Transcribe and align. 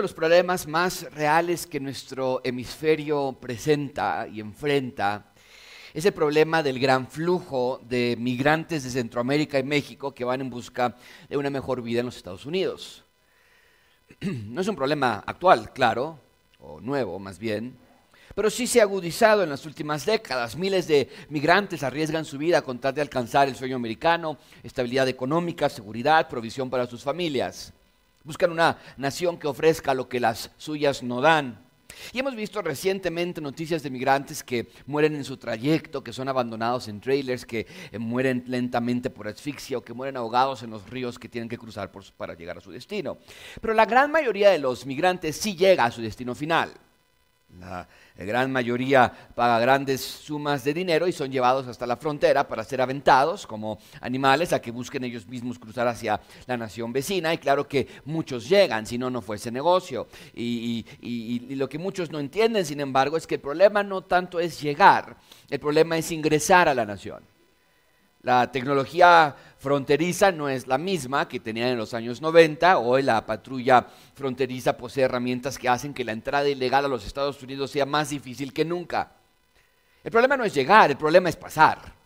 de 0.00 0.04
los 0.04 0.14
problemas 0.14 0.66
más 0.66 1.12
reales 1.12 1.66
que 1.66 1.78
nuestro 1.78 2.40
hemisferio 2.42 3.36
presenta 3.38 4.26
y 4.32 4.40
enfrenta 4.40 5.34
es 5.92 6.06
el 6.06 6.14
problema 6.14 6.62
del 6.62 6.78
gran 6.78 7.06
flujo 7.06 7.82
de 7.86 8.16
migrantes 8.18 8.82
de 8.82 8.88
Centroamérica 8.88 9.58
y 9.58 9.62
México 9.62 10.14
que 10.14 10.24
van 10.24 10.40
en 10.40 10.48
busca 10.48 10.96
de 11.28 11.36
una 11.36 11.50
mejor 11.50 11.82
vida 11.82 12.00
en 12.00 12.06
los 12.06 12.16
Estados 12.16 12.46
Unidos. 12.46 13.04
No 14.20 14.62
es 14.62 14.68
un 14.68 14.76
problema 14.76 15.22
actual, 15.26 15.70
claro, 15.74 16.18
o 16.60 16.80
nuevo 16.80 17.18
más 17.18 17.38
bien, 17.38 17.76
pero 18.34 18.48
sí 18.48 18.66
se 18.66 18.80
ha 18.80 18.84
agudizado 18.84 19.42
en 19.42 19.50
las 19.50 19.66
últimas 19.66 20.06
décadas. 20.06 20.56
Miles 20.56 20.88
de 20.88 21.10
migrantes 21.28 21.82
arriesgan 21.82 22.24
su 22.24 22.38
vida 22.38 22.62
con 22.62 22.78
tal 22.78 22.94
de 22.94 23.02
alcanzar 23.02 23.48
el 23.48 23.56
sueño 23.56 23.76
americano, 23.76 24.38
estabilidad 24.62 25.08
económica, 25.08 25.68
seguridad, 25.68 26.26
provisión 26.26 26.70
para 26.70 26.86
sus 26.86 27.02
familias. 27.02 27.74
Buscan 28.22 28.52
una 28.52 28.78
nación 28.96 29.38
que 29.38 29.46
ofrezca 29.46 29.94
lo 29.94 30.08
que 30.08 30.20
las 30.20 30.50
suyas 30.58 31.02
no 31.02 31.20
dan. 31.20 31.70
Y 32.12 32.18
hemos 32.18 32.34
visto 32.34 32.62
recientemente 32.62 33.40
noticias 33.40 33.82
de 33.82 33.90
migrantes 33.90 34.42
que 34.42 34.68
mueren 34.86 35.14
en 35.16 35.24
su 35.24 35.36
trayecto, 35.36 36.02
que 36.04 36.12
son 36.12 36.28
abandonados 36.28 36.88
en 36.88 37.00
trailers, 37.00 37.44
que 37.44 37.66
eh, 37.90 37.98
mueren 37.98 38.44
lentamente 38.46 39.10
por 39.10 39.28
asfixia 39.28 39.78
o 39.78 39.82
que 39.82 39.94
mueren 39.94 40.16
ahogados 40.16 40.62
en 40.62 40.70
los 40.70 40.88
ríos 40.88 41.18
que 41.18 41.28
tienen 41.28 41.48
que 41.48 41.58
cruzar 41.58 41.90
para 42.16 42.34
llegar 42.34 42.58
a 42.58 42.60
su 42.60 42.70
destino. 42.70 43.18
Pero 43.60 43.74
la 43.74 43.86
gran 43.86 44.10
mayoría 44.10 44.50
de 44.50 44.58
los 44.58 44.86
migrantes 44.86 45.36
sí 45.36 45.56
llega 45.56 45.84
a 45.84 45.90
su 45.90 46.02
destino 46.02 46.34
final. 46.34 46.72
La 47.58 47.86
gran 48.16 48.52
mayoría 48.52 49.12
paga 49.34 49.58
grandes 49.58 50.00
sumas 50.00 50.62
de 50.64 50.74
dinero 50.74 51.08
y 51.08 51.12
son 51.12 51.30
llevados 51.30 51.66
hasta 51.66 51.86
la 51.86 51.96
frontera 51.96 52.46
para 52.46 52.64
ser 52.64 52.80
aventados 52.80 53.46
como 53.46 53.78
animales 54.00 54.52
a 54.52 54.60
que 54.60 54.70
busquen 54.70 55.04
ellos 55.04 55.26
mismos 55.26 55.58
cruzar 55.58 55.88
hacia 55.88 56.20
la 56.46 56.56
nación 56.56 56.92
vecina. 56.92 57.32
Y 57.34 57.38
claro 57.38 57.66
que 57.66 57.86
muchos 58.04 58.48
llegan, 58.48 58.86
si 58.86 58.98
no, 58.98 59.10
no 59.10 59.20
fuese 59.22 59.50
negocio. 59.50 60.08
Y, 60.34 60.84
y 61.00 61.54
lo 61.54 61.68
que 61.68 61.78
muchos 61.78 62.10
no 62.10 62.18
entienden, 62.18 62.64
sin 62.64 62.80
embargo, 62.80 63.16
es 63.16 63.26
que 63.26 63.36
el 63.36 63.40
problema 63.40 63.82
no 63.82 64.02
tanto 64.02 64.40
es 64.40 64.60
llegar, 64.60 65.16
el 65.48 65.60
problema 65.60 65.96
es 65.96 66.10
ingresar 66.12 66.68
a 66.68 66.74
la 66.74 66.84
nación. 66.84 67.29
La 68.22 68.52
tecnología 68.52 69.34
fronteriza 69.58 70.30
no 70.30 70.48
es 70.48 70.66
la 70.66 70.76
misma 70.76 71.26
que 71.26 71.40
tenían 71.40 71.68
en 71.68 71.78
los 71.78 71.94
años 71.94 72.20
90. 72.20 72.78
Hoy 72.78 73.02
la 73.02 73.24
patrulla 73.24 73.86
fronteriza 74.14 74.76
posee 74.76 75.04
herramientas 75.04 75.58
que 75.58 75.68
hacen 75.70 75.94
que 75.94 76.04
la 76.04 76.12
entrada 76.12 76.48
ilegal 76.48 76.84
a 76.84 76.88
los 76.88 77.06
Estados 77.06 77.42
Unidos 77.42 77.70
sea 77.70 77.86
más 77.86 78.10
difícil 78.10 78.52
que 78.52 78.64
nunca. 78.64 79.12
El 80.04 80.10
problema 80.10 80.36
no 80.36 80.44
es 80.44 80.52
llegar, 80.52 80.90
el 80.90 80.98
problema 80.98 81.30
es 81.30 81.36
pasar. 81.36 81.99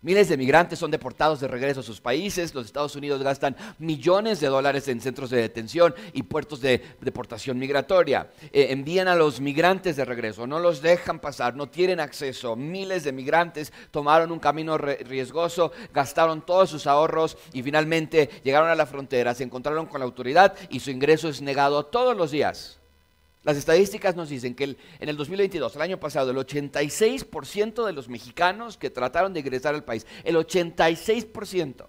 Miles 0.00 0.28
de 0.28 0.36
migrantes 0.36 0.78
son 0.78 0.92
deportados 0.92 1.40
de 1.40 1.48
regreso 1.48 1.80
a 1.80 1.82
sus 1.82 2.00
países. 2.00 2.54
Los 2.54 2.66
Estados 2.66 2.94
Unidos 2.94 3.20
gastan 3.20 3.56
millones 3.80 4.38
de 4.38 4.46
dólares 4.46 4.86
en 4.86 5.00
centros 5.00 5.28
de 5.28 5.40
detención 5.40 5.92
y 6.12 6.22
puertos 6.22 6.60
de 6.60 6.80
deportación 7.00 7.58
migratoria. 7.58 8.30
Eh, 8.52 8.68
envían 8.70 9.08
a 9.08 9.16
los 9.16 9.40
migrantes 9.40 9.96
de 9.96 10.04
regreso, 10.04 10.46
no 10.46 10.60
los 10.60 10.82
dejan 10.82 11.18
pasar, 11.18 11.56
no 11.56 11.68
tienen 11.68 11.98
acceso. 11.98 12.54
Miles 12.54 13.02
de 13.02 13.10
migrantes 13.10 13.72
tomaron 13.90 14.30
un 14.30 14.38
camino 14.38 14.78
riesgoso, 14.78 15.72
gastaron 15.92 16.46
todos 16.46 16.70
sus 16.70 16.86
ahorros 16.86 17.36
y 17.52 17.64
finalmente 17.64 18.30
llegaron 18.44 18.70
a 18.70 18.76
la 18.76 18.86
frontera, 18.86 19.34
se 19.34 19.42
encontraron 19.42 19.86
con 19.86 19.98
la 19.98 20.06
autoridad 20.06 20.54
y 20.70 20.78
su 20.78 20.92
ingreso 20.92 21.28
es 21.28 21.42
negado 21.42 21.86
todos 21.86 22.16
los 22.16 22.30
días. 22.30 22.78
Las 23.48 23.56
estadísticas 23.56 24.14
nos 24.14 24.28
dicen 24.28 24.54
que 24.54 24.64
en 24.64 25.08
el 25.08 25.16
2022, 25.16 25.74
el 25.74 25.80
año 25.80 25.98
pasado, 25.98 26.32
el 26.32 26.36
86% 26.36 27.86
de 27.86 27.94
los 27.94 28.06
mexicanos 28.06 28.76
que 28.76 28.90
trataron 28.90 29.32
de 29.32 29.40
ingresar 29.40 29.74
al 29.74 29.84
país, 29.84 30.06
el 30.22 30.36
86% 30.36 31.86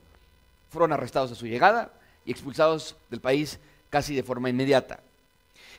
fueron 0.70 0.94
arrestados 0.94 1.34
a 1.34 1.36
su 1.36 1.48
llegada 1.48 1.92
y 2.26 2.32
expulsados 2.32 2.96
del 3.10 3.20
país 3.20 3.60
casi 3.90 4.16
de 4.16 4.24
forma 4.24 4.50
inmediata. 4.50 5.02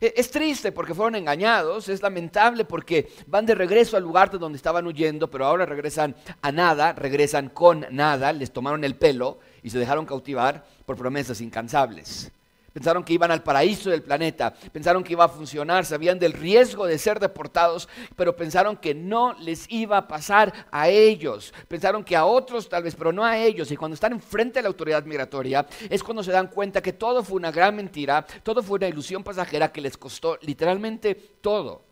E, 0.03 0.12
es 0.19 0.31
triste 0.31 0.71
porque 0.71 0.93
fueron 0.93 1.15
engañados, 1.15 1.88
es 1.88 2.03
lamentable 2.03 2.66
porque 2.66 3.10
van 3.26 3.47
de 3.47 3.55
regreso 3.55 3.97
al 3.97 4.03
lugar 4.03 4.31
de 4.31 4.37
donde 4.37 4.56
estaban 4.56 4.87
huyendo, 4.87 5.31
pero 5.31 5.47
ahora 5.47 5.65
regresan 5.65 6.15
a 6.43 6.53
nada, 6.53 6.93
regresan 6.93 7.49
con 7.49 7.87
nada, 7.91 8.34
les 8.34 8.53
tomaron 8.53 8.84
el 8.84 8.97
pelo 8.97 9.38
y 9.62 9.71
se 9.71 9.78
dejaron 9.78 10.05
cautivar 10.05 10.62
por 10.84 10.99
promesas 10.99 11.41
incansables. 11.41 12.31
Pensaron 12.72 13.03
que 13.03 13.12
iban 13.12 13.31
al 13.31 13.42
paraíso 13.42 13.91
del 13.91 14.03
planeta, 14.03 14.54
pensaron 14.72 15.03
que 15.03 15.12
iba 15.12 15.25
a 15.25 15.28
funcionar, 15.28 15.84
sabían 15.84 16.19
del 16.19 16.32
riesgo 16.32 16.86
de 16.86 16.98
ser 16.98 17.19
deportados, 17.19 17.88
pero 18.16 18.36
pensaron 18.36 18.76
que 18.76 18.94
no 18.94 19.34
les 19.41 19.70
iba 19.70 19.97
a 19.97 20.08
pasar 20.08 20.53
a 20.70 20.88
ellos. 20.88 21.53
Pensaron 21.69 22.04
que 22.04 22.16
a 22.16 22.25
otros 22.25 22.69
tal 22.69 22.84
vez, 22.84 22.94
pero 22.94 23.12
no 23.12 23.25
a 23.25 23.38
ellos. 23.38 23.70
Y 23.70 23.76
cuando 23.76 23.94
están 23.94 24.12
enfrente 24.12 24.58
de 24.58 24.62
la 24.62 24.69
autoridad 24.69 25.04
migratoria 25.04 25.66
es 25.88 26.03
cuando 26.03 26.22
se 26.22 26.32
dan 26.32 26.47
cuenta 26.47 26.81
que 26.81 26.92
todo 26.92 27.25
fue 27.25 27.36
una 27.36 27.50
gran 27.50 27.75
mentira, 27.75 28.25
todo 28.42 28.62
fue 28.62 28.76
una 28.76 28.88
ilusión 28.88 29.25
pasajera 29.25 29.72
que 29.72 29.81
les 29.81 29.97
costó 29.97 30.38
literalmente 30.42 31.14
todo. 31.14 31.90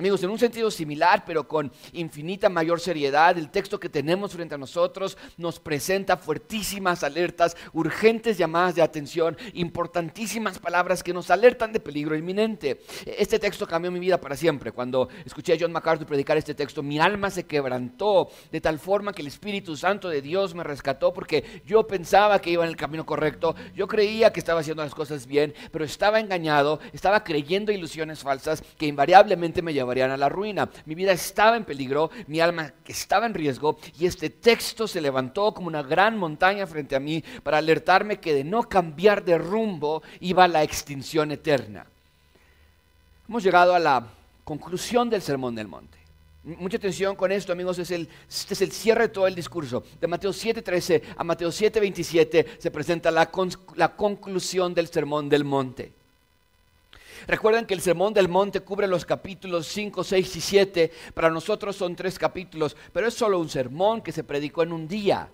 Amigos, 0.00 0.22
en 0.22 0.30
un 0.30 0.38
sentido 0.38 0.70
similar, 0.70 1.24
pero 1.26 1.48
con 1.48 1.72
infinita 1.92 2.48
mayor 2.48 2.78
seriedad, 2.78 3.36
el 3.36 3.50
texto 3.50 3.80
que 3.80 3.88
tenemos 3.88 4.32
frente 4.32 4.54
a 4.54 4.58
nosotros 4.58 5.18
nos 5.36 5.58
presenta 5.58 6.16
fuertísimas 6.16 7.02
alertas, 7.02 7.56
urgentes 7.72 8.38
llamadas 8.38 8.76
de 8.76 8.82
atención, 8.82 9.36
importantísimas 9.54 10.60
palabras 10.60 11.02
que 11.02 11.12
nos 11.12 11.32
alertan 11.32 11.72
de 11.72 11.80
peligro 11.80 12.14
inminente. 12.14 12.80
Este 13.06 13.40
texto 13.40 13.66
cambió 13.66 13.90
mi 13.90 13.98
vida 13.98 14.20
para 14.20 14.36
siempre. 14.36 14.70
Cuando 14.70 15.08
escuché 15.24 15.54
a 15.54 15.56
John 15.58 15.72
MacArthur 15.72 16.06
predicar 16.06 16.36
este 16.36 16.54
texto, 16.54 16.80
mi 16.80 17.00
alma 17.00 17.28
se 17.28 17.46
quebrantó 17.46 18.28
de 18.52 18.60
tal 18.60 18.78
forma 18.78 19.12
que 19.12 19.22
el 19.22 19.26
Espíritu 19.26 19.76
Santo 19.76 20.08
de 20.08 20.22
Dios 20.22 20.54
me 20.54 20.62
rescató 20.62 21.12
porque 21.12 21.42
yo 21.66 21.88
pensaba 21.88 22.40
que 22.40 22.50
iba 22.50 22.62
en 22.62 22.70
el 22.70 22.76
camino 22.76 23.04
correcto, 23.04 23.56
yo 23.74 23.88
creía 23.88 24.32
que 24.32 24.38
estaba 24.38 24.60
haciendo 24.60 24.84
las 24.84 24.94
cosas 24.94 25.26
bien, 25.26 25.54
pero 25.72 25.84
estaba 25.84 26.20
engañado, 26.20 26.78
estaba 26.92 27.24
creyendo 27.24 27.72
ilusiones 27.72 28.20
falsas 28.20 28.62
que 28.76 28.86
invariablemente 28.86 29.60
me 29.60 29.72
llevaban 29.74 29.87
a 29.90 30.16
la 30.16 30.28
ruina. 30.28 30.68
Mi 30.86 30.94
vida 30.94 31.12
estaba 31.12 31.56
en 31.56 31.64
peligro, 31.64 32.10
mi 32.26 32.40
alma 32.40 32.72
estaba 32.86 33.26
en 33.26 33.34
riesgo 33.34 33.78
y 33.98 34.06
este 34.06 34.30
texto 34.30 34.86
se 34.86 35.00
levantó 35.00 35.52
como 35.52 35.66
una 35.68 35.82
gran 35.82 36.16
montaña 36.16 36.66
frente 36.66 36.94
a 36.94 37.00
mí 37.00 37.22
para 37.42 37.58
alertarme 37.58 38.20
que 38.20 38.34
de 38.34 38.44
no 38.44 38.62
cambiar 38.62 39.24
de 39.24 39.38
rumbo 39.38 40.02
iba 40.20 40.44
a 40.44 40.48
la 40.48 40.62
extinción 40.62 41.32
eterna. 41.32 41.86
Hemos 43.28 43.42
llegado 43.42 43.74
a 43.74 43.78
la 43.78 44.06
conclusión 44.44 45.10
del 45.10 45.22
Sermón 45.22 45.54
del 45.54 45.68
Monte. 45.68 45.98
Mucha 46.44 46.78
atención 46.78 47.14
con 47.16 47.30
esto, 47.30 47.52
amigos, 47.52 47.78
es 47.78 47.90
el, 47.90 48.08
este 48.28 48.54
es 48.54 48.62
el 48.62 48.72
cierre 48.72 49.02
de 49.02 49.08
todo 49.08 49.26
el 49.26 49.34
discurso. 49.34 49.84
De 50.00 50.06
Mateo 50.06 50.30
7:13 50.30 51.02
a 51.16 51.24
Mateo 51.24 51.50
7:27 51.50 52.46
se 52.58 52.70
presenta 52.70 53.10
la, 53.10 53.30
la 53.74 53.96
conclusión 53.96 54.72
del 54.72 54.88
Sermón 54.88 55.28
del 55.28 55.44
Monte. 55.44 55.97
Recuerden 57.26 57.66
que 57.66 57.74
el 57.74 57.80
Sermón 57.80 58.14
del 58.14 58.28
Monte 58.28 58.60
cubre 58.60 58.86
los 58.86 59.04
capítulos 59.04 59.66
5, 59.66 60.04
6 60.04 60.36
y 60.36 60.40
7. 60.40 60.92
Para 61.14 61.30
nosotros 61.30 61.76
son 61.76 61.96
tres 61.96 62.18
capítulos, 62.18 62.76
pero 62.92 63.08
es 63.08 63.14
solo 63.14 63.38
un 63.38 63.48
sermón 63.48 64.02
que 64.02 64.12
se 64.12 64.24
predicó 64.24 64.62
en 64.62 64.72
un 64.72 64.88
día. 64.88 65.28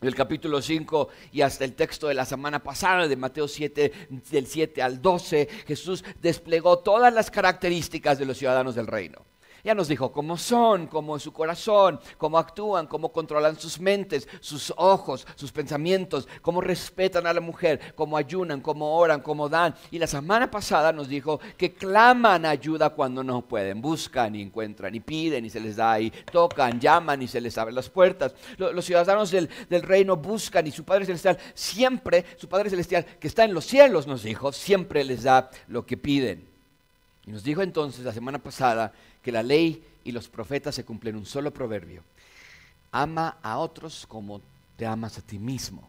Del 0.00 0.14
capítulo 0.14 0.60
5 0.60 1.08
y 1.32 1.40
hasta 1.40 1.64
el 1.64 1.74
texto 1.74 2.08
de 2.08 2.14
la 2.14 2.26
semana 2.26 2.62
pasada 2.62 3.08
de 3.08 3.16
Mateo 3.16 3.48
7, 3.48 3.92
del 4.30 4.46
7 4.46 4.82
al 4.82 5.00
12, 5.00 5.48
Jesús 5.66 6.04
desplegó 6.20 6.80
todas 6.80 7.12
las 7.14 7.30
características 7.30 8.18
de 8.18 8.26
los 8.26 8.36
ciudadanos 8.36 8.74
del 8.74 8.86
reino. 8.86 9.24
Ya 9.64 9.74
nos 9.74 9.88
dijo 9.88 10.12
cómo 10.12 10.36
son, 10.36 10.88
cómo 10.88 11.16
es 11.16 11.22
su 11.22 11.32
corazón, 11.32 11.98
cómo 12.18 12.38
actúan, 12.38 12.86
cómo 12.86 13.10
controlan 13.10 13.58
sus 13.58 13.80
mentes, 13.80 14.28
sus 14.40 14.74
ojos, 14.76 15.26
sus 15.36 15.52
pensamientos, 15.52 16.28
cómo 16.42 16.60
respetan 16.60 17.26
a 17.26 17.32
la 17.32 17.40
mujer, 17.40 17.94
cómo 17.94 18.18
ayunan, 18.18 18.60
cómo 18.60 18.94
oran, 18.94 19.22
cómo 19.22 19.48
dan. 19.48 19.74
Y 19.90 19.98
la 19.98 20.06
semana 20.06 20.50
pasada 20.50 20.92
nos 20.92 21.08
dijo 21.08 21.40
que 21.56 21.72
claman 21.72 22.44
ayuda 22.44 22.90
cuando 22.90 23.24
no 23.24 23.40
pueden, 23.40 23.80
buscan 23.80 24.34
y 24.34 24.42
encuentran 24.42 24.94
y 24.94 25.00
piden 25.00 25.46
y 25.46 25.50
se 25.50 25.60
les 25.60 25.76
da 25.76 25.98
y 25.98 26.10
tocan, 26.10 26.78
llaman 26.78 27.22
y 27.22 27.28
se 27.28 27.40
les 27.40 27.56
abren 27.56 27.74
las 27.74 27.88
puertas. 27.88 28.34
Los 28.58 28.84
ciudadanos 28.84 29.30
del, 29.30 29.48
del 29.70 29.80
reino 29.80 30.18
buscan 30.18 30.66
y 30.66 30.72
su 30.72 30.84
Padre 30.84 31.06
Celestial 31.06 31.38
siempre, 31.54 32.26
su 32.36 32.50
Padre 32.50 32.68
Celestial 32.68 33.06
que 33.18 33.28
está 33.28 33.44
en 33.44 33.54
los 33.54 33.64
cielos, 33.64 34.06
nos 34.06 34.24
dijo, 34.24 34.52
siempre 34.52 35.04
les 35.04 35.22
da 35.22 35.48
lo 35.68 35.86
que 35.86 35.96
piden. 35.96 36.53
Y 37.26 37.30
nos 37.30 37.42
dijo 37.42 37.62
entonces 37.62 38.04
la 38.04 38.12
semana 38.12 38.38
pasada 38.38 38.92
que 39.22 39.32
la 39.32 39.42
ley 39.42 39.82
y 40.04 40.12
los 40.12 40.28
profetas 40.28 40.74
se 40.74 40.84
cumplen 40.84 41.16
un 41.16 41.26
solo 41.26 41.50
proverbio. 41.52 42.02
Ama 42.92 43.38
a 43.42 43.58
otros 43.58 44.06
como 44.06 44.40
te 44.76 44.86
amas 44.86 45.18
a 45.18 45.22
ti 45.22 45.38
mismo. 45.38 45.88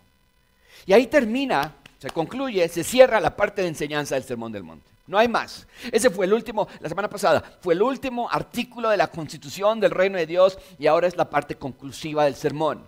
Y 0.85 0.93
ahí 0.93 1.07
termina, 1.07 1.75
se 1.99 2.09
concluye, 2.09 2.67
se 2.69 2.83
cierra 2.83 3.19
la 3.19 3.35
parte 3.35 3.61
de 3.61 3.67
enseñanza 3.67 4.15
del 4.15 4.23
Sermón 4.23 4.51
del 4.51 4.63
Monte. 4.63 4.89
No 5.07 5.17
hay 5.17 5.27
más. 5.27 5.67
Ese 5.91 6.09
fue 6.09 6.25
el 6.25 6.33
último, 6.33 6.67
la 6.79 6.89
semana 6.89 7.09
pasada, 7.09 7.43
fue 7.61 7.75
el 7.75 7.81
último 7.81 8.29
artículo 8.29 8.89
de 8.89 8.97
la 8.97 9.07
constitución 9.07 9.79
del 9.79 9.91
reino 9.91 10.17
de 10.17 10.25
Dios 10.25 10.57
y 10.79 10.87
ahora 10.87 11.07
es 11.07 11.15
la 11.15 11.29
parte 11.29 11.55
conclusiva 11.55 12.25
del 12.25 12.35
sermón. 12.35 12.83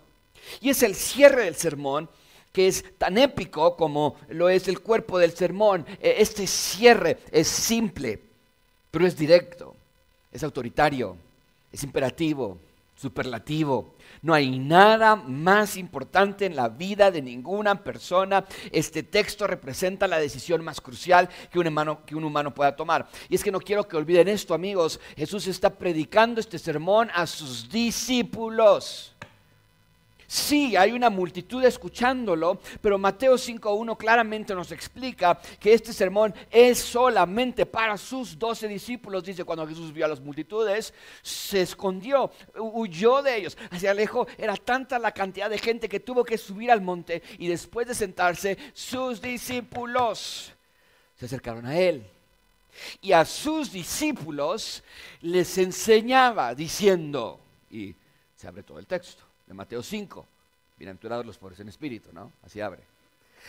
Y 0.61 0.69
es 0.69 0.81
el 0.81 0.95
cierre 0.95 1.45
del 1.45 1.55
sermón 1.55 2.09
que 2.51 2.67
es 2.67 2.83
tan 2.97 3.19
épico 3.19 3.75
como 3.75 4.15
lo 4.29 4.49
es 4.49 4.67
el 4.67 4.79
cuerpo 4.79 5.19
del 5.19 5.35
sermón. 5.35 5.85
E, 6.01 6.15
este 6.19 6.47
cierre 6.47 7.19
es 7.31 7.47
simple, 7.47 8.19
pero 8.91 9.05
es 9.05 9.17
directo 9.17 9.75
es 10.31 10.43
autoritario, 10.43 11.17
es 11.71 11.83
imperativo, 11.83 12.59
superlativo. 12.95 13.95
No 14.21 14.33
hay 14.33 14.59
nada 14.59 15.15
más 15.15 15.77
importante 15.77 16.45
en 16.45 16.55
la 16.55 16.69
vida 16.69 17.11
de 17.11 17.21
ninguna 17.21 17.83
persona. 17.83 18.45
Este 18.71 19.03
texto 19.03 19.47
representa 19.47 20.07
la 20.07 20.19
decisión 20.19 20.63
más 20.63 20.81
crucial 20.81 21.29
que 21.51 21.59
un, 21.59 21.67
humano, 21.67 22.05
que 22.05 22.15
un 22.15 22.23
humano 22.23 22.53
pueda 22.53 22.75
tomar. 22.75 23.07
Y 23.29 23.35
es 23.35 23.43
que 23.43 23.51
no 23.51 23.59
quiero 23.59 23.87
que 23.87 23.97
olviden 23.97 24.27
esto, 24.27 24.53
amigos. 24.53 24.99
Jesús 25.15 25.47
está 25.47 25.69
predicando 25.69 26.39
este 26.39 26.59
sermón 26.59 27.09
a 27.13 27.25
sus 27.27 27.69
discípulos. 27.69 29.16
Sí, 30.29 30.75
hay 30.75 30.91
una 30.91 31.09
multitud 31.09 31.63
escuchándolo, 31.63 32.59
pero 32.81 32.97
Mateo 32.97 33.35
5.1 33.35 33.95
claramente 33.95 34.53
nos 34.53 34.73
explica 34.73 35.39
que 35.57 35.73
este 35.73 35.93
sermón 35.93 36.35
es 36.51 36.79
solamente 36.79 37.65
para 37.65 37.97
sus 37.97 38.37
doce 38.37 38.67
discípulos. 38.67 39.23
Dice, 39.23 39.45
cuando 39.45 39.65
Jesús 39.65 39.93
vio 39.93 40.03
a 40.03 40.09
las 40.09 40.19
multitudes, 40.19 40.93
se 41.21 41.61
escondió, 41.61 42.29
huyó 42.57 43.21
de 43.21 43.37
ellos, 43.37 43.57
hacia 43.71 43.93
lejos. 43.93 44.27
Era 44.37 44.57
tanta 44.57 44.99
la 44.99 45.13
cantidad 45.13 45.49
de 45.49 45.59
gente 45.59 45.87
que 45.87 46.01
tuvo 46.01 46.25
que 46.25 46.37
subir 46.37 46.71
al 46.71 46.81
monte 46.81 47.23
y 47.37 47.47
después 47.47 47.87
de 47.87 47.95
sentarse, 47.95 48.57
sus 48.73 49.21
discípulos 49.21 50.51
se 51.15 51.25
acercaron 51.25 51.65
a 51.65 51.79
él. 51.79 52.05
Y 53.01 53.13
a 53.13 53.23
sus 53.23 53.71
discípulos 53.71 54.83
les 55.21 55.57
enseñaba 55.57 56.53
diciendo, 56.53 57.39
y 57.71 57.95
se 58.35 58.45
abre 58.45 58.63
todo 58.63 58.77
el 58.77 58.87
texto 58.87 59.26
de 59.47 59.53
Mateo 59.53 59.81
5. 59.81 60.27
Bienaventurados 60.77 61.25
los 61.25 61.37
pobres 61.37 61.59
en 61.59 61.69
espíritu, 61.69 62.09
¿no? 62.13 62.31
Así 62.43 62.61
abre. 62.61 62.83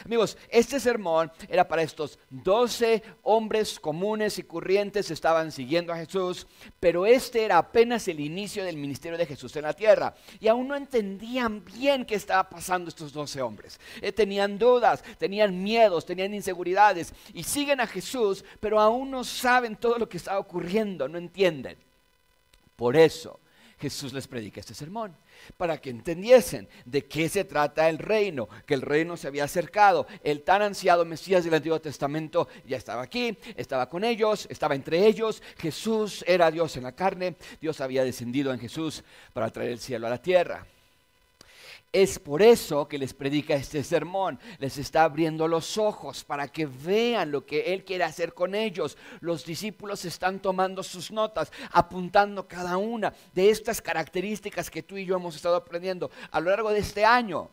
Amigos, 0.05 0.39
este 0.49 0.79
sermón 0.79 1.33
era 1.49 1.67
para 1.67 1.83
estos 1.83 2.21
doce 2.31 3.03
hombres 3.23 3.81
comunes 3.81 4.39
y 4.39 4.45
corrientes 4.45 5.09
que 5.09 5.15
estaban 5.15 5.51
siguiendo 5.51 5.93
a 5.93 5.97
Jesús, 5.97 6.47
pero 6.79 7.05
este 7.05 7.45
era 7.45 7.59
apenas 7.59 8.07
el 8.07 8.21
inicio 8.21 8.65
del 8.65 8.77
ministerio 8.77 9.19
de 9.19 9.27
Jesús 9.27 9.57
en 9.57 9.63
la 9.63 9.73
tierra. 9.73 10.15
Y 10.39 10.47
aún 10.47 10.69
no 10.69 10.77
entendían 10.77 11.65
bien 11.65 12.05
qué 12.05 12.15
estaba 12.15 12.49
pasando 12.49 12.89
estos 12.89 13.13
doce 13.13 13.43
hombres. 13.43 13.81
Eh, 14.01 14.13
tenían 14.13 14.57
dudas, 14.57 15.03
tenían 15.19 15.61
miedos, 15.61 16.07
tenían 16.07 16.33
inseguridades 16.33 17.13
y 17.35 17.43
siguen 17.43 17.81
a 17.81 17.87
Jesús, 17.89 18.45
pero 18.61 18.79
aún 18.79 19.11
no 19.11 19.25
saben 19.25 19.75
todo 19.75 19.99
lo 19.99 20.09
que 20.09 20.19
está 20.19 20.39
ocurriendo, 20.39 21.09
no 21.09 21.19
entienden. 21.19 21.77
Por 22.77 22.95
eso 22.95 23.41
Jesús 23.79 24.13
les 24.13 24.27
predica 24.27 24.61
este 24.61 24.75
sermón 24.75 25.17
para 25.57 25.79
que 25.81 25.91
entendiesen 25.91 26.69
de 26.85 27.07
qué 27.07 27.29
se 27.29 27.45
trata 27.45 27.89
el 27.89 27.99
reino, 27.99 28.49
que 28.67 28.75
el 28.75 28.83
reino 28.83 29.17
se 29.17 29.29
había 29.29 29.45
acercado. 29.45 30.07
El 30.23 30.43
tan 30.43 30.63
ansiado 30.63 31.05
Mesías 31.05 31.45
del 31.45 31.55
Antiguo 31.55 31.81
Testamento 31.81 32.49
ya 32.67 32.77
estaba 32.77 33.03
aquí, 33.03 33.39
estaba 33.57 33.89
con 33.89 34.05
ellos, 34.05 34.47
estaba 34.51 34.75
entre 34.75 35.07
ellos. 35.07 35.43
Jesús 35.59 36.25
era 36.27 36.51
Dios 36.51 36.77
en 36.77 36.85
la 36.85 36.93
carne, 36.93 37.37
Dios 37.61 37.81
había 37.81 38.05
descendido 38.05 38.53
en 38.53 38.59
Jesús 38.59 39.05
para 39.33 39.51
traer 39.51 39.71
el 39.71 39.79
cielo 39.79 40.07
a 40.07 40.11
la 40.11 40.23
tierra. 40.23 40.67
Es 41.91 42.19
por 42.19 42.43
eso 42.43 42.87
que 42.87 42.99
les 42.99 43.15
predica 43.15 43.55
este 43.55 43.83
sermón. 43.83 44.39
Les 44.59 44.77
está 44.77 45.05
abriendo 45.05 45.49
los 45.49 45.79
ojos 45.79 46.23
para 46.23 46.49
que 46.49 46.67
vean 46.67 47.31
lo 47.31 47.47
que 47.47 47.73
Él 47.73 47.85
quiere 47.85 48.05
hacer 48.05 48.35
con 48.35 48.55
ellos. 48.55 48.99
Los 49.21 49.45
discípulos 49.45 50.05
están 50.05 50.41
tomando 50.41 50.83
sus 50.83 51.11
notas, 51.11 51.51
apuntando 51.73 52.47
cada 52.47 52.77
una 52.77 53.15
de 53.33 53.49
estas 53.49 53.81
características 53.81 54.71
que 54.71 54.83
tú 54.83 54.99
y 54.99 55.07
yo 55.07 55.17
hemos 55.17 55.35
estado 55.35 55.57
aprendiendo 55.57 56.11
a 56.31 56.41
lo 56.41 56.51
largo 56.51 56.71
de 56.71 56.81
este 56.81 57.07
año. 57.07 57.51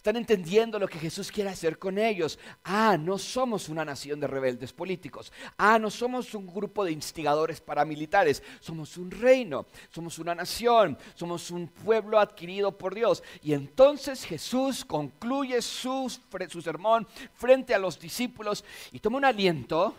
Están 0.00 0.16
entendiendo 0.16 0.78
lo 0.78 0.88
que 0.88 0.98
Jesús 0.98 1.30
quiere 1.30 1.50
hacer 1.50 1.78
con 1.78 1.98
ellos. 1.98 2.38
Ah, 2.64 2.96
no 2.98 3.18
somos 3.18 3.68
una 3.68 3.84
nación 3.84 4.18
de 4.18 4.26
rebeldes 4.26 4.72
políticos. 4.72 5.30
Ah, 5.58 5.78
no 5.78 5.90
somos 5.90 6.34
un 6.34 6.46
grupo 6.46 6.86
de 6.86 6.92
instigadores 6.92 7.60
paramilitares. 7.60 8.42
Somos 8.60 8.96
un 8.96 9.10
reino, 9.10 9.66
somos 9.90 10.18
una 10.18 10.34
nación, 10.34 10.96
somos 11.14 11.50
un 11.50 11.68
pueblo 11.68 12.18
adquirido 12.18 12.72
por 12.72 12.94
Dios. 12.94 13.22
Y 13.42 13.52
entonces 13.52 14.24
Jesús 14.24 14.86
concluye 14.86 15.60
su, 15.60 16.10
su 16.48 16.62
sermón 16.62 17.06
frente 17.34 17.74
a 17.74 17.78
los 17.78 18.00
discípulos 18.00 18.64
y 18.92 19.00
toma 19.00 19.18
un 19.18 19.26
aliento, 19.26 19.94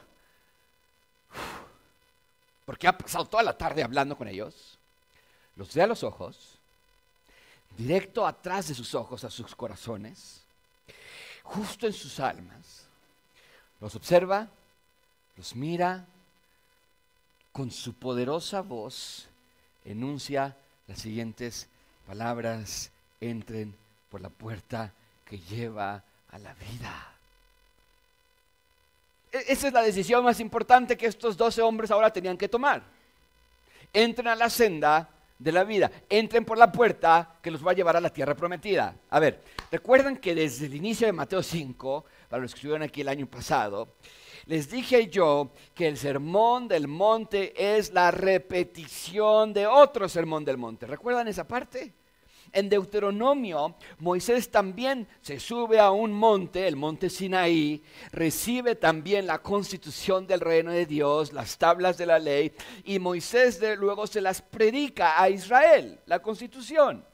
porque 2.65 2.87
ha 2.87 2.97
pasado 2.97 3.25
toda 3.25 3.43
la 3.43 3.55
tarde 3.55 3.83
hablando 3.83 4.17
con 4.17 4.27
ellos. 4.27 4.79
Los 5.55 5.71
ve 5.75 5.83
a 5.83 5.87
los 5.87 6.03
ojos 6.03 6.50
directo 7.77 8.25
atrás 8.25 8.67
de 8.67 8.75
sus 8.75 8.93
ojos, 8.95 9.23
a 9.23 9.29
sus 9.29 9.55
corazones, 9.55 10.41
justo 11.43 11.87
en 11.87 11.93
sus 11.93 12.19
almas. 12.19 12.85
Los 13.79 13.95
observa, 13.95 14.47
los 15.37 15.55
mira, 15.55 16.05
con 17.51 17.71
su 17.71 17.93
poderosa 17.93 18.61
voz 18.61 19.27
enuncia 19.83 20.55
las 20.87 20.99
siguientes 20.99 21.67
palabras, 22.05 22.91
entren 23.19 23.75
por 24.09 24.21
la 24.21 24.29
puerta 24.29 24.93
que 25.25 25.39
lleva 25.39 26.03
a 26.31 26.37
la 26.39 26.53
vida. 26.53 27.13
E-, 29.31 29.45
esa 29.47 29.67
es 29.67 29.73
la 29.73 29.81
decisión 29.81 30.23
más 30.23 30.39
importante 30.39 30.97
que 30.97 31.07
estos 31.07 31.37
doce 31.37 31.61
hombres 31.61 31.91
ahora 31.91 32.11
tenían 32.11 32.37
que 32.37 32.49
tomar. 32.49 32.83
Entren 33.93 34.27
a 34.27 34.35
la 34.35 34.49
senda 34.49 35.09
de 35.41 35.51
la 35.51 35.63
vida. 35.63 35.91
Entren 36.07 36.45
por 36.45 36.57
la 36.57 36.71
puerta 36.71 37.39
que 37.41 37.49
los 37.49 37.65
va 37.65 37.71
a 37.71 37.73
llevar 37.73 37.97
a 37.97 38.01
la 38.01 38.11
tierra 38.11 38.35
prometida. 38.35 38.95
A 39.09 39.19
ver, 39.19 39.41
recuerdan 39.71 40.17
que 40.17 40.35
desde 40.35 40.67
el 40.67 40.75
inicio 40.75 41.07
de 41.07 41.13
Mateo 41.13 41.41
5, 41.41 42.05
para 42.29 42.43
los 42.43 42.53
que 42.53 42.57
estuvieron 42.57 42.83
aquí 42.83 43.01
el 43.01 43.09
año 43.09 43.25
pasado, 43.25 43.95
les 44.45 44.69
dije 44.69 45.07
yo 45.07 45.51
que 45.73 45.87
el 45.87 45.97
sermón 45.97 46.67
del 46.67 46.87
monte 46.87 47.53
es 47.77 47.91
la 47.91 48.11
repetición 48.11 49.51
de 49.53 49.65
otro 49.65 50.07
sermón 50.07 50.45
del 50.45 50.57
monte. 50.57 50.85
¿Recuerdan 50.85 51.27
esa 51.27 51.47
parte? 51.47 51.93
En 52.53 52.69
Deuteronomio, 52.69 53.75
Moisés 53.99 54.49
también 54.51 55.07
se 55.21 55.39
sube 55.39 55.79
a 55.79 55.91
un 55.91 56.11
monte, 56.11 56.67
el 56.67 56.75
monte 56.75 57.09
Sinaí, 57.09 57.81
recibe 58.11 58.75
también 58.75 59.25
la 59.25 59.39
constitución 59.39 60.27
del 60.27 60.41
reino 60.41 60.71
de 60.71 60.85
Dios, 60.85 61.31
las 61.31 61.57
tablas 61.57 61.97
de 61.97 62.05
la 62.05 62.19
ley, 62.19 62.51
y 62.83 62.99
Moisés 62.99 63.61
luego 63.77 64.07
se 64.07 64.21
las 64.21 64.41
predica 64.41 65.21
a 65.21 65.29
Israel, 65.29 65.99
la 66.05 66.19
constitución 66.19 67.05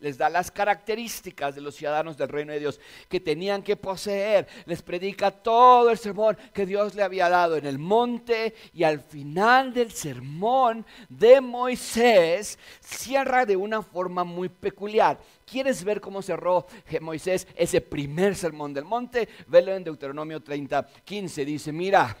les 0.00 0.16
da 0.16 0.28
las 0.30 0.50
características 0.50 1.54
de 1.54 1.60
los 1.60 1.74
ciudadanos 1.74 2.16
del 2.16 2.28
reino 2.28 2.52
de 2.52 2.60
Dios 2.60 2.80
que 3.08 3.18
tenían 3.18 3.62
que 3.62 3.76
poseer, 3.76 4.46
les 4.66 4.82
predica 4.82 5.30
todo 5.30 5.90
el 5.90 5.98
sermón 5.98 6.36
que 6.52 6.66
Dios 6.66 6.94
le 6.94 7.02
había 7.02 7.28
dado 7.28 7.56
en 7.56 7.66
el 7.66 7.78
monte 7.78 8.54
y 8.72 8.84
al 8.84 9.00
final 9.00 9.74
del 9.74 9.90
sermón 9.90 10.86
de 11.08 11.40
Moisés 11.40 12.58
cierra 12.80 13.44
de 13.44 13.56
una 13.56 13.82
forma 13.82 14.22
muy 14.22 14.48
peculiar. 14.48 15.18
¿Quieres 15.44 15.82
ver 15.82 16.00
cómo 16.00 16.22
cerró 16.22 16.66
Moisés 17.00 17.48
ese 17.56 17.80
primer 17.80 18.36
sermón 18.36 18.72
del 18.72 18.84
monte? 18.84 19.28
Velo 19.46 19.74
en 19.74 19.82
Deuteronomio 19.82 20.40
30, 20.40 20.86
15. 21.04 21.44
Dice, 21.44 21.72
mira, 21.72 22.16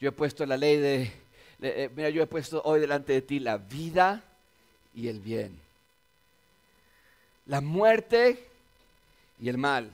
yo 0.00 0.08
he 0.08 0.12
puesto 0.12 0.44
la 0.46 0.56
ley 0.56 0.78
de, 0.78 1.12
eh, 1.60 1.90
mira, 1.94 2.08
yo 2.08 2.22
he 2.22 2.26
puesto 2.26 2.62
hoy 2.64 2.80
delante 2.80 3.12
de 3.12 3.22
ti 3.22 3.38
la 3.38 3.58
vida 3.58 4.24
y 4.94 5.08
el 5.08 5.20
bien 5.20 5.65
la 7.46 7.60
muerte 7.60 8.48
y 9.40 9.48
el 9.48 9.58
mal. 9.58 9.90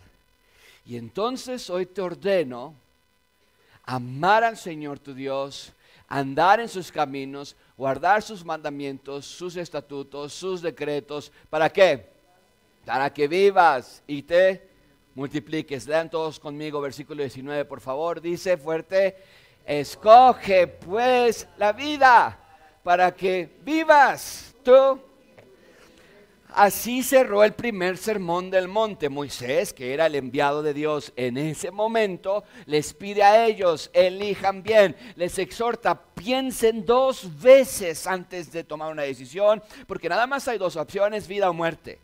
Y 0.87 0.97
entonces 0.97 1.71
hoy 1.71 1.87
te 1.87 2.01
ordeno 2.01 2.75
amar 3.85 4.45
al 4.45 4.57
Señor 4.57 4.99
tu 4.99 5.15
Dios, 5.15 5.73
andar 6.09 6.61
en 6.61 6.69
sus 6.69 6.91
caminos, 6.91 7.57
guardar 7.77 8.23
sus 8.23 8.45
mandamientos, 8.45 9.27
sus 9.27 9.57
estatutos, 9.57 10.33
sus 10.33 10.63
decretos. 10.63 11.33
¿Para 11.49 11.71
qué? 11.71 12.11
Para 12.85 13.13
que 13.13 13.29
vivas 13.29 14.03
y 14.07 14.23
te 14.23 14.69
multipliques. 15.15 15.87
Lean 15.87 16.11
todos 16.11 16.39
conmigo 16.41 16.81
versículo 16.81 17.23
19, 17.23 17.65
por 17.65 17.81
favor. 17.81 18.21
Dice 18.21 18.57
fuerte, 18.57 19.17
escoge 19.65 20.67
pues 20.67 21.47
la 21.59 21.73
vida 21.73 22.39
para 22.83 23.15
que 23.15 23.49
vivas 23.63 24.55
tú 24.65 25.01
Así 26.55 27.03
cerró 27.03 27.45
el 27.45 27.53
primer 27.53 27.97
sermón 27.97 28.51
del 28.51 28.69
monte. 28.69 29.09
Moisés, 29.09 29.73
que 29.73 29.95
era 29.95 30.07
el 30.07 30.15
enviado 30.15 30.63
de 30.63 30.75
Dios 30.75 31.13
en 31.17 31.39
ese 31.39 31.71
momento, 31.71 32.45
les 32.67 32.93
pide 32.93 33.23
a 33.23 33.47
ellos, 33.47 33.91
elijan 33.93 34.63
bien, 34.63 34.95
les 35.17 35.39
exhorta, 35.39 35.99
piensen 36.15 36.85
dos 36.85 37.41
veces 37.41 38.07
antes 38.07 38.53
de 38.53 38.65
tomar 38.65 38.93
una 38.93 39.03
decisión, 39.03 39.63
porque 39.87 40.09
nada 40.09 40.27
más 40.27 40.47
hay 40.49 40.59
dos 40.59 40.77
opciones, 40.77 41.27
vida 41.27 41.49
o 41.49 41.55
muerte. 41.55 41.99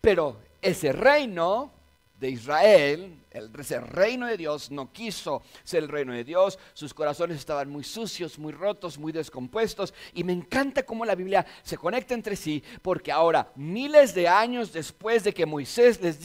Pero 0.00 0.36
ese 0.60 0.92
reino 0.92 1.70
de 2.18 2.30
Israel, 2.30 3.14
el, 3.30 3.52
reino 3.52 4.26
de 4.26 4.36
Dios 4.36 4.70
no 4.70 4.92
quiso 4.92 5.42
ser 5.62 5.84
el 5.84 5.88
reino 5.88 6.12
de 6.12 6.24
Dios, 6.24 6.58
sus 6.74 6.92
corazones 6.92 7.38
estaban 7.38 7.70
muy 7.70 7.84
sucios, 7.84 8.38
muy 8.38 8.52
rotos, 8.52 8.98
muy 8.98 9.12
descompuestos, 9.12 9.94
y 10.14 10.24
me 10.24 10.32
encanta 10.32 10.82
cómo 10.82 11.04
la 11.04 11.14
Biblia 11.14 11.46
se 11.62 11.76
conecta 11.76 12.14
entre 12.14 12.36
sí, 12.36 12.62
porque 12.82 13.12
ahora, 13.12 13.52
miles 13.54 14.14
de 14.14 14.26
años 14.26 14.72
después 14.72 15.22
de 15.24 15.32
que 15.32 15.46
Moisés 15.46 16.00
les, 16.00 16.18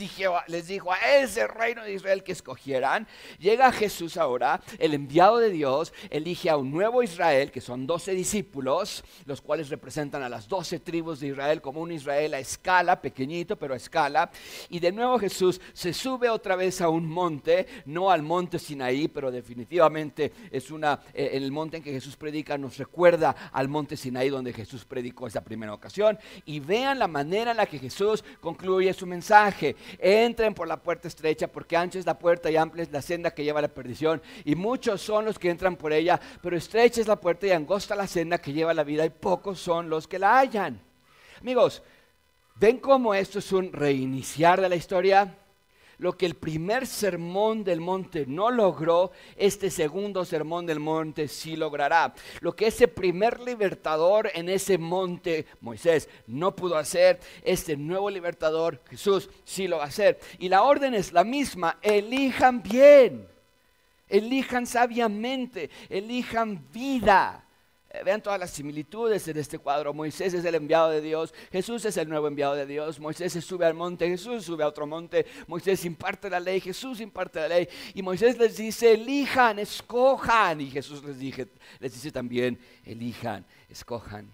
les 0.47 0.67
dijo 0.67 0.91
a 0.91 0.97
ese 1.17 1.47
reino 1.47 1.83
de 1.83 1.93
Israel 1.93 2.23
que 2.23 2.31
escogieran, 2.31 3.07
llega 3.37 3.71
Jesús 3.71 4.17
ahora, 4.17 4.61
el 4.79 4.93
enviado 4.93 5.37
de 5.37 5.51
Dios, 5.51 5.93
elige 6.09 6.49
a 6.49 6.57
un 6.57 6.71
nuevo 6.71 7.03
Israel, 7.03 7.51
que 7.51 7.61
son 7.61 7.85
doce 7.85 8.13
discípulos, 8.13 9.03
los 9.25 9.41
cuales 9.41 9.69
representan 9.69 10.23
a 10.23 10.29
las 10.29 10.47
doce 10.47 10.79
tribus 10.79 11.19
de 11.19 11.27
Israel 11.27 11.61
como 11.61 11.81
un 11.81 11.91
Israel 11.91 12.33
a 12.33 12.39
escala, 12.39 13.01
pequeñito, 13.01 13.57
pero 13.57 13.73
a 13.73 13.77
escala, 13.77 14.31
y 14.69 14.79
de 14.79 14.91
nuevo 14.91 15.19
Jesús 15.19 15.61
se 15.73 15.93
sube 15.93 16.29
otra 16.29 16.55
vez 16.55 16.81
a 16.81 16.89
un 16.89 16.94
monte, 17.03 17.65
no 17.85 18.11
al 18.11 18.21
monte 18.21 18.59
Sinaí, 18.59 19.07
pero 19.07 19.31
definitivamente 19.31 20.31
es 20.51 20.71
una, 20.71 21.01
eh, 21.13 21.31
en 21.33 21.43
el 21.43 21.51
monte 21.51 21.77
en 21.77 21.83
que 21.83 21.91
Jesús 21.91 22.15
predica 22.15 22.57
nos 22.57 22.77
recuerda 22.77 23.35
al 23.51 23.67
monte 23.67 23.97
Sinaí 23.97 24.29
donde 24.29 24.53
Jesús 24.53 24.85
predicó 24.85 25.27
esa 25.27 25.43
primera 25.43 25.73
ocasión. 25.73 26.17
Y 26.45 26.59
vean 26.59 26.99
la 26.99 27.07
manera 27.07 27.51
en 27.51 27.57
la 27.57 27.65
que 27.65 27.79
Jesús 27.79 28.23
concluye 28.39 28.93
su 28.93 29.05
mensaje. 29.05 29.75
Entren 29.99 30.53
por 30.53 30.67
la 30.67 30.77
puerta 30.77 31.07
estrecha 31.07 31.47
porque 31.47 31.75
ancha 31.75 31.99
es 31.99 32.05
la 32.05 32.17
puerta 32.17 32.49
y 32.51 32.55
amplia 32.55 32.83
es 32.83 32.91
la 32.91 33.01
senda 33.01 33.31
que 33.31 33.43
lleva 33.43 33.59
a 33.59 33.63
la 33.63 33.67
perdición. 33.67 34.21
Y 34.43 34.55
muchos 34.55 35.01
son 35.01 35.25
los 35.25 35.39
que 35.39 35.49
entran 35.49 35.75
por 35.75 35.93
ella, 35.93 36.19
pero 36.41 36.55
estrecha 36.55 37.01
es 37.01 37.07
la 37.07 37.19
puerta 37.19 37.47
y 37.47 37.51
angosta 37.51 37.95
la 37.95 38.07
senda 38.07 38.37
que 38.37 38.53
lleva 38.53 38.71
a 38.71 38.75
la 38.75 38.83
vida 38.83 39.05
y 39.05 39.09
pocos 39.09 39.59
son 39.59 39.89
los 39.89 40.07
que 40.07 40.19
la 40.19 40.39
hallan. 40.39 40.79
Amigos, 41.41 41.83
¿ven 42.55 42.77
cómo 42.77 43.13
esto 43.13 43.39
es 43.39 43.51
un 43.51 43.71
reiniciar 43.71 44.61
de 44.61 44.69
la 44.69 44.75
historia? 44.75 45.37
Lo 45.97 46.17
que 46.17 46.25
el 46.25 46.35
primer 46.35 46.87
sermón 46.87 47.63
del 47.63 47.81
monte 47.81 48.25
no 48.27 48.51
logró, 48.51 49.11
este 49.35 49.69
segundo 49.69 50.25
sermón 50.25 50.65
del 50.65 50.79
monte 50.79 51.27
sí 51.27 51.55
logrará. 51.55 52.13
Lo 52.41 52.55
que 52.55 52.67
ese 52.67 52.87
primer 52.87 53.39
libertador 53.39 54.29
en 54.33 54.49
ese 54.49 54.77
monte, 54.77 55.45
Moisés, 55.61 56.09
no 56.27 56.55
pudo 56.55 56.77
hacer, 56.77 57.19
este 57.43 57.77
nuevo 57.77 58.09
libertador, 58.09 58.81
Jesús, 58.89 59.29
sí 59.43 59.67
lo 59.67 59.77
va 59.77 59.83
a 59.83 59.87
hacer. 59.87 60.19
Y 60.39 60.49
la 60.49 60.63
orden 60.63 60.93
es 60.93 61.13
la 61.13 61.23
misma, 61.23 61.77
elijan 61.81 62.61
bien, 62.61 63.27
elijan 64.09 64.65
sabiamente, 64.65 65.69
elijan 65.89 66.65
vida. 66.71 67.44
Eh, 67.95 68.03
vean 68.03 68.21
todas 68.21 68.39
las 68.39 68.51
similitudes 68.51 69.27
en 69.27 69.37
este 69.37 69.57
cuadro. 69.59 69.93
Moisés 69.93 70.33
es 70.33 70.43
el 70.43 70.55
enviado 70.55 70.89
de 70.89 71.01
Dios, 71.01 71.33
Jesús 71.51 71.85
es 71.85 71.97
el 71.97 72.09
nuevo 72.09 72.27
enviado 72.27 72.55
de 72.55 72.65
Dios, 72.65 72.99
Moisés 72.99 73.33
se 73.33 73.41
sube 73.41 73.65
al 73.65 73.73
monte, 73.73 74.07
Jesús 74.07 74.45
sube 74.45 74.63
a 74.63 74.67
otro 74.67 74.85
monte, 74.85 75.25
Moisés 75.47 75.85
imparte 75.85 76.29
la 76.29 76.39
ley, 76.39 76.59
Jesús 76.59 76.99
imparte 76.99 77.39
la 77.39 77.47
ley. 77.47 77.69
Y 77.93 78.01
Moisés 78.01 78.37
les 78.37 78.57
dice, 78.57 78.93
elijan, 78.93 79.59
escojan. 79.59 80.61
Y 80.61 80.71
Jesús 80.71 81.03
les, 81.03 81.17
les 81.79 81.93
dice 81.93 82.11
también, 82.11 82.59
elijan, 82.85 83.45
escojan. 83.69 84.29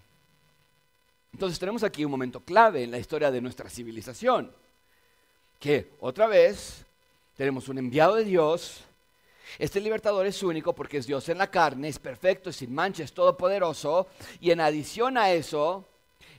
Entonces 1.32 1.58
tenemos 1.58 1.82
aquí 1.82 2.04
un 2.04 2.10
momento 2.10 2.40
clave 2.40 2.82
en 2.82 2.90
la 2.90 2.98
historia 2.98 3.30
de 3.30 3.40
nuestra 3.40 3.70
civilización, 3.70 4.52
que 5.58 5.88
otra 6.00 6.26
vez 6.26 6.84
tenemos 7.36 7.68
un 7.68 7.78
enviado 7.78 8.16
de 8.16 8.24
Dios, 8.24 8.84
este 9.58 9.80
libertador 9.80 10.26
es 10.26 10.42
único 10.42 10.74
porque 10.74 10.98
es 10.98 11.06
Dios 11.06 11.28
en 11.28 11.38
la 11.38 11.50
carne, 11.50 11.88
es 11.88 11.98
perfecto, 11.98 12.50
es 12.50 12.56
sin 12.56 12.74
mancha, 12.74 13.04
es 13.04 13.12
todopoderoso. 13.12 14.08
Y 14.40 14.50
en 14.50 14.60
adición 14.60 15.18
a 15.18 15.30
eso, 15.30 15.86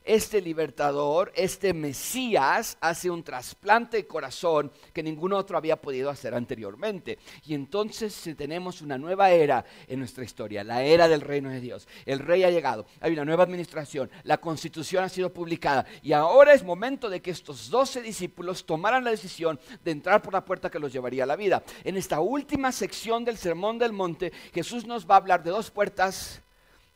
este 0.04 0.42
libertador, 0.42 1.32
este 1.36 1.74
Mesías, 1.74 2.78
hace 2.82 3.10
un 3.10 3.24
trasplante 3.24 3.98
de 3.98 4.08
corazón 4.08 4.72
que 4.92 5.04
ningún 5.04 5.34
otro 5.34 5.58
había 5.58 5.82
podido 5.82 6.10
hacer 6.10 6.34
anteriormente. 6.34 7.20
Y 7.46 7.54
entonces 7.54 8.30
tenemos 8.38 8.82
una 8.82 8.98
nueva 8.98 9.32
era 9.32 9.66
en 9.88 10.00
nuestra 10.00 10.24
historia, 10.24 10.64
la 10.64 10.84
era 10.84 11.08
del 11.08 11.22
reino 11.22 11.50
de 11.50 11.60
Dios. 11.60 11.88
El 12.06 12.20
rey 12.20 12.44
ha 12.44 12.52
llegado, 12.52 12.86
hay 13.00 13.14
una 13.14 13.26
nueva 13.26 13.44
administración, 13.44 14.10
la 14.24 14.38
constitución 14.38 15.04
ha 15.04 15.10
sido 15.10 15.32
publicada 15.32 15.86
y 16.02 16.14
ahora 16.14 16.54
es 16.54 16.64
momento 16.64 17.10
de 17.10 17.22
que 17.22 17.32
estos 17.32 17.70
doce 17.70 18.02
discípulos 18.02 18.66
tomaran 18.66 19.04
la 19.04 19.12
decisión 19.12 19.60
de 19.84 19.92
entrar 19.92 20.22
por 20.22 20.34
la 20.34 20.46
puerta 20.46 20.70
que 20.70 20.80
los 20.80 20.92
llevaría 20.92 21.24
a 21.24 21.28
la 21.28 21.36
vida. 21.36 21.64
En 21.84 21.98
esta 21.98 22.20
última 22.20 22.72
sección 22.72 23.26
del 23.26 23.38
Sermón 23.38 23.78
del 23.78 23.94
Monte, 23.94 24.32
Jesús 24.54 24.86
nos 24.86 25.10
va 25.10 25.16
a 25.16 25.18
hablar 25.18 25.44
de 25.44 25.52
dos 25.52 25.72
puertas, 25.72 26.42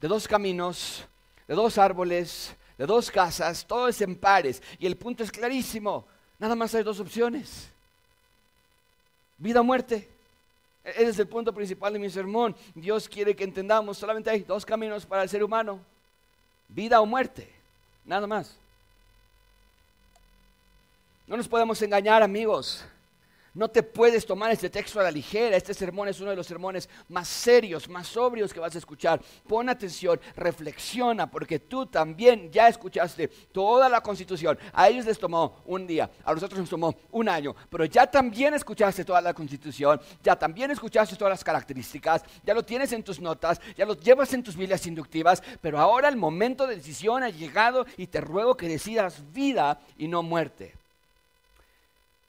de 0.01 0.07
dos 0.07 0.27
caminos, 0.27 1.07
de 1.47 1.55
dos 1.55 1.77
árboles, 1.77 2.55
de 2.77 2.85
dos 2.85 3.09
casas, 3.09 3.65
todo 3.65 3.87
es 3.87 3.99
en 4.01 4.15
pares. 4.15 4.61
Y 4.79 4.85
el 4.85 4.97
punto 4.97 5.23
es 5.23 5.31
clarísimo. 5.31 6.05
Nada 6.39 6.55
más 6.55 6.75
hay 6.75 6.83
dos 6.83 6.99
opciones. 6.99 7.69
Vida 9.37 9.61
o 9.61 9.63
muerte. 9.63 10.09
E-, 10.83 10.89
ese 10.89 11.09
es 11.09 11.19
el 11.19 11.27
punto 11.27 11.53
principal 11.53 11.93
de 11.93 11.99
mi 11.99 12.09
sermón. 12.09 12.55
Dios 12.75 13.09
quiere 13.09 13.35
que 13.35 13.43
entendamos, 13.43 13.97
solamente 13.97 14.29
hay 14.29 14.41
dos 14.41 14.65
caminos 14.65 15.05
para 15.05 15.23
el 15.23 15.29
ser 15.29 15.43
humano. 15.43 15.79
Vida 16.69 17.01
o 17.01 17.05
muerte. 17.05 17.51
Nada 18.05 18.27
más. 18.27 18.55
No 21.25 21.35
nos 21.35 21.47
podemos 21.47 21.81
engañar, 21.81 22.23
amigos. 22.23 22.85
No 23.57 23.69
te 23.69 23.81
puedes 23.81 24.23
tomar 24.23 24.51
este 24.51 24.69
texto 24.69 24.99
a 24.99 25.03
la 25.03 25.09
ligera. 25.09 25.57
Este 25.57 25.73
sermón 25.73 26.07
es 26.07 26.19
uno 26.19 26.29
de 26.29 26.35
los 26.35 26.45
sermones 26.45 26.87
más 27.09 27.27
serios, 27.27 27.89
más 27.89 28.05
sobrios 28.05 28.53
que 28.53 28.59
vas 28.59 28.75
a 28.75 28.77
escuchar. 28.77 29.19
Pon 29.47 29.67
atención, 29.67 30.21
reflexiona, 30.35 31.27
porque 31.27 31.57
tú 31.57 31.87
también 31.87 32.51
ya 32.51 32.67
escuchaste 32.67 33.29
toda 33.51 33.89
la 33.89 34.01
constitución. 34.01 34.59
A 34.73 34.89
ellos 34.89 35.07
les 35.07 35.17
tomó 35.17 35.63
un 35.65 35.87
día, 35.87 36.07
a 36.23 36.35
nosotros 36.35 36.59
nos 36.59 36.69
tomó 36.69 36.93
un 37.11 37.27
año, 37.27 37.55
pero 37.67 37.85
ya 37.85 38.05
también 38.05 38.53
escuchaste 38.53 39.03
toda 39.03 39.21
la 39.21 39.33
constitución, 39.33 39.99
ya 40.21 40.35
también 40.35 40.69
escuchaste 40.69 41.15
todas 41.15 41.31
las 41.31 41.43
características, 41.43 42.21
ya 42.45 42.53
lo 42.53 42.63
tienes 42.63 42.91
en 42.91 43.01
tus 43.01 43.19
notas, 43.19 43.59
ya 43.75 43.87
lo 43.87 43.95
llevas 43.95 44.31
en 44.35 44.43
tus 44.43 44.55
Biblias 44.55 44.85
inductivas, 44.85 45.41
pero 45.61 45.79
ahora 45.79 46.09
el 46.09 46.15
momento 46.15 46.67
de 46.67 46.75
decisión 46.75 47.23
ha 47.23 47.29
llegado 47.29 47.87
y 47.97 48.05
te 48.05 48.21
ruego 48.21 48.55
que 48.55 48.67
decidas 48.67 49.23
vida 49.33 49.81
y 49.97 50.07
no 50.07 50.21
muerte. 50.21 50.75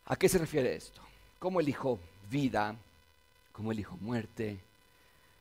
¿A 0.06 0.16
qué 0.16 0.26
se 0.26 0.38
refiere 0.38 0.74
esto? 0.74 1.07
¿Cómo 1.38 1.60
elijo 1.60 2.00
vida? 2.30 2.74
¿Cómo 3.52 3.70
elijo 3.70 3.96
muerte? 4.00 4.58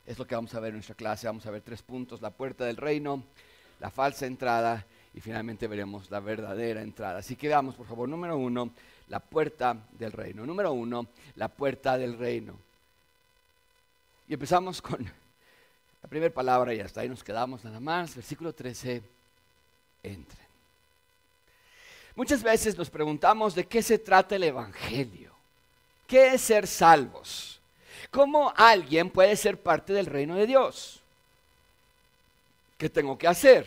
Es 0.06 0.18
lo 0.18 0.26
que 0.26 0.36
vamos 0.36 0.54
a 0.54 0.60
ver 0.60 0.68
en 0.68 0.76
nuestra 0.76 0.94
clase. 0.94 1.26
Vamos 1.26 1.44
a 1.46 1.50
ver 1.50 1.62
tres 1.62 1.82
puntos, 1.82 2.22
la 2.22 2.30
puerta 2.30 2.64
del 2.64 2.76
reino, 2.76 3.22
la 3.80 3.90
falsa 3.90 4.26
entrada 4.26 4.84
y 5.12 5.20
finalmente 5.20 5.66
veremos 5.66 6.08
la 6.10 6.20
verdadera 6.20 6.82
entrada. 6.82 7.18
Así 7.18 7.34
que 7.34 7.48
veamos, 7.48 7.74
por 7.74 7.86
favor, 7.86 8.08
número 8.08 8.36
uno, 8.36 8.70
la 9.08 9.18
puerta 9.18 9.76
del 9.98 10.12
reino. 10.12 10.46
Número 10.46 10.72
uno, 10.72 11.08
la 11.34 11.48
puerta 11.48 11.98
del 11.98 12.16
reino. 12.16 12.54
Y 14.28 14.34
empezamos 14.34 14.80
con 14.80 15.04
la 15.04 16.08
primera 16.08 16.32
palabra 16.32 16.72
y 16.74 16.80
hasta 16.80 17.00
ahí 17.00 17.08
nos 17.08 17.24
quedamos 17.24 17.64
nada 17.64 17.80
más. 17.80 18.14
Versículo 18.14 18.54
13, 18.54 19.02
entren. 20.04 20.46
Muchas 22.14 22.42
veces 22.42 22.78
nos 22.78 22.88
preguntamos 22.88 23.56
de 23.56 23.66
qué 23.66 23.82
se 23.82 23.98
trata 23.98 24.36
el 24.36 24.44
Evangelio. 24.44 25.27
¿Qué 26.08 26.28
es 26.28 26.40
ser 26.40 26.66
salvos? 26.66 27.60
¿Cómo 28.10 28.52
alguien 28.56 29.10
puede 29.10 29.36
ser 29.36 29.60
parte 29.60 29.92
del 29.92 30.06
reino 30.06 30.34
de 30.36 30.46
Dios? 30.46 31.00
¿Qué 32.78 32.88
tengo 32.88 33.18
que 33.18 33.28
hacer? 33.28 33.66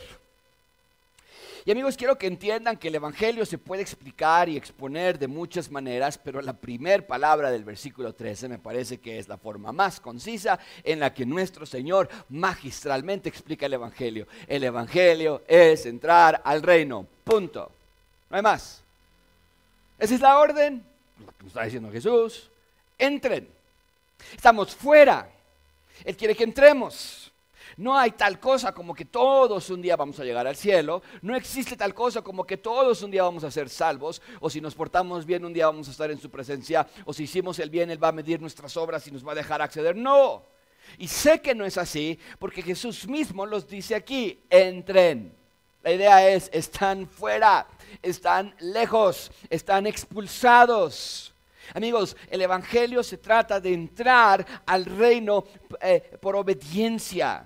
Y 1.64 1.70
amigos, 1.70 1.96
quiero 1.96 2.18
que 2.18 2.26
entiendan 2.26 2.78
que 2.78 2.88
el 2.88 2.96
Evangelio 2.96 3.46
se 3.46 3.60
puede 3.60 3.84
explicar 3.84 4.50
y 4.50 4.58
exponer 4.58 5.20
de 5.20 5.28
muchas 5.28 5.70
maneras, 5.70 6.18
pero 6.18 6.42
la 6.42 6.54
primera 6.54 7.06
palabra 7.06 7.52
del 7.52 7.64
versículo 7.64 8.12
13 8.14 8.50
me 8.50 8.58
parece 8.58 8.98
que 8.98 9.20
es 9.20 9.28
la 9.28 9.38
forma 9.38 9.72
más 9.72 10.00
concisa 10.00 10.58
en 10.84 11.00
la 11.00 11.14
que 11.14 11.28
nuestro 11.28 11.68
Señor 11.68 12.10
magistralmente 12.30 13.30
explica 13.30 13.68
el 13.68 13.76
Evangelio. 13.76 14.26
El 14.48 14.64
Evangelio 14.64 15.44
es 15.48 15.86
entrar 15.86 16.42
al 16.44 16.64
reino, 16.64 17.06
punto. 17.24 17.72
No 18.32 18.38
hay 18.38 18.42
más. 18.42 18.82
Esa 20.00 20.16
es 20.16 20.22
la 20.22 20.40
orden 20.40 20.91
lo 21.40 21.48
está 21.48 21.64
diciendo 21.64 21.92
Jesús, 21.92 22.50
entren. 22.98 23.48
Estamos 24.36 24.76
fuera. 24.76 25.30
Él 26.04 26.16
quiere 26.16 26.36
que 26.36 26.44
entremos. 26.44 27.32
No 27.78 27.98
hay 27.98 28.12
tal 28.12 28.40
cosa 28.40 28.74
como 28.74 28.94
que 28.94 29.06
todos 29.06 29.70
un 29.70 29.82
día 29.82 29.96
vamos 29.96 30.20
a 30.20 30.24
llegar 30.24 30.46
al 30.46 30.56
cielo. 30.56 31.02
No 31.22 31.36
existe 31.36 31.76
tal 31.78 31.94
cosa 31.94 32.22
como 32.22 32.46
que 32.46 32.58
todos 32.58 33.02
un 33.02 33.12
día 33.12 33.24
vamos 33.24 33.44
a 33.44 33.52
ser 33.52 33.70
salvos. 33.70 34.22
O 34.40 34.50
si 34.50 34.62
nos 34.62 34.76
portamos 34.76 35.26
bien 35.26 35.46
un 35.46 35.54
día 35.54 35.68
vamos 35.68 35.88
a 35.88 35.92
estar 35.92 36.12
en 36.12 36.20
su 36.20 36.30
presencia. 36.30 36.88
O 37.06 37.14
si 37.14 37.24
hicimos 37.24 37.60
el 37.60 37.70
bien 37.70 37.90
Él 37.90 38.04
va 38.04 38.10
a 38.10 38.14
medir 38.14 38.42
nuestras 38.42 38.76
obras 38.78 39.08
y 39.08 39.12
nos 39.12 39.26
va 39.26 39.32
a 39.32 39.36
dejar 39.36 39.62
acceder. 39.62 39.96
No. 39.96 40.44
Y 40.98 41.08
sé 41.08 41.42
que 41.42 41.56
no 41.56 41.66
es 41.66 41.78
así 41.78 42.20
porque 42.40 42.62
Jesús 42.62 43.08
mismo 43.08 43.46
los 43.46 43.68
dice 43.68 43.96
aquí. 43.96 44.40
Entren. 44.50 45.41
La 45.84 45.92
idea 45.92 46.30
es, 46.30 46.50
están 46.54 47.08
fuera 47.08 47.68
están 48.02 48.54
lejos, 48.60 49.32
están 49.50 49.88
expulsados. 49.88 51.34
Amigos, 51.74 52.16
el 52.30 52.42
Evangelio 52.42 53.04
se 53.04 53.18
trata 53.18 53.60
de 53.60 53.74
entrar 53.74 54.46
al 54.66 54.86
reino 54.86 55.46
eh, 55.82 56.18
por 56.20 56.36
obediencia. 56.36 57.46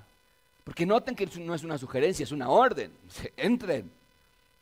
Porque 0.64 0.86
noten 0.86 1.16
que 1.16 1.28
no 1.40 1.54
es 1.54 1.64
una 1.64 1.78
sugerencia, 1.78 2.24
es 2.24 2.32
una 2.32 2.50
orden. 2.50 2.92
Entren. 3.38 3.92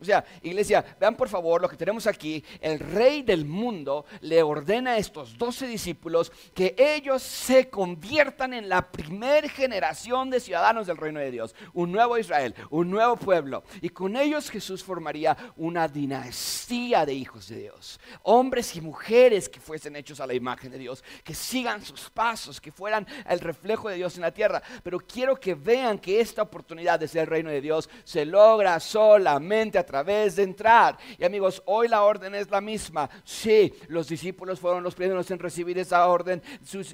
O 0.03 0.05
sea, 0.05 0.25
iglesia, 0.41 0.83
vean 1.00 1.15
por 1.15 1.29
favor 1.29 1.62
lo 1.62 1.69
que 1.69 1.77
tenemos 1.77 2.07
aquí. 2.07 2.43
El 2.60 2.77
rey 2.77 3.24
del 3.24 3.45
mundo 3.45 4.05
le 4.19 4.43
ordena 4.43 4.91
a 4.91 4.98
estos 4.98 5.38
doce 5.38 5.65
discípulos 5.65 6.29
que 6.53 6.75
ellos 6.77 7.24
se 7.24 7.69
conviertan 7.69 8.53
en 8.53 8.67
la 8.67 8.91
primer 8.91 9.50
generación 9.50 10.29
de 10.29 10.41
ciudadanos 10.41 10.88
del 10.88 10.98
reino 10.98 11.22
de 11.22 11.31
Dios. 11.31 11.55
Un 11.74 11.93
nuevo 11.93 12.17
Israel, 12.17 12.53
un 12.69 12.91
nuevo 12.91 13.15
pueblo. 13.15 13.63
Y 13.81 13.89
con 13.89 14.17
ellos 14.17 14.50
Jesús 14.50 14.83
formaría 14.83 15.38
una 15.55 15.88
dinastía 15.88 17.05
de 17.05 17.13
hijos 17.13 17.48
de 17.48 17.60
Dios. 17.60 17.98
Hombres 18.24 18.75
y 18.75 18.81
mujeres 18.81 19.48
que 19.48 19.62
fuesen 19.62 19.95
hechos 19.95 20.19
a 20.19 20.27
la 20.27 20.33
imagen 20.33 20.69
de 20.69 20.79
Dios, 20.79 21.01
que 21.24 21.33
sigan 21.33 21.81
sus 21.81 22.10
pasos, 22.10 22.60
que 22.60 22.74
fueran 22.74 23.07
el 23.29 23.39
reflejo 23.39 23.88
de 23.88 23.95
Dios 23.95 24.15
en 24.15 24.24
la 24.24 24.33
tierra. 24.33 24.62
Pero 24.83 25.00
quiero 25.00 25.39
que 25.39 25.55
vean 25.55 25.98
que 25.98 26.19
esta 26.19 26.41
oportunidad 26.41 27.00
de 27.00 27.07
ser 27.07 27.22
el 27.22 27.27
reino 27.27 27.50
de 27.50 27.62
Dios 27.62 27.89
se 28.03 28.25
logra 28.25 28.79
solamente 28.79 29.77
a 29.77 29.86
través 29.94 30.38
de 30.38 30.42
entrar. 30.42 30.98
Y 31.20 31.24
amigos, 31.24 31.62
hoy 31.68 31.88
la 31.88 32.02
orden 32.02 32.34
es 32.34 32.50
la 32.50 32.62
misma. 32.62 33.08
Sí, 33.24 33.72
los 33.90 34.08
discípulos 34.08 34.60
fueron 34.60 34.82
los 34.82 34.96
primeros 34.96 35.30
en 35.30 35.38
recibir 35.38 35.78
esa 35.78 36.08
orden 36.08 36.42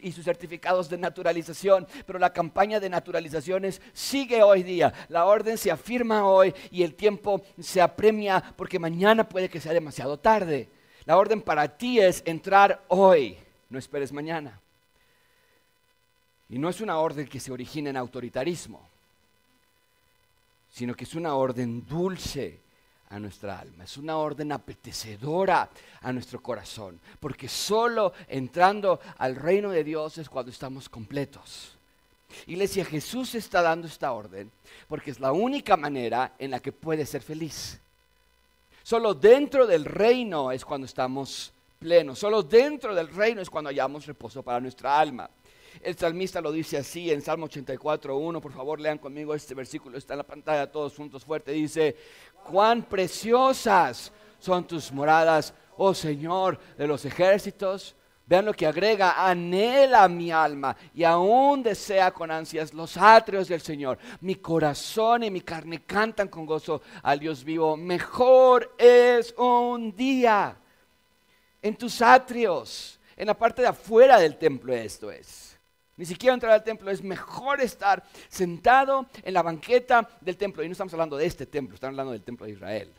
y 0.02 0.12
sus 0.12 0.26
certificados 0.26 0.90
de 0.90 0.98
naturalización, 0.98 1.88
pero 2.06 2.20
la 2.20 2.34
campaña 2.34 2.78
de 2.78 2.90
naturalizaciones 2.90 3.82
sigue 3.94 4.44
hoy 4.44 4.64
día. 4.64 4.94
La 5.08 5.26
orden 5.28 5.58
se 5.58 5.72
afirma 5.72 6.28
hoy 6.28 6.54
y 6.72 6.84
el 6.84 6.96
tiempo 6.96 7.42
se 7.58 7.82
apremia 7.82 8.44
porque 8.58 8.80
mañana 8.80 9.30
puede 9.30 9.48
que 9.48 9.62
sea 9.62 9.72
demasiado 9.72 10.20
tarde. 10.20 10.68
La 11.06 11.16
orden 11.16 11.42
para 11.42 11.70
ti 11.78 12.02
es 12.02 12.22
entrar 12.26 12.84
hoy, 12.90 13.38
no 13.70 13.80
esperes 13.80 14.12
mañana. 14.12 14.60
Y 16.50 16.60
no 16.60 16.68
es 16.68 16.82
una 16.82 17.00
orden 17.00 17.30
que 17.30 17.40
se 17.40 17.54
origina 17.54 17.92
en 17.92 17.96
autoritarismo 17.96 18.90
sino 20.72 20.94
que 20.94 21.04
es 21.04 21.16
una 21.16 21.34
orden 21.34 21.86
dulce 21.88 22.60
a 23.10 23.20
nuestra 23.20 23.60
alma, 23.60 23.84
es 23.84 23.98
una 23.98 24.18
orden 24.18 24.52
apetecedora 24.52 25.70
a 26.02 26.14
nuestro 26.14 26.42
corazón, 26.42 27.00
porque 27.20 27.48
solo 27.48 28.14
entrando 28.28 29.00
al 29.18 29.36
reino 29.36 29.72
de 29.72 29.84
Dios 29.84 30.18
es 30.20 30.30
cuando 30.30 30.52
estamos 30.52 30.90
completos. 30.90 31.76
Iglesia, 32.46 32.86
Jesús 32.86 33.34
está 33.34 33.62
dando 33.64 33.88
esta 33.88 34.12
orden 34.12 34.52
porque 34.88 35.12
es 35.12 35.20
la 35.20 35.32
única 35.32 35.76
manera 35.76 36.34
en 36.38 36.52
la 36.52 36.60
que 36.60 36.72
puede 36.72 37.06
ser 37.06 37.24
feliz. 37.24 37.80
Solo 38.84 39.16
dentro 39.16 39.66
del 39.66 39.86
reino 39.86 40.52
es 40.52 40.64
cuando 40.64 40.86
estamos 40.86 41.52
plenos, 41.80 42.20
solo 42.20 42.44
dentro 42.44 42.94
del 42.94 43.08
reino 43.08 43.42
es 43.42 43.50
cuando 43.50 43.70
hallamos 43.70 44.06
reposo 44.06 44.44
para 44.44 44.60
nuestra 44.60 45.00
alma. 45.00 45.30
El 45.82 45.98
salmista 45.98 46.42
lo 46.42 46.52
dice 46.52 46.78
así 46.78 47.10
en 47.12 47.22
Salmo 47.22 47.48
84.1. 47.48 48.42
Por 48.42 48.52
favor, 48.52 48.80
lean 48.80 48.98
conmigo 48.98 49.34
este 49.34 49.54
versículo. 49.54 49.98
Está 49.98 50.14
en 50.14 50.18
la 50.18 50.24
pantalla 50.24 50.70
todos 50.70 50.96
juntos 50.96 51.24
fuerte. 51.24 51.52
Dice, 51.52 51.96
cuán 52.44 52.84
preciosas 52.84 54.12
son 54.40 54.66
tus 54.66 54.92
moradas, 54.92 55.54
oh 55.78 55.94
Señor 55.94 56.60
de 56.78 56.88
los 56.88 57.06
ejércitos. 57.06 57.96
Vean 58.26 58.46
lo 58.46 58.54
que 58.54 58.68
agrega, 58.68 59.28
anhela 59.28 60.08
mi 60.08 60.32
alma 60.32 60.78
y 60.94 61.04
aún 61.04 61.64
desea 61.64 62.12
con 62.12 62.30
ansias 62.30 62.74
los 62.76 62.96
atrios 62.96 63.48
del 63.48 63.60
Señor. 63.60 63.98
Mi 64.22 64.36
corazón 64.36 65.24
y 65.24 65.32
mi 65.32 65.42
carne 65.42 65.82
cantan 65.82 66.28
con 66.28 66.46
gozo 66.46 66.84
al 67.02 67.20
Dios 67.20 67.44
vivo. 67.44 67.76
Mejor 67.76 68.76
es 68.78 69.34
un 69.36 69.96
día 69.96 70.56
en 71.60 71.76
tus 71.76 72.02
atrios, 72.04 73.00
en 73.18 73.28
la 73.28 73.34
parte 73.34 73.64
de 73.64 73.68
afuera 73.70 74.20
del 74.20 74.38
templo 74.38 74.74
esto 74.74 75.12
es 75.12 75.59
ni 76.00 76.06
siquiera 76.06 76.34
entrar 76.34 76.54
al 76.54 76.64
templo. 76.64 76.90
Es 76.90 77.04
mejor 77.04 77.60
estar 77.60 78.02
sentado 78.30 79.06
en 79.22 79.34
la 79.34 79.44
banqueta 79.44 80.10
del 80.22 80.38
templo. 80.38 80.64
Y 80.64 80.68
no 80.68 80.72
estamos 80.72 80.94
hablando 80.94 81.18
de 81.18 81.26
este 81.26 81.46
templo, 81.46 81.76
estamos 81.76 81.92
hablando 81.92 82.14
del 82.14 82.24
templo 82.24 82.46
de 82.46 82.54
Israel. 82.54 82.94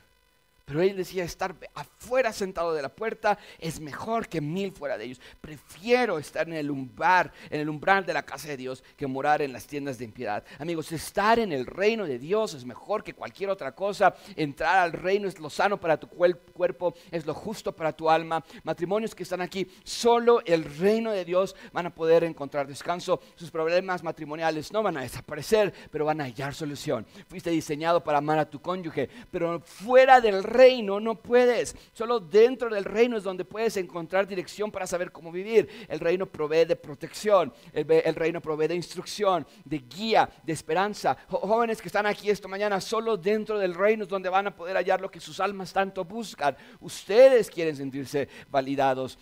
Pero 0.70 0.82
él 0.82 0.96
decía, 0.96 1.24
estar 1.24 1.56
afuera 1.74 2.32
sentado 2.32 2.72
de 2.72 2.80
la 2.80 2.94
puerta 2.94 3.36
es 3.58 3.80
mejor 3.80 4.28
que 4.28 4.40
mil 4.40 4.70
fuera 4.70 4.96
de 4.96 5.06
ellos. 5.06 5.20
Prefiero 5.40 6.16
estar 6.16 6.46
en 6.46 6.54
el 6.54 6.70
umbral, 6.70 7.32
en 7.50 7.60
el 7.60 7.68
umbral 7.68 8.06
de 8.06 8.12
la 8.12 8.22
casa 8.22 8.46
de 8.46 8.56
Dios 8.56 8.84
que 8.96 9.08
morar 9.08 9.42
en 9.42 9.52
las 9.52 9.66
tiendas 9.66 9.98
de 9.98 10.04
impiedad. 10.04 10.44
Amigos, 10.60 10.92
estar 10.92 11.40
en 11.40 11.50
el 11.50 11.66
reino 11.66 12.06
de 12.06 12.20
Dios 12.20 12.54
es 12.54 12.64
mejor 12.64 13.02
que 13.02 13.14
cualquier 13.14 13.50
otra 13.50 13.74
cosa. 13.74 14.14
Entrar 14.36 14.78
al 14.78 14.92
reino 14.92 15.26
es 15.26 15.40
lo 15.40 15.50
sano 15.50 15.80
para 15.80 15.98
tu 15.98 16.06
cuerpo, 16.06 16.94
es 17.10 17.26
lo 17.26 17.34
justo 17.34 17.74
para 17.74 17.92
tu 17.92 18.08
alma. 18.08 18.44
Matrimonios 18.62 19.12
que 19.12 19.24
están 19.24 19.40
aquí, 19.40 19.66
solo 19.82 20.40
el 20.44 20.62
reino 20.78 21.10
de 21.10 21.24
Dios 21.24 21.56
van 21.72 21.86
a 21.86 21.92
poder 21.92 22.22
encontrar 22.22 22.68
descanso. 22.68 23.20
Sus 23.34 23.50
problemas 23.50 24.04
matrimoniales 24.04 24.70
no 24.70 24.84
van 24.84 24.98
a 24.98 25.02
desaparecer, 25.02 25.74
pero 25.90 26.04
van 26.04 26.20
a 26.20 26.24
hallar 26.26 26.54
solución. 26.54 27.04
Fuiste 27.26 27.50
diseñado 27.50 28.04
para 28.04 28.18
amar 28.18 28.38
a 28.38 28.48
tu 28.48 28.62
cónyuge, 28.62 29.10
pero 29.32 29.58
fuera 29.58 30.20
del 30.20 30.44
reino 30.44 30.59
reino 30.60 31.00
no 31.00 31.14
puedes. 31.14 31.74
Solo 31.92 32.20
dentro 32.20 32.68
del 32.68 32.84
reino 32.84 33.16
es 33.16 33.24
donde 33.24 33.44
puedes 33.44 33.76
encontrar 33.76 34.26
dirección 34.26 34.70
para 34.70 34.86
saber 34.86 35.10
cómo 35.10 35.32
vivir. 35.32 35.68
El 35.88 36.00
reino 36.00 36.26
provee 36.26 36.66
de 36.66 36.76
protección, 36.76 37.52
el, 37.73 38.14
reino 38.14 38.40
provee 38.40 38.68
de 38.68 38.75
instrucción, 38.75 39.46
de 39.64 39.78
guía, 39.78 40.28
de 40.42 40.52
esperanza. 40.52 41.16
jóvenes 41.28 41.80
que 41.80 41.88
están 41.88 42.06
aquí 42.06 42.28
esta 42.28 42.49
mañana, 42.49 42.80
solo 42.80 43.16
dentro 43.16 43.58
del 43.58 43.75
reino 43.75 44.04
es 44.04 44.08
donde 44.08 44.28
van 44.28 44.49
a 44.49 44.54
poder 44.54 44.76
hallar 44.76 45.00
lo 45.00 45.10
que 45.10 45.20
sus 45.20 45.40
almas 45.40 45.73
tanto 45.73 46.04
buscan. 46.04 46.56
Ustedes 46.80 47.50
quieren 47.50 47.76
sentirse 47.76 48.28
validados 48.50 49.18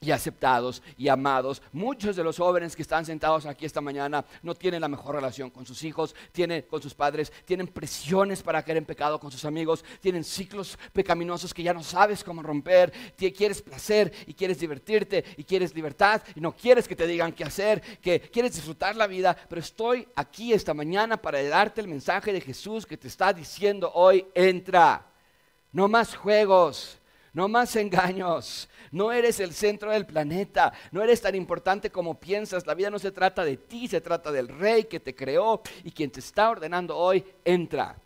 y 0.00 0.12
aceptados 0.12 0.80
y 0.96 1.08
amados. 1.08 1.60
Muchos 1.72 2.14
de 2.14 2.22
los 2.22 2.38
jóvenes 2.38 2.76
que 2.76 2.82
están 2.82 3.04
sentados 3.04 3.46
aquí 3.46 3.66
esta 3.66 3.80
mañana 3.80 4.24
no 4.42 4.54
tienen 4.54 4.80
la 4.80 4.88
mejor 4.88 5.16
relación 5.16 5.50
con 5.50 5.66
sus 5.66 5.82
hijos, 5.82 6.14
tienen 6.30 6.62
con 6.62 6.80
sus 6.80 6.94
padres, 6.94 7.32
tienen 7.44 7.66
presiones 7.66 8.42
para 8.42 8.62
caer 8.62 8.78
en 8.78 8.84
pecado 8.84 9.18
con 9.18 9.32
sus 9.32 9.44
amigos, 9.44 9.84
tienen 10.00 10.22
ciclos 10.22 10.78
pecaminosos 10.92 11.52
que 11.52 11.64
ya 11.64 11.74
no 11.74 11.82
sabes 11.82 12.22
cómo 12.22 12.42
romper, 12.42 12.92
quieres 13.16 13.60
placer 13.60 14.12
y 14.26 14.34
quieres 14.34 14.60
divertirte 14.60 15.24
y 15.36 15.42
quieres 15.42 15.74
libertad 15.74 16.22
y 16.34 16.40
no 16.40 16.54
quieres 16.54 16.86
que 16.86 16.96
te 16.96 17.06
digan 17.06 17.32
qué 17.32 17.42
hacer, 17.42 17.80
que 18.00 18.20
quieres 18.20 18.54
disfrutar 18.54 18.94
la 18.94 19.08
vida, 19.08 19.36
pero 19.48 19.60
estoy 19.60 20.06
aquí 20.14 20.52
esta 20.52 20.74
mañana 20.74 21.16
para 21.16 21.42
darte 21.42 21.80
el 21.80 21.88
mensaje 21.88 22.32
de 22.32 22.40
Jesús 22.40 22.86
que 22.86 22.96
te 22.96 23.08
está 23.08 23.32
diciendo 23.32 23.90
hoy, 23.94 24.26
entra, 24.34 25.06
no 25.72 25.88
más 25.88 26.14
juegos, 26.14 26.97
no 27.38 27.46
más 27.46 27.76
engaños, 27.76 28.68
no 28.90 29.12
eres 29.12 29.38
el 29.38 29.54
centro 29.54 29.92
del 29.92 30.04
planeta, 30.04 30.72
no 30.90 31.04
eres 31.04 31.20
tan 31.20 31.36
importante 31.36 31.88
como 31.88 32.18
piensas. 32.18 32.66
La 32.66 32.74
vida 32.74 32.90
no 32.90 32.98
se 32.98 33.12
trata 33.12 33.44
de 33.44 33.56
ti, 33.56 33.86
se 33.86 34.00
trata 34.00 34.32
del 34.32 34.48
rey 34.48 34.86
que 34.86 34.98
te 34.98 35.14
creó 35.14 35.62
y 35.84 35.92
quien 35.92 36.10
te 36.10 36.18
está 36.18 36.50
ordenando 36.50 36.96
hoy, 36.96 37.24
entra. 37.44 37.96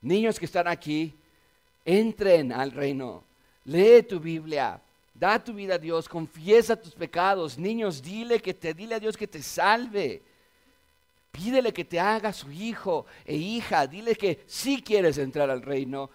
Niños 0.00 0.38
que 0.38 0.46
están 0.46 0.68
aquí, 0.68 1.14
entren 1.84 2.50
al 2.50 2.70
reino. 2.70 3.22
Lee 3.66 4.04
tu 4.04 4.18
Biblia, 4.18 4.80
da 5.12 5.38
tu 5.38 5.52
vida 5.52 5.74
a 5.74 5.78
Dios, 5.78 6.08
confiesa 6.08 6.74
tus 6.74 6.94
pecados. 6.94 7.58
Niños, 7.58 8.00
dile 8.00 8.40
que 8.40 8.54
te 8.54 8.72
dile 8.72 8.94
a 8.94 9.00
Dios 9.00 9.18
que 9.18 9.26
te 9.26 9.42
salve. 9.42 10.22
Pídele 11.30 11.74
que 11.74 11.84
te 11.84 12.00
haga 12.00 12.32
su 12.32 12.50
hijo 12.50 13.04
e 13.26 13.36
hija. 13.36 13.86
Dile 13.86 14.14
que 14.14 14.42
si 14.46 14.80
quieres 14.80 15.18
entrar 15.18 15.50
al 15.50 15.60
reino, 15.60 16.08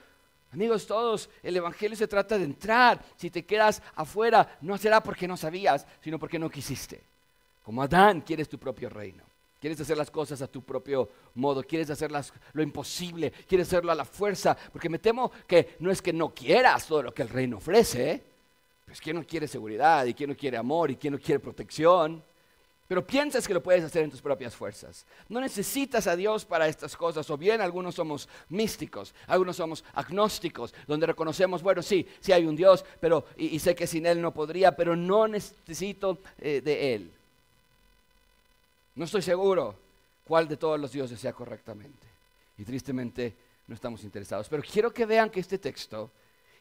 Amigos 0.58 0.88
todos, 0.88 1.30
el 1.44 1.56
Evangelio 1.56 1.96
se 1.96 2.08
trata 2.08 2.36
de 2.36 2.44
entrar. 2.44 3.00
Si 3.16 3.30
te 3.30 3.46
quedas 3.46 3.80
afuera, 3.94 4.58
no 4.62 4.76
será 4.76 5.04
porque 5.04 5.28
no 5.28 5.38
sabías, 5.38 5.86
sino 6.02 6.18
porque 6.18 6.40
no 6.40 6.50
quisiste. 6.50 7.00
Como 7.62 7.84
Adán, 7.84 8.22
quieres 8.22 8.50
tu 8.50 8.58
propio 8.58 8.90
reino. 8.90 9.24
Quieres 9.62 9.80
hacer 9.80 9.96
las 9.96 10.10
cosas 10.10 10.42
a 10.42 10.48
tu 10.48 10.64
propio 10.64 11.12
modo, 11.36 11.62
quieres 11.62 11.92
hacer 11.92 12.10
lo 12.54 12.64
imposible, 12.64 13.30
quieres 13.48 13.68
hacerlo 13.68 13.92
a 13.92 13.96
la 13.96 14.04
fuerza, 14.04 14.58
porque 14.74 14.90
me 14.90 14.98
temo 14.98 15.32
que 15.46 15.76
no 15.78 15.92
es 15.92 16.02
que 16.02 16.12
no 16.12 16.34
quieras 16.34 16.88
todo 16.88 17.04
lo 17.04 17.14
que 17.14 17.22
el 17.22 17.30
reino 17.30 17.58
ofrece, 17.58 18.12
¿eh? 18.12 18.24
pues 18.84 19.00
quién 19.00 19.16
no 19.16 19.24
quiere 19.28 19.48
seguridad 19.48 20.06
y 20.06 20.16
quién 20.16 20.32
no 20.32 20.36
quiere 20.36 20.58
amor 20.58 20.90
y 20.90 20.96
quién 20.96 21.14
no 21.14 21.20
quiere 21.20 21.40
protección. 21.40 22.24
Pero 22.88 23.06
piensas 23.06 23.46
que 23.46 23.54
lo 23.54 23.62
puedes 23.62 23.84
hacer 23.84 24.04
en 24.04 24.12
tus 24.12 24.22
propias 24.22 24.56
fuerzas. 24.56 25.06
No 25.28 25.42
necesitas 25.42 26.08
a 26.08 26.16
Dios 26.16 26.46
para 26.46 26.68
estas 26.68 26.96
cosas. 26.96 27.30
O 27.30 27.38
bien 27.38 27.60
algunos 27.60 27.96
somos 27.96 28.30
místicos, 28.48 29.14
algunos 29.28 29.58
somos 29.58 29.84
agnósticos, 29.94 30.74
donde 30.88 31.08
reconocemos, 31.08 31.62
bueno, 31.62 31.82
sí, 31.82 32.08
sí 32.22 32.32
hay 32.32 32.46
un 32.46 32.56
Dios, 32.56 32.86
pero 33.02 33.26
y, 33.36 33.60
sé 33.60 33.76
que 33.76 33.88
sin 33.88 34.06
Él 34.06 34.22
no 34.22 34.34
podría, 34.34 34.76
pero 34.76 34.96
no 34.96 35.28
necesito 35.28 36.20
eh, 36.40 36.62
de 36.64 36.96
Él. 36.96 37.12
No 38.96 39.04
estoy 39.04 39.22
seguro 39.22 39.76
cuál 40.24 40.48
de 40.48 40.56
todos 40.56 40.80
los 40.80 40.92
dioses 40.92 41.20
sea 41.20 41.34
correctamente. 41.34 42.08
Y 42.58 42.64
tristemente 42.64 43.34
no 43.68 43.76
estamos 43.76 44.04
interesados. 44.04 44.48
Pero 44.48 44.64
quiero 44.64 44.94
que 44.94 45.06
vean 45.06 45.30
que 45.30 45.42
este 45.42 45.58
texto 45.58 46.10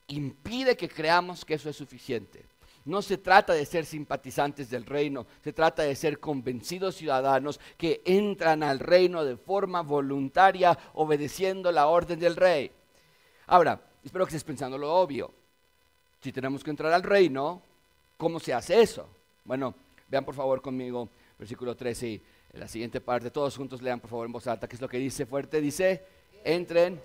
impide 0.08 0.76
que 0.76 0.88
creamos 0.88 1.44
que 1.44 1.54
eso 1.54 1.70
es 1.70 1.76
suficiente. 1.76 2.44
No 2.86 3.02
se 3.02 3.18
trata 3.18 3.52
de 3.52 3.66
ser 3.66 3.84
simpatizantes 3.84 4.70
del 4.70 4.86
reino, 4.86 5.26
se 5.42 5.52
trata 5.52 5.82
de 5.82 5.94
ser 5.94 6.18
convencidos 6.18 6.96
ciudadanos 6.96 7.60
que 7.76 8.00
entran 8.04 8.62
al 8.62 8.78
reino 8.78 9.24
de 9.24 9.36
forma 9.36 9.82
voluntaria, 9.82 10.78
obedeciendo 10.94 11.70
la 11.70 11.88
orden 11.88 12.18
del 12.18 12.36
rey. 12.36 12.70
Ahora, 13.48 13.80
espero 14.02 14.24
que 14.24 14.30
estés 14.30 14.44
pensando 14.44 14.78
lo 14.78 14.94
obvio. 14.94 15.32
Si 16.22 16.32
tenemos 16.32 16.64
que 16.64 16.70
entrar 16.70 16.92
al 16.92 17.02
reino, 17.02 17.60
¿cómo 18.16 18.40
se 18.40 18.54
hace 18.54 18.80
eso? 18.80 19.06
Bueno, 19.44 19.74
vean 20.08 20.24
por 20.24 20.34
favor 20.34 20.62
conmigo 20.62 21.08
versículo 21.38 21.76
13 21.76 22.08
y 22.08 22.22
la 22.54 22.68
siguiente 22.68 23.00
parte. 23.00 23.30
Todos 23.30 23.56
juntos 23.56 23.82
lean 23.82 24.00
por 24.00 24.10
favor 24.10 24.26
en 24.26 24.32
voz 24.32 24.46
alta, 24.46 24.66
¿qué 24.66 24.76
es 24.76 24.80
lo 24.80 24.88
que 24.88 24.98
dice 24.98 25.26
fuerte? 25.26 25.60
Dice, 25.60 26.02
entren 26.42 27.00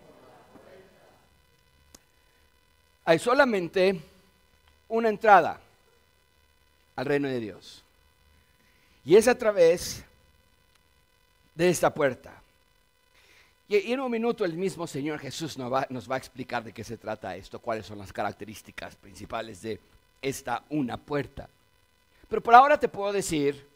hay 3.03 3.17
solamente 3.17 3.99
una 4.87 5.09
entrada 5.09 5.59
al 7.01 7.07
reino 7.07 7.27
de 7.27 7.39
Dios. 7.39 7.83
Y 9.03 9.15
es 9.15 9.27
a 9.27 9.35
través 9.35 10.05
de 11.55 11.67
esta 11.67 11.91
puerta. 11.91 12.39
Y, 13.67 13.91
en 13.91 13.99
un 14.01 14.11
minuto 14.11 14.45
el 14.45 14.53
mismo 14.53 14.85
Señor 14.85 15.17
Jesús 15.17 15.57
nos 15.57 15.73
va, 15.73 15.87
nos 15.89 16.09
va 16.09 16.13
a 16.13 16.17
explicar 16.19 16.63
de 16.63 16.71
qué 16.71 16.83
se 16.83 16.97
trata 16.97 17.35
esto, 17.35 17.57
cuáles 17.57 17.87
son 17.87 17.97
las 17.97 18.13
características 18.13 18.95
principales 18.97 19.63
de 19.63 19.79
esta 20.21 20.63
una 20.69 20.95
puerta. 20.95 21.49
Pero 22.29 22.43
por 22.43 22.53
ahora 22.53 22.79
te 22.79 22.87
puedo 22.87 23.11
decir 23.11 23.67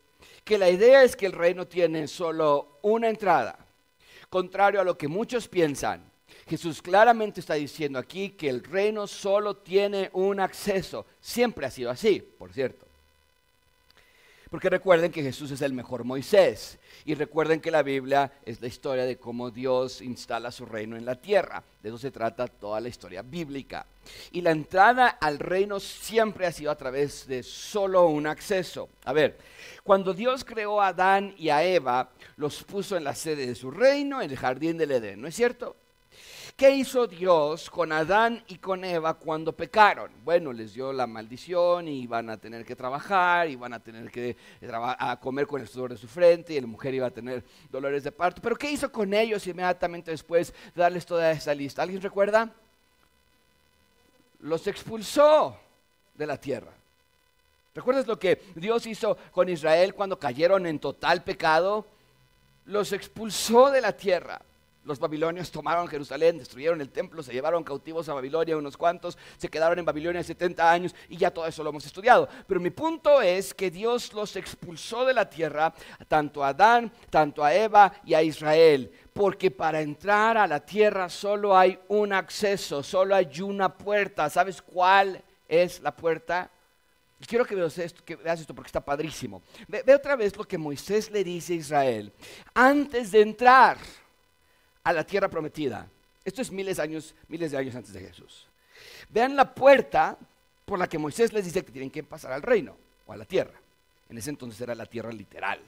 que 0.43 0.59
la 0.59 0.69
idea 0.69 1.01
es 1.01 1.15
que 1.15 1.25
el 1.25 1.31
reino 1.31 1.65
tiene 1.65 2.07
solo 2.07 2.77
una 2.83 3.09
entrada, 3.09 3.57
contrario 4.29 4.79
a 4.81 4.83
lo 4.83 4.95
que 4.95 5.07
muchos 5.07 5.47
piensan. 5.47 6.03
Jesús 6.47 6.79
claramente 6.79 7.39
está 7.39 7.55
diciendo 7.55 7.97
aquí 7.97 8.29
que 8.29 8.49
el 8.49 8.63
reino 8.63 9.07
solo 9.07 9.57
tiene 9.57 10.11
un 10.13 10.39
acceso. 10.39 11.07
Siempre 11.19 11.65
ha 11.65 11.71
sido 11.71 11.89
así, 11.89 12.19
por 12.19 12.53
cierto. 12.53 12.84
Porque 14.49 14.69
recuerden 14.69 15.11
que 15.11 15.23
Jesús 15.23 15.51
es 15.51 15.61
el 15.61 15.73
mejor 15.73 16.03
Moisés. 16.03 16.79
Y 17.03 17.13
recuerden 17.15 17.61
que 17.61 17.71
la 17.71 17.83
Biblia 17.83 18.31
es 18.45 18.61
la 18.61 18.67
historia 18.67 19.05
de 19.05 19.17
cómo 19.17 19.51
Dios 19.51 20.01
instala 20.01 20.51
su 20.51 20.65
reino 20.65 20.95
en 20.95 21.05
la 21.05 21.15
tierra. 21.15 21.63
De 21.81 21.89
eso 21.89 21.97
se 21.97 22.11
trata 22.11 22.47
toda 22.47 22.79
la 22.79 22.89
historia 22.89 23.21
bíblica. 23.21 23.85
Y 24.31 24.41
la 24.41 24.51
entrada 24.51 25.07
al 25.07 25.39
reino 25.39 25.79
siempre 25.79 26.45
ha 26.45 26.51
sido 26.51 26.71
a 26.71 26.77
través 26.77 27.27
de 27.27 27.43
solo 27.43 28.07
un 28.07 28.27
acceso. 28.27 28.89
A 29.03 29.13
ver, 29.13 29.37
cuando 29.83 30.13
Dios 30.13 30.43
creó 30.43 30.81
a 30.81 30.87
Adán 30.87 31.33
y 31.37 31.49
a 31.49 31.63
Eva, 31.63 32.09
los 32.37 32.63
puso 32.63 32.97
en 32.97 33.03
la 33.03 33.15
sede 33.15 33.47
de 33.47 33.55
su 33.55 33.71
reino, 33.71 34.21
en 34.21 34.31
el 34.31 34.37
jardín 34.37 34.77
del 34.77 34.91
Edén, 34.91 35.21
¿no 35.21 35.27
es 35.27 35.35
cierto? 35.35 35.75
¿Qué 36.55 36.69
hizo 36.69 37.05
Dios 37.05 37.69
con 37.69 37.91
Adán 37.91 38.41
y 38.47 38.59
con 38.59 38.85
Eva 38.85 39.15
cuando 39.15 39.51
pecaron? 39.51 40.09
Bueno, 40.23 40.53
les 40.53 40.73
dio 40.73 40.93
la 40.93 41.05
maldición 41.05 41.89
y 41.89 42.03
iban 42.03 42.29
a 42.29 42.37
tener 42.37 42.63
que 42.63 42.77
trabajar, 42.77 43.49
iban 43.49 43.73
a 43.73 43.81
tener 43.81 44.09
que 44.09 44.37
a 44.71 45.19
comer 45.19 45.47
con 45.47 45.59
el 45.59 45.67
sudor 45.67 45.91
de 45.91 45.97
su 45.97 46.07
frente 46.07 46.53
y 46.53 46.61
la 46.61 46.67
mujer 46.67 46.93
iba 46.93 47.07
a 47.07 47.11
tener 47.11 47.43
dolores 47.69 48.05
de 48.05 48.13
parto. 48.13 48.41
Pero 48.41 48.55
¿qué 48.55 48.71
hizo 48.71 48.89
con 48.89 49.13
ellos 49.13 49.45
inmediatamente 49.47 50.11
después 50.11 50.53
de 50.73 50.81
darles 50.81 51.05
toda 51.05 51.29
esa 51.29 51.53
lista? 51.53 51.83
¿Alguien 51.83 52.01
recuerda? 52.01 52.49
Los 54.39 54.65
expulsó 54.67 55.57
de 56.13 56.25
la 56.25 56.37
tierra. 56.37 56.71
¿Recuerdas 57.73 58.07
lo 58.07 58.17
que 58.17 58.41
Dios 58.55 58.85
hizo 58.85 59.17
con 59.31 59.49
Israel 59.49 59.93
cuando 59.93 60.17
cayeron 60.17 60.65
en 60.67 60.79
total 60.79 61.21
pecado? 61.21 61.85
Los 62.65 62.93
expulsó 62.93 63.71
de 63.71 63.81
la 63.81 63.91
tierra. 63.91 64.39
Los 64.85 64.99
babilonios 64.99 65.49
tomaron 65.49 65.87
Jerusalén, 65.87 66.37
destruyeron 66.37 66.79
el 66.79 66.91
templo, 66.91 67.23
se 67.23 67.33
llevaron 67.33 67.63
cautivos 67.63 68.07
a 68.07 68.13
Babilonia 68.13 68.55
unos 68.55 68.77
cuantos, 68.77 69.17
se 69.35 69.49
quedaron 69.49 69.79
en 69.79 69.85
Babilonia 69.85 70.23
70 70.23 70.71
años 70.71 70.95
y 71.09 71.17
ya 71.17 71.31
todo 71.31 71.47
eso 71.47 71.63
lo 71.63 71.71
hemos 71.71 71.87
estudiado. 71.87 72.29
Pero 72.45 72.59
mi 72.59 72.69
punto 72.69 73.19
es 73.19 73.51
que 73.51 73.71
Dios 73.71 74.13
los 74.13 74.35
expulsó 74.35 75.03
de 75.03 75.15
la 75.15 75.27
tierra, 75.27 75.73
tanto 76.07 76.43
a 76.43 76.49
Adán, 76.49 76.91
tanto 77.09 77.43
a 77.43 77.55
Eva 77.55 77.93
y 78.05 78.13
a 78.13 78.21
Israel. 78.21 78.91
Porque 79.11 79.49
para 79.49 79.81
entrar 79.81 80.37
a 80.37 80.45
la 80.45 80.63
tierra 80.63 81.09
solo 81.09 81.57
hay 81.57 81.79
un 81.87 82.13
acceso, 82.13 82.83
solo 82.83 83.15
hay 83.15 83.41
una 83.41 83.75
puerta. 83.75 84.29
¿Sabes 84.29 84.61
cuál 84.61 85.19
es 85.47 85.81
la 85.81 85.95
puerta? 85.95 86.51
quiero 87.27 87.43
que 87.43 87.55
veas 87.55 87.75
esto, 87.79 88.03
que 88.05 88.17
veas 88.17 88.39
esto 88.39 88.53
porque 88.53 88.67
está 88.67 88.81
padrísimo. 88.81 89.41
ve 89.67 89.95
otra 89.95 90.15
vez 90.15 90.37
lo 90.37 90.43
que 90.43 90.59
Moisés 90.59 91.09
le 91.09 91.23
dice 91.23 91.53
a 91.53 91.55
Israel. 91.55 92.13
Antes 92.53 93.11
de 93.11 93.21
entrar 93.21 93.77
a 94.85 94.93
la 94.93 95.03
tierra 95.03 95.27
prometida. 95.27 95.87
Esto 96.23 96.41
es 96.41 96.51
miles, 96.51 96.79
años, 96.79 97.13
miles 97.27 97.51
de 97.51 97.57
años 97.57 97.75
antes 97.75 97.91
de 97.91 97.99
Jesús. 97.99 98.47
Vean 99.09 99.35
la 99.35 99.53
puerta 99.53 100.17
por 100.63 100.79
la 100.79 100.87
que 100.87 100.97
Moisés 100.97 101.33
les 101.33 101.43
dice 101.43 101.65
que 101.65 101.71
tienen 101.71 101.89
que 101.89 102.03
pasar 102.03 102.31
al 102.31 102.43
reino 102.43 102.77
o 103.05 103.11
a 103.11 103.17
la 103.17 103.25
tierra. 103.25 103.53
En 104.09 104.17
ese 104.17 104.29
entonces 104.29 104.61
era 104.61 104.75
la 104.75 104.85
tierra 104.85 105.11
literal 105.11 105.59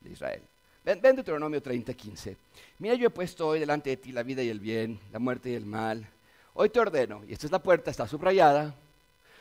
de 0.00 0.10
Israel. 0.10 0.42
Ven, 0.84 1.00
ven 1.00 1.16
Deuteronomio 1.16 1.62
30, 1.62 1.94
15. 1.94 2.36
Mira, 2.78 2.94
yo 2.94 3.06
he 3.06 3.10
puesto 3.10 3.48
hoy 3.48 3.60
delante 3.60 3.90
de 3.90 3.96
ti 3.96 4.12
la 4.12 4.22
vida 4.22 4.42
y 4.42 4.50
el 4.50 4.60
bien, 4.60 5.00
la 5.12 5.18
muerte 5.18 5.50
y 5.50 5.54
el 5.54 5.64
mal. 5.64 6.06
Hoy 6.54 6.68
te 6.68 6.78
ordeno, 6.78 7.22
y 7.26 7.32
esta 7.32 7.46
es 7.46 7.52
la 7.52 7.62
puerta, 7.62 7.90
está 7.90 8.06
subrayada. 8.06 8.74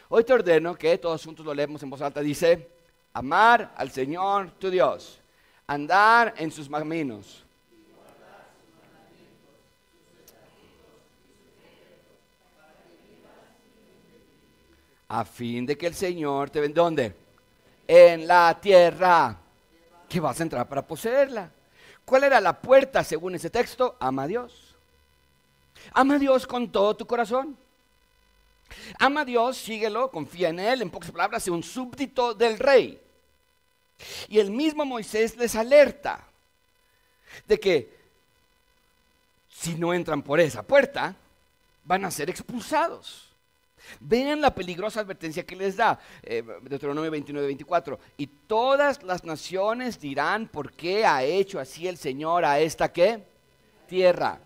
Hoy 0.07 0.23
te 0.23 0.31
ordeno 0.31 0.75
que 0.75 0.97
todos 0.97 1.25
juntos 1.25 1.45
lo 1.45 1.53
leemos 1.53 1.83
en 1.83 1.89
voz 1.89 2.01
alta. 2.01 2.21
Dice, 2.21 2.69
amar 3.13 3.73
al 3.75 3.91
Señor 3.91 4.51
tu 4.51 4.69
Dios, 4.69 5.19
andar 5.67 6.33
en 6.37 6.51
sus 6.51 6.69
caminos 6.69 7.40
a 15.11 15.25
fin 15.25 15.65
de 15.65 15.77
que 15.77 15.87
el 15.87 15.93
Señor 15.93 16.49
te 16.49 16.61
venda. 16.61 16.81
¿Dónde? 16.81 17.13
En 17.85 18.25
la 18.25 18.57
tierra. 18.61 19.37
Que 20.07 20.21
vas 20.21 20.39
a 20.39 20.43
entrar 20.43 20.67
para 20.69 20.87
poseerla. 20.87 21.51
¿Cuál 22.05 22.23
era 22.23 22.39
la 22.39 22.59
puerta 22.59 23.03
según 23.03 23.35
ese 23.35 23.49
texto? 23.49 23.97
Ama 23.99 24.23
a 24.23 24.27
Dios. 24.27 24.75
Ama 25.91 26.15
a 26.15 26.19
Dios 26.19 26.47
con 26.47 26.71
todo 26.71 26.95
tu 26.95 27.05
corazón. 27.05 27.57
Ama 28.99 29.21
a 29.21 29.25
Dios, 29.25 29.57
síguelo, 29.57 30.09
confía 30.11 30.47
en 30.47 30.59
Él. 30.59 30.81
En 30.81 30.89
pocas 30.89 31.11
palabras, 31.11 31.43
sé 31.43 31.51
un 31.51 31.63
súbdito 31.63 32.33
del 32.33 32.57
rey. 32.57 33.01
Y 34.29 34.39
el 34.39 34.49
mismo 34.49 34.85
Moisés 34.85 35.35
les 35.35 35.55
alerta 35.55 36.25
de 37.45 37.59
que 37.59 37.99
si 39.49 39.75
no 39.75 39.93
entran 39.93 40.21
por 40.21 40.39
esa 40.39 40.63
puerta, 40.63 41.15
van 41.83 42.05
a 42.05 42.11
ser 42.11 42.29
expulsados. 42.29 43.30
Vean 43.99 44.41
la 44.41 44.53
peligrosa 44.53 45.01
advertencia 45.01 45.45
que 45.45 45.55
les 45.55 45.77
da, 45.77 45.99
eh, 46.23 46.43
Deuteronomio 46.63 47.11
29, 47.11 47.47
24. 47.47 47.99
Y 48.17 48.27
todas 48.27 49.03
las 49.03 49.23
naciones 49.23 49.99
dirán 49.99 50.47
por 50.47 50.73
qué 50.73 51.05
ha 51.05 51.23
hecho 51.23 51.59
así 51.59 51.87
el 51.87 51.97
Señor 51.97 52.45
a 52.45 52.59
esta 52.59 52.91
qué? 52.91 53.23
Tierra. 53.87 54.39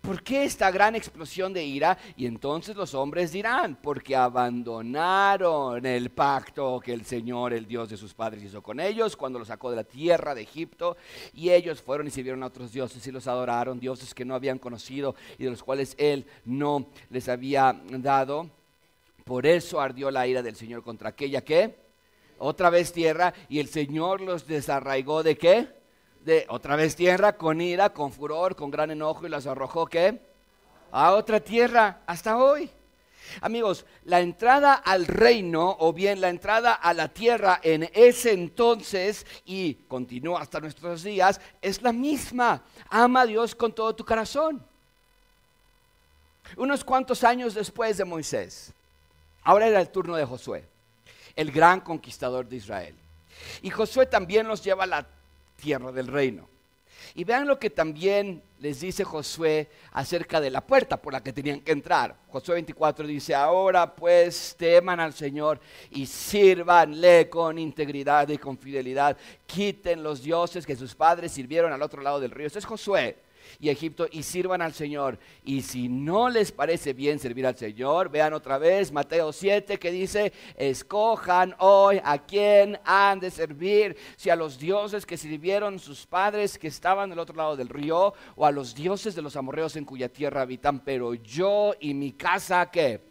¿Por 0.00 0.22
qué 0.22 0.44
esta 0.44 0.70
gran 0.70 0.94
explosión 0.94 1.52
de 1.52 1.64
ira? 1.64 1.98
Y 2.16 2.26
entonces 2.26 2.76
los 2.76 2.94
hombres 2.94 3.32
dirán, 3.32 3.76
porque 3.82 4.14
abandonaron 4.14 5.84
el 5.84 6.10
pacto 6.10 6.80
que 6.80 6.92
el 6.92 7.04
Señor, 7.04 7.52
el 7.52 7.66
Dios 7.66 7.90
de 7.90 7.96
sus 7.96 8.14
padres, 8.14 8.42
hizo 8.44 8.62
con 8.62 8.78
ellos 8.78 9.16
cuando 9.16 9.38
los 9.38 9.48
sacó 9.48 9.70
de 9.70 9.76
la 9.76 9.84
tierra 9.84 10.34
de 10.34 10.42
Egipto. 10.42 10.96
Y 11.34 11.50
ellos 11.50 11.82
fueron 11.82 12.06
y 12.06 12.10
sirvieron 12.10 12.42
a 12.42 12.46
otros 12.46 12.72
dioses 12.72 13.04
y 13.06 13.10
los 13.10 13.26
adoraron, 13.26 13.80
dioses 13.80 14.14
que 14.14 14.24
no 14.24 14.34
habían 14.34 14.58
conocido 14.58 15.14
y 15.36 15.44
de 15.44 15.50
los 15.50 15.62
cuales 15.62 15.94
Él 15.98 16.26
no 16.44 16.86
les 17.10 17.28
había 17.28 17.78
dado. 17.88 18.48
Por 19.28 19.44
eso 19.44 19.78
ardió 19.78 20.10
la 20.10 20.26
ira 20.26 20.42
del 20.42 20.56
Señor 20.56 20.82
contra 20.82 21.10
aquella 21.10 21.42
que 21.42 21.76
otra 22.38 22.70
vez 22.70 22.94
tierra 22.94 23.34
y 23.50 23.60
el 23.60 23.68
Señor 23.68 24.22
los 24.22 24.46
desarraigó 24.46 25.22
de 25.22 25.36
qué? 25.36 25.68
De 26.24 26.46
otra 26.48 26.76
vez 26.76 26.96
tierra 26.96 27.36
con 27.36 27.60
ira, 27.60 27.92
con 27.92 28.10
furor, 28.10 28.56
con 28.56 28.70
gran 28.70 28.90
enojo 28.90 29.26
y 29.26 29.28
los 29.28 29.46
arrojó 29.46 29.86
qué? 29.86 30.18
A 30.90 31.12
otra 31.12 31.40
tierra 31.40 32.00
hasta 32.06 32.38
hoy. 32.38 32.70
Amigos, 33.42 33.84
la 34.06 34.20
entrada 34.20 34.72
al 34.72 35.06
reino 35.06 35.76
o 35.78 35.92
bien 35.92 36.22
la 36.22 36.30
entrada 36.30 36.72
a 36.72 36.94
la 36.94 37.08
tierra 37.08 37.60
en 37.62 37.90
ese 37.92 38.32
entonces 38.32 39.26
y 39.44 39.74
continúa 39.74 40.40
hasta 40.40 40.58
nuestros 40.58 41.02
días 41.02 41.38
es 41.60 41.82
la 41.82 41.92
misma. 41.92 42.62
Ama 42.88 43.20
a 43.20 43.26
Dios 43.26 43.54
con 43.54 43.74
todo 43.74 43.94
tu 43.94 44.06
corazón. 44.06 44.64
Unos 46.56 46.82
cuantos 46.82 47.22
años 47.24 47.52
después 47.52 47.98
de 47.98 48.06
Moisés, 48.06 48.72
Ahora 49.42 49.66
era 49.66 49.80
el 49.80 49.88
turno 49.90 50.16
de 50.16 50.24
Josué, 50.24 50.64
el 51.36 51.50
gran 51.50 51.80
conquistador 51.80 52.48
de 52.48 52.56
Israel. 52.56 52.94
Y 53.62 53.70
Josué 53.70 54.06
también 54.06 54.46
los 54.46 54.62
lleva 54.62 54.84
a 54.84 54.88
la 54.88 55.06
tierra 55.56 55.92
del 55.92 56.08
reino. 56.08 56.48
Y 57.14 57.24
vean 57.24 57.48
lo 57.48 57.58
que 57.58 57.70
también 57.70 58.42
les 58.60 58.80
dice 58.80 59.04
Josué 59.04 59.68
acerca 59.92 60.40
de 60.40 60.50
la 60.50 60.60
puerta 60.60 60.96
por 60.96 61.12
la 61.12 61.22
que 61.22 61.32
tenían 61.32 61.60
que 61.60 61.72
entrar. 61.72 62.14
Josué 62.28 62.54
24 62.54 63.06
dice, 63.06 63.34
ahora 63.34 63.94
pues 63.94 64.54
teman 64.58 65.00
al 65.00 65.14
Señor 65.14 65.60
y 65.90 66.06
sírvanle 66.06 67.28
con 67.28 67.58
integridad 67.58 68.28
y 68.28 68.38
con 68.38 68.58
fidelidad. 68.58 69.16
Quiten 69.46 70.02
los 70.02 70.22
dioses 70.22 70.66
que 70.66 70.76
sus 70.76 70.94
padres 70.94 71.32
sirvieron 71.32 71.72
al 71.72 71.82
otro 71.82 72.02
lado 72.02 72.20
del 72.20 72.30
río. 72.30 72.46
Este 72.46 72.58
es 72.58 72.66
Josué 72.66 73.16
y 73.60 73.68
Egipto 73.68 74.06
y 74.10 74.22
sirvan 74.22 74.62
al 74.62 74.74
Señor. 74.74 75.18
Y 75.44 75.62
si 75.62 75.88
no 75.88 76.28
les 76.28 76.52
parece 76.52 76.92
bien 76.92 77.18
servir 77.18 77.46
al 77.46 77.56
Señor, 77.56 78.10
vean 78.10 78.32
otra 78.32 78.58
vez 78.58 78.92
Mateo 78.92 79.32
7 79.32 79.78
que 79.78 79.90
dice, 79.90 80.32
escojan 80.56 81.54
hoy 81.58 82.00
a 82.04 82.18
quién 82.18 82.78
han 82.84 83.20
de 83.20 83.30
servir, 83.30 83.96
si 84.16 84.30
a 84.30 84.36
los 84.36 84.58
dioses 84.58 85.06
que 85.06 85.16
sirvieron 85.16 85.78
sus 85.78 86.06
padres 86.06 86.58
que 86.58 86.68
estaban 86.68 87.10
del 87.10 87.18
otro 87.18 87.36
lado 87.36 87.56
del 87.56 87.68
río, 87.68 88.14
o 88.36 88.46
a 88.46 88.50
los 88.50 88.74
dioses 88.74 89.14
de 89.14 89.22
los 89.22 89.36
amorreos 89.36 89.76
en 89.76 89.84
cuya 89.84 90.08
tierra 90.08 90.42
habitan, 90.42 90.80
pero 90.80 91.14
yo 91.14 91.74
y 91.80 91.94
mi 91.94 92.12
casa 92.12 92.70
que 92.70 93.07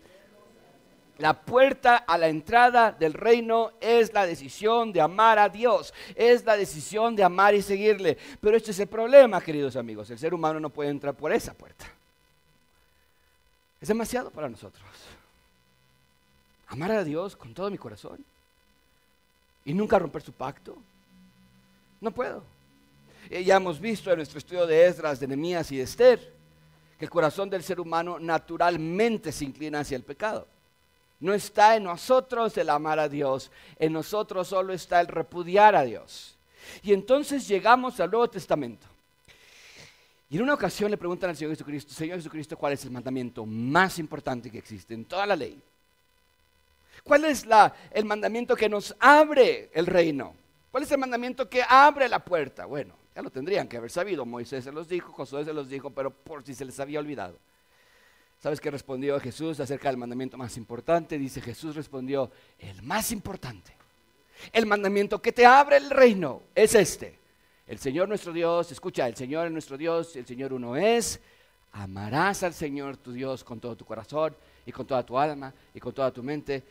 la 1.18 1.42
puerta 1.42 1.98
a 1.98 2.18
la 2.18 2.28
entrada 2.28 2.92
del 2.92 3.14
reino 3.14 3.72
es 3.82 4.14
la 4.14 4.26
decisión 4.26 4.94
de 4.94 5.02
amar 5.02 5.40
a 5.40 5.50
Dios, 5.50 5.94
es 6.16 6.46
la 6.46 6.56
decisión 6.56 7.16
de 7.16 7.24
amar 7.24 7.56
y 7.56 7.62
seguirle. 7.62 8.18
Pero 8.40 8.58
este 8.58 8.72
es 8.72 8.80
el 8.80 8.88
problema, 8.88 9.42
queridos 9.42 9.76
amigos. 9.76 10.10
El 10.10 10.20
ser 10.20 10.34
humano 10.34 10.60
no 10.60 10.70
puede 10.70 10.90
entrar 10.90 11.16
por 11.16 11.32
esa 11.32 11.54
puerta. 11.54 11.86
Es 13.82 13.88
demasiado 13.88 14.30
para 14.32 14.50
nosotros. 14.50 14.84
amar 16.68 16.92
a 16.92 17.04
Dios 17.04 17.36
con 17.36 17.54
todo 17.54 17.70
mi 17.70 17.78
corazón 17.78 18.24
y 19.64 19.74
nunca 19.74 19.98
romper 19.98 20.22
su 20.22 20.34
pacto. 20.34 20.78
No 22.02 22.12
puedo. 22.12 22.44
Eh, 23.30 23.44
ya 23.44 23.56
hemos 23.58 23.80
visto 23.80 24.12
en 24.12 24.18
nuestro 24.18 24.38
estudio 24.38 24.66
de 24.68 24.86
Esdras, 24.86 25.20
de 25.20 25.28
Nehemías 25.28 25.72
y 25.72 25.78
de 25.78 25.84
Esther 25.84 26.38
que 26.98 27.06
el 27.06 27.12
corazón 27.12 27.50
del 27.50 27.64
ser 27.64 27.80
humano 27.80 28.20
naturalmente 28.20 29.32
se 29.32 29.46
inclina 29.46 29.82
hacia 29.82 29.98
el 29.98 30.04
pecado. 30.04 30.48
No 31.20 31.34
está 31.34 31.76
en 31.76 31.84
nosotros 31.84 32.58
el 32.58 32.70
amar 32.70 33.00
a 33.00 33.10
Dios, 33.10 33.52
en 33.80 33.94
nosotros 33.94 34.48
solo 34.48 34.74
está 34.74 35.02
el 35.02 35.08
repudiar 35.08 35.76
a 35.76 35.84
Dios. 35.84 36.38
Y 36.84 36.94
entonces 36.94 37.48
llegamos 37.48 38.00
al 38.00 38.12
Nuevo 38.12 38.30
Testamento. 38.30 38.88
Y 40.30 40.38
en 40.38 40.44
una 40.44 40.54
ocasión 40.54 40.92
le 40.92 40.98
preguntan 40.98 41.30
al 41.30 41.38
Señor 41.38 41.54
Jesucristo, 41.54 41.94
Señor 41.94 42.18
Jesucristo, 42.18 42.58
¿cuál 42.58 42.74
es 42.74 42.84
el 42.84 42.92
mandamiento 42.92 43.46
más 43.46 43.98
importante 43.98 44.52
que 44.52 44.58
existe 44.58 44.94
en 44.94 45.06
toda 45.06 45.26
la 45.26 45.36
ley? 45.36 45.60
¿Cuál 47.04 47.26
es 47.26 47.46
el 47.92 48.06
mandamiento 48.06 48.56
que 48.56 48.68
nos 48.68 48.94
abre 49.00 49.70
el 49.74 49.86
reino? 49.86 50.36
¿Cuál 50.70 50.84
es 50.84 50.92
el 50.92 50.98
mandamiento 50.98 51.50
que 51.50 51.64
abre 51.68 52.10
la 52.10 52.20
puerta? 52.20 52.66
Bueno, 52.66 52.94
ya 53.16 53.22
lo 53.22 53.30
tendrían 53.30 53.68
que 53.68 53.78
haber 53.78 53.90
sabido. 53.90 54.26
Moisés 54.26 54.66
se 54.66 54.72
los 54.72 54.90
dijo, 54.90 55.14
Josué 55.14 55.46
se 55.46 55.54
los 55.54 55.70
dijo, 55.70 55.90
pero 55.90 56.12
por 56.12 56.44
si 56.44 56.54
se 56.54 56.66
les 56.66 56.80
había 56.80 57.00
olvidado. 57.00 57.38
¿Sabes 58.40 58.62
qué 58.62 58.70
respondió 58.70 59.20
Jesús 59.20 59.60
acerca 59.60 59.90
del 59.90 59.98
mandamiento 59.98 60.38
más 60.38 60.58
importante? 60.58 61.18
Dice 61.18 61.42
Jesús 61.42 61.76
respondió, 61.76 62.32
el 62.60 62.84
más 62.84 63.12
importante. 63.12 63.76
El 64.54 64.68
mandamiento 64.68 65.22
que 65.22 65.32
te 65.32 65.46
abre 65.46 65.78
el 65.78 65.90
reino 65.90 66.44
es 66.54 66.76
este. 66.76 67.18
El 67.66 67.80
Señor 67.80 68.08
nuestro 68.08 68.32
Dios, 68.32 68.72
escucha, 68.72 69.08
el 69.08 69.16
Señor 69.16 69.48
es 69.48 69.52
nuestro 69.52 69.76
Dios, 69.76 70.16
el 70.16 70.26
Señor 70.26 70.54
uno 70.54 70.76
es. 70.76 71.20
Amarás 71.72 72.44
al 72.44 72.54
Señor 72.54 72.98
tu 72.98 73.12
Dios 73.12 73.44
con 73.44 73.60
todo 73.60 73.76
tu 73.76 73.86
corazón 73.86 74.36
y 74.66 74.72
con 74.72 74.86
toda 74.86 75.04
tu 75.04 75.18
alma 75.18 75.54
y 75.74 75.80
con 75.80 75.94
toda 75.94 76.12
tu 76.12 76.22
mente 76.22 76.64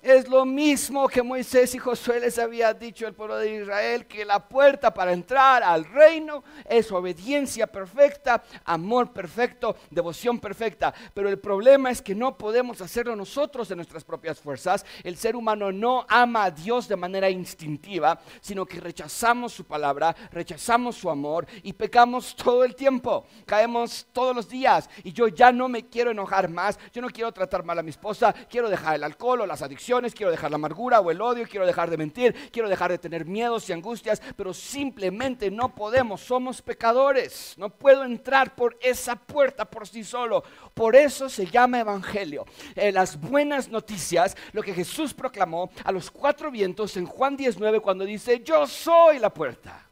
es 0.00 0.28
lo 0.28 0.44
mismo 0.44 1.08
que 1.08 1.22
Moisés 1.22 1.74
y 1.74 1.78
Josué 1.78 2.20
les 2.20 2.38
había 2.38 2.72
dicho 2.72 3.06
al 3.06 3.14
pueblo 3.14 3.36
de 3.36 3.62
Israel, 3.62 4.06
que 4.06 4.24
la 4.24 4.48
puerta 4.48 4.94
para 4.94 5.12
entrar 5.12 5.62
al 5.62 5.84
reino 5.84 6.44
es 6.68 6.92
obediencia 6.92 7.66
perfecta, 7.66 8.42
amor 8.64 9.12
perfecto, 9.12 9.76
devoción 9.90 10.38
perfecta. 10.38 10.94
Pero 11.12 11.28
el 11.28 11.40
problema 11.40 11.90
es 11.90 12.00
que 12.00 12.14
no 12.14 12.38
podemos 12.38 12.80
hacerlo 12.80 13.16
nosotros 13.16 13.68
de 13.68 13.76
nuestras 13.76 14.04
propias 14.04 14.38
fuerzas. 14.38 14.86
El 15.02 15.16
ser 15.16 15.34
humano 15.34 15.72
no 15.72 16.06
ama 16.08 16.44
a 16.44 16.50
Dios 16.52 16.86
de 16.86 16.96
manera 16.96 17.28
instintiva, 17.28 18.20
sino 18.40 18.64
que 18.66 18.80
rechazamos 18.80 19.52
su 19.52 19.64
palabra, 19.64 20.14
rechazamos 20.30 20.96
su 20.96 21.10
amor 21.10 21.46
y 21.64 21.72
pecamos 21.72 22.36
todo 22.36 22.62
el 22.62 22.76
tiempo. 22.76 23.26
Caemos 23.46 24.06
todos 24.12 24.34
los 24.34 24.48
días 24.48 24.88
y 25.02 25.12
yo 25.12 25.26
ya 25.26 25.50
no 25.50 25.68
me 25.68 25.88
quiero 25.88 26.12
enojar 26.12 26.48
más, 26.48 26.78
yo 26.92 27.02
no 27.02 27.08
quiero 27.08 27.32
tratar 27.32 27.64
mal 27.64 27.80
a 27.80 27.82
mi 27.82 27.90
esposa, 27.90 28.32
quiero 28.48 28.70
dejar 28.70 28.94
el 28.94 29.02
alcohol 29.02 29.40
o 29.40 29.46
las 29.46 29.60
adicciones 29.62 29.87
quiero 30.14 30.30
dejar 30.30 30.50
la 30.50 30.56
amargura 30.56 31.00
o 31.00 31.10
el 31.10 31.20
odio, 31.20 31.46
quiero 31.48 31.66
dejar 31.66 31.90
de 31.90 31.96
mentir, 31.96 32.34
quiero 32.52 32.68
dejar 32.68 32.90
de 32.90 32.98
tener 32.98 33.24
miedos 33.24 33.68
y 33.68 33.72
angustias, 33.72 34.20
pero 34.36 34.52
simplemente 34.52 35.50
no 35.50 35.74
podemos, 35.74 36.20
somos 36.20 36.60
pecadores. 36.60 37.54
No 37.56 37.70
puedo 37.70 38.04
entrar 38.04 38.54
por 38.54 38.76
esa 38.80 39.16
puerta 39.16 39.64
por 39.64 39.88
sí 39.88 40.04
solo. 40.04 40.44
Por 40.74 40.94
eso 40.94 41.28
se 41.28 41.46
llama 41.46 41.80
Evangelio. 41.80 42.44
Eh, 42.76 42.92
las 42.92 43.18
buenas 43.18 43.68
noticias, 43.68 44.36
lo 44.52 44.62
que 44.62 44.74
Jesús 44.74 45.14
proclamó 45.14 45.70
a 45.84 45.92
los 45.92 46.10
cuatro 46.10 46.50
vientos 46.50 46.96
en 46.96 47.06
Juan 47.06 47.36
19 47.36 47.80
cuando 47.80 48.04
dice, 48.04 48.42
yo 48.44 48.66
soy 48.66 49.18
la 49.18 49.32
puerta. 49.32 49.86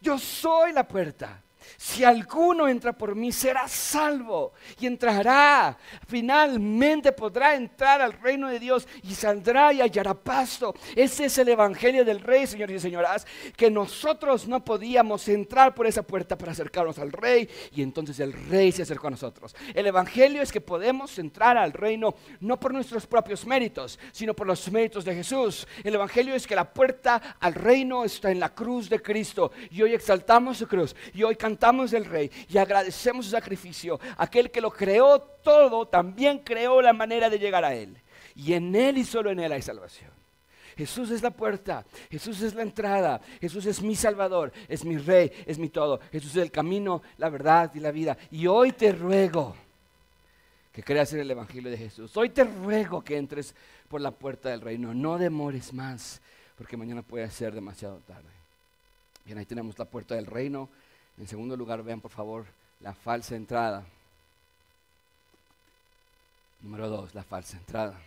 Yo 0.00 0.18
soy 0.18 0.72
la 0.72 0.86
puerta. 0.86 1.43
Si 1.76 2.04
alguno 2.04 2.68
entra 2.68 2.92
por 2.92 3.14
mí, 3.14 3.32
será 3.32 3.68
salvo 3.68 4.52
y 4.78 4.86
entrará. 4.86 5.76
Finalmente 6.06 7.12
podrá 7.12 7.54
entrar 7.54 8.00
al 8.00 8.12
reino 8.12 8.48
de 8.48 8.58
Dios 8.58 8.86
y 9.02 9.14
saldrá 9.14 9.72
y 9.72 9.80
hallará 9.80 10.14
pasto. 10.14 10.74
Ese 10.94 11.26
es 11.26 11.38
el 11.38 11.48
evangelio 11.48 12.04
del 12.04 12.20
rey, 12.20 12.46
señores 12.46 12.76
y 12.76 12.80
señoras, 12.80 13.26
que 13.56 13.70
nosotros 13.70 14.46
no 14.46 14.64
podíamos 14.64 15.28
entrar 15.28 15.74
por 15.74 15.86
esa 15.86 16.02
puerta 16.02 16.36
para 16.36 16.52
acercarnos 16.52 16.98
al 16.98 17.12
rey 17.12 17.48
y 17.72 17.82
entonces 17.82 18.20
el 18.20 18.32
rey 18.32 18.72
se 18.72 18.82
acercó 18.82 19.08
a 19.08 19.10
nosotros. 19.10 19.54
El 19.74 19.86
evangelio 19.86 20.42
es 20.42 20.52
que 20.52 20.60
podemos 20.60 21.18
entrar 21.18 21.56
al 21.56 21.72
reino 21.72 22.14
no 22.40 22.58
por 22.58 22.72
nuestros 22.72 23.06
propios 23.06 23.46
méritos, 23.46 23.98
sino 24.12 24.34
por 24.34 24.46
los 24.46 24.70
méritos 24.70 25.04
de 25.04 25.14
Jesús. 25.14 25.66
El 25.82 25.94
evangelio 25.94 26.34
es 26.34 26.46
que 26.46 26.54
la 26.54 26.72
puerta 26.72 27.36
al 27.40 27.54
reino 27.54 28.04
está 28.04 28.30
en 28.30 28.40
la 28.40 28.54
cruz 28.54 28.88
de 28.88 29.00
Cristo 29.00 29.52
y 29.70 29.82
hoy 29.82 29.94
exaltamos 29.94 30.58
su 30.58 30.68
cruz 30.68 30.94
y 31.12 31.22
hoy 31.22 31.36
cantamos 31.36 31.53
cantamos 31.54 31.92
del 31.92 32.04
Rey 32.04 32.30
y 32.48 32.58
agradecemos 32.58 33.26
su 33.26 33.30
sacrificio. 33.30 34.00
Aquel 34.16 34.50
que 34.50 34.60
lo 34.60 34.70
creó 34.70 35.20
todo 35.20 35.86
también 35.86 36.38
creó 36.38 36.82
la 36.82 36.92
manera 36.92 37.30
de 37.30 37.38
llegar 37.38 37.64
a 37.64 37.74
Él. 37.74 37.96
Y 38.34 38.54
en 38.54 38.74
Él 38.74 38.98
y 38.98 39.04
solo 39.04 39.30
en 39.30 39.38
Él 39.38 39.52
hay 39.52 39.62
salvación. 39.62 40.10
Jesús 40.76 41.12
es 41.12 41.22
la 41.22 41.30
puerta, 41.30 41.86
Jesús 42.10 42.42
es 42.42 42.52
la 42.52 42.62
entrada, 42.62 43.20
Jesús 43.40 43.64
es 43.66 43.80
mi 43.80 43.94
Salvador, 43.94 44.52
es 44.66 44.84
mi 44.84 44.98
Rey, 44.98 45.30
es 45.46 45.56
mi 45.56 45.68
todo. 45.68 46.00
Jesús 46.10 46.32
es 46.32 46.42
el 46.42 46.50
camino, 46.50 47.00
la 47.18 47.28
verdad 47.28 47.70
y 47.74 47.78
la 47.78 47.92
vida. 47.92 48.18
Y 48.32 48.48
hoy 48.48 48.72
te 48.72 48.90
ruego 48.90 49.54
que 50.72 50.82
creas 50.82 51.12
en 51.12 51.20
el 51.20 51.30
Evangelio 51.30 51.70
de 51.70 51.78
Jesús. 51.78 52.16
Hoy 52.16 52.30
te 52.30 52.42
ruego 52.42 53.04
que 53.04 53.16
entres 53.16 53.54
por 53.88 54.00
la 54.00 54.10
puerta 54.10 54.48
del 54.48 54.60
reino. 54.60 54.92
No 54.92 55.16
demores 55.16 55.72
más, 55.72 56.20
porque 56.58 56.76
mañana 56.76 57.02
puede 57.02 57.30
ser 57.30 57.54
demasiado 57.54 57.98
tarde. 58.00 58.30
Bien, 59.24 59.38
ahí 59.38 59.46
tenemos 59.46 59.78
la 59.78 59.84
puerta 59.84 60.16
del 60.16 60.26
reino. 60.26 60.68
En 61.18 61.28
segundo 61.28 61.56
lugar, 61.56 61.82
vean 61.82 62.00
por 62.00 62.10
favor 62.10 62.46
la 62.80 62.92
falsa 62.92 63.36
entrada. 63.36 63.84
Número 66.60 66.88
dos, 66.88 67.14
la 67.14 67.22
falsa 67.22 67.56
entrada. 67.56 68.00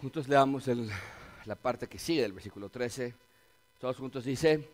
Juntos 0.00 0.28
leamos 0.28 0.68
la 1.44 1.54
parte 1.54 1.88
que 1.88 1.98
sigue 1.98 2.22
del 2.22 2.32
versículo 2.32 2.68
13. 2.68 3.14
Todos 3.80 3.96
juntos 3.96 4.24
dice, 4.24 4.68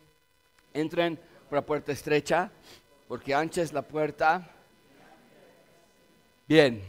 entren 0.73 1.19
por 1.49 1.57
la 1.57 1.65
puerta 1.65 1.91
estrecha, 1.91 2.51
porque 3.07 3.35
ancha 3.35 3.61
es 3.61 3.71
la 3.71 3.81
puerta. 3.81 4.49
Bien, 6.47 6.81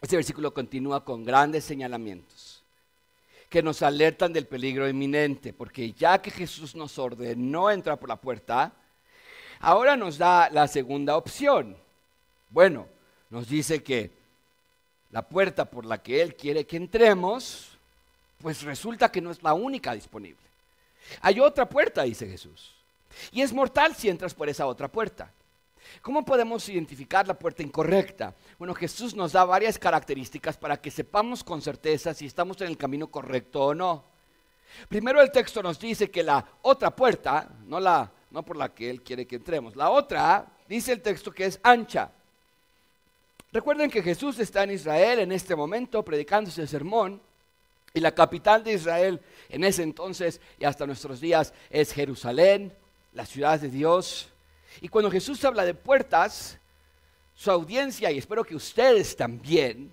este 0.00 0.16
versículo 0.16 0.52
continúa 0.52 1.04
con 1.04 1.24
grandes 1.24 1.64
señalamientos 1.64 2.57
que 3.48 3.62
nos 3.62 3.82
alertan 3.82 4.32
del 4.32 4.46
peligro 4.46 4.88
inminente, 4.88 5.52
porque 5.52 5.92
ya 5.92 6.20
que 6.20 6.30
Jesús 6.30 6.74
nos 6.74 6.98
ordenó 6.98 7.70
entrar 7.70 7.98
por 7.98 8.08
la 8.08 8.16
puerta, 8.16 8.72
ahora 9.60 9.96
nos 9.96 10.18
da 10.18 10.50
la 10.50 10.68
segunda 10.68 11.16
opción. 11.16 11.76
Bueno, 12.50 12.86
nos 13.30 13.48
dice 13.48 13.82
que 13.82 14.10
la 15.10 15.22
puerta 15.22 15.64
por 15.64 15.86
la 15.86 16.02
que 16.02 16.20
Él 16.20 16.34
quiere 16.34 16.66
que 16.66 16.76
entremos, 16.76 17.78
pues 18.40 18.62
resulta 18.62 19.10
que 19.10 19.20
no 19.20 19.30
es 19.30 19.42
la 19.42 19.54
única 19.54 19.94
disponible. 19.94 20.38
Hay 21.22 21.40
otra 21.40 21.68
puerta, 21.68 22.02
dice 22.02 22.26
Jesús. 22.26 22.74
Y 23.32 23.40
es 23.40 23.52
mortal 23.52 23.94
si 23.96 24.10
entras 24.10 24.34
por 24.34 24.48
esa 24.48 24.66
otra 24.66 24.88
puerta. 24.88 25.30
¿Cómo 26.02 26.24
podemos 26.24 26.68
identificar 26.68 27.26
la 27.26 27.38
puerta 27.38 27.62
incorrecta? 27.62 28.34
Bueno, 28.58 28.74
Jesús 28.74 29.14
nos 29.14 29.32
da 29.32 29.44
varias 29.44 29.78
características 29.78 30.56
para 30.56 30.80
que 30.80 30.90
sepamos 30.90 31.42
con 31.42 31.60
certeza 31.60 32.14
si 32.14 32.26
estamos 32.26 32.60
en 32.60 32.68
el 32.68 32.76
camino 32.76 33.08
correcto 33.08 33.64
o 33.64 33.74
no. 33.74 34.04
Primero 34.88 35.20
el 35.20 35.32
texto 35.32 35.62
nos 35.62 35.78
dice 35.78 36.10
que 36.10 36.22
la 36.22 36.44
otra 36.62 36.94
puerta, 36.94 37.48
no 37.66 37.80
la 37.80 38.10
no 38.30 38.42
por 38.42 38.56
la 38.56 38.74
que 38.74 38.90
él 38.90 39.02
quiere 39.02 39.26
que 39.26 39.36
entremos, 39.36 39.74
la 39.74 39.90
otra 39.90 40.46
dice 40.68 40.92
el 40.92 41.00
texto 41.00 41.32
que 41.32 41.46
es 41.46 41.58
ancha. 41.62 42.10
Recuerden 43.52 43.90
que 43.90 44.02
Jesús 44.02 44.38
está 44.38 44.64
en 44.64 44.72
Israel 44.72 45.20
en 45.20 45.32
este 45.32 45.56
momento 45.56 46.04
predicando 46.04 46.50
ese 46.50 46.66
sermón 46.66 47.20
y 47.94 48.00
la 48.00 48.12
capital 48.12 48.62
de 48.62 48.74
Israel 48.74 49.20
en 49.48 49.64
ese 49.64 49.82
entonces 49.82 50.40
y 50.58 50.66
hasta 50.66 50.86
nuestros 50.86 51.20
días 51.20 51.54
es 51.70 51.92
Jerusalén, 51.92 52.74
la 53.14 53.24
ciudad 53.24 53.58
de 53.58 53.70
Dios. 53.70 54.28
Y 54.80 54.88
cuando 54.88 55.10
Jesús 55.10 55.44
habla 55.44 55.64
de 55.64 55.74
puertas, 55.74 56.58
su 57.34 57.50
audiencia, 57.50 58.10
y 58.10 58.18
espero 58.18 58.44
que 58.44 58.54
ustedes 58.54 59.16
también, 59.16 59.92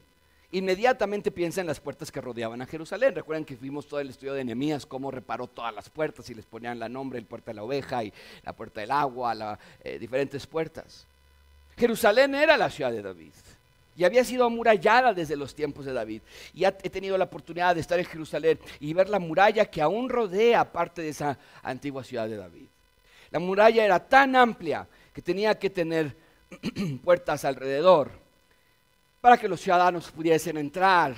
inmediatamente 0.52 1.32
piensa 1.32 1.62
en 1.62 1.68
las 1.68 1.80
puertas 1.80 2.12
que 2.12 2.22
rodeaban 2.22 2.62
a 2.62 2.66
Jerusalén. 2.66 3.14
Recuerden 3.14 3.46
que 3.46 3.56
vimos 3.56 3.88
todo 3.88 4.00
el 4.00 4.10
estudio 4.10 4.34
de 4.34 4.44
Nehemías, 4.44 4.86
cómo 4.86 5.12
reparó 5.12 5.48
todas 5.48 5.74
las 5.74 5.90
puertas 5.90 6.30
y 6.30 6.34
les 6.34 6.46
ponían 6.46 6.80
la 6.80 6.90
nombre, 6.90 7.20
el 7.20 7.26
puerta 7.26 7.52
de 7.52 7.56
la 7.56 7.64
oveja 7.64 8.04
y 8.04 8.14
la 8.44 8.54
puerta 8.54 8.82
del 8.82 8.92
agua, 8.92 9.36
las 9.36 9.60
eh, 9.84 10.00
diferentes 10.00 10.48
puertas. 10.48 11.06
Jerusalén 11.78 12.36
era 12.36 12.56
la 12.58 12.70
ciudad 12.70 12.92
de 12.92 13.02
David 13.02 13.34
y 13.98 14.04
había 14.04 14.24
sido 14.24 14.46
amurallada 14.46 15.14
desde 15.14 15.36
los 15.36 15.54
tiempos 15.56 15.86
de 15.86 15.94
David. 15.94 16.22
Y 16.54 16.66
he 16.66 16.72
tenido 16.72 17.18
la 17.18 17.26
oportunidad 17.26 17.76
de 17.76 17.82
estar 17.82 17.98
en 18.00 18.06
Jerusalén 18.06 18.60
y 18.80 18.94
ver 18.94 19.10
la 19.10 19.20
muralla 19.20 19.66
que 19.66 19.82
aún 19.82 20.10
rodea 20.10 20.72
parte 20.72 21.02
de 21.02 21.10
esa 21.10 21.38
antigua 21.64 22.04
ciudad 22.04 22.28
de 22.28 22.38
David. 22.38 22.68
La 23.36 23.40
muralla 23.40 23.84
era 23.84 24.00
tan 24.00 24.34
amplia 24.34 24.88
que 25.14 25.22
tenía 25.22 25.60
que 25.60 25.70
tener 25.70 26.16
puertas 27.04 27.44
alrededor 27.44 28.10
para 29.20 29.38
que 29.38 29.50
los 29.50 29.60
ciudadanos 29.60 30.10
pudiesen 30.10 30.56
entrar 30.56 31.14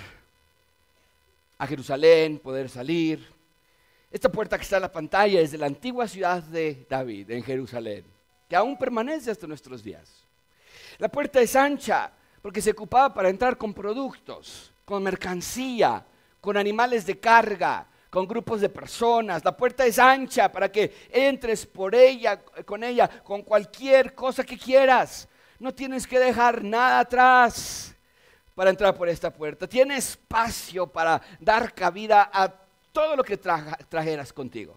a 1.60 1.68
Jerusalén, 1.68 2.40
poder 2.40 2.70
salir. 2.70 3.24
Esta 4.10 4.30
puerta 4.30 4.58
que 4.58 4.64
está 4.64 4.78
en 4.78 4.82
la 4.82 4.92
pantalla 4.92 5.40
es 5.40 5.52
de 5.52 5.60
la 5.60 5.68
antigua 5.68 6.08
ciudad 6.08 6.42
de 6.42 6.88
David, 6.90 7.30
en 7.30 7.44
Jerusalén, 7.44 8.04
que 8.50 8.56
aún 8.56 8.80
permanece 8.80 9.30
hasta 9.30 9.46
nuestros 9.46 9.84
días. 9.84 10.10
La 10.98 11.10
puerta 11.10 11.40
es 11.40 11.56
ancha, 11.56 12.10
porque 12.42 12.62
se 12.64 12.72
ocupaba 12.72 13.14
para 13.14 13.30
entrar 13.30 13.60
con 13.60 13.76
productos, 13.76 14.72
con 14.86 15.04
mercancía, 15.04 16.04
con 16.42 16.58
animales 16.58 17.06
de 17.06 17.20
carga, 17.20 17.86
con 18.18 18.28
grupos 18.28 18.62
de 18.62 18.70
personas. 18.70 19.46
La 19.46 19.56
puerta 19.56 19.86
es 19.86 20.00
ancha 20.00 20.52
para 20.52 20.72
que 20.72 20.92
entres 21.12 21.68
por 21.68 21.94
ella, 21.94 22.42
con 22.66 22.84
ella, 22.84 23.08
con 23.24 23.44
cualquier 23.44 24.16
cosa 24.16 24.44
que 24.44 24.58
quieras. 24.58 25.28
No 25.60 25.72
tienes 25.72 26.08
que 26.08 26.18
dejar 26.18 26.64
nada 26.64 27.02
atrás 27.02 27.94
para 28.56 28.72
entrar 28.72 28.96
por 28.96 29.08
esta 29.08 29.32
puerta. 29.32 29.68
Tiene 29.68 29.98
espacio 29.98 30.88
para 30.88 31.22
dar 31.40 31.76
cabida 31.76 32.32
a 32.34 32.52
todo 32.92 33.18
lo 33.18 33.24
que 33.24 33.38
trajeras 33.38 34.34
contigo. 34.34 34.76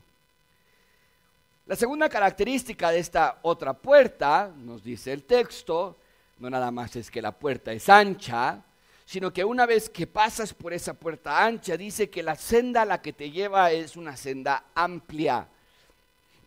La 1.64 1.76
segunda 1.76 2.10
característica 2.10 2.90
de 2.90 2.98
esta 2.98 3.38
otra 3.40 3.72
puerta, 3.72 4.52
nos 4.54 4.84
dice 4.84 5.14
el 5.14 5.24
texto, 5.24 5.96
no 6.40 6.50
nada 6.50 6.70
más 6.70 6.94
es 6.94 7.10
que 7.10 7.22
la 7.22 7.32
puerta 7.32 7.72
es 7.72 7.88
ancha, 7.88 8.62
sino 9.10 9.32
que 9.32 9.44
una 9.44 9.66
vez 9.66 9.90
que 9.90 10.06
pasas 10.06 10.54
por 10.54 10.72
esa 10.72 10.94
puerta 10.94 11.44
ancha, 11.44 11.76
dice 11.76 12.08
que 12.08 12.22
la 12.22 12.36
senda 12.36 12.82
a 12.82 12.84
la 12.84 13.02
que 13.02 13.12
te 13.12 13.32
lleva 13.32 13.72
es 13.72 13.96
una 13.96 14.16
senda 14.16 14.66
amplia. 14.72 15.48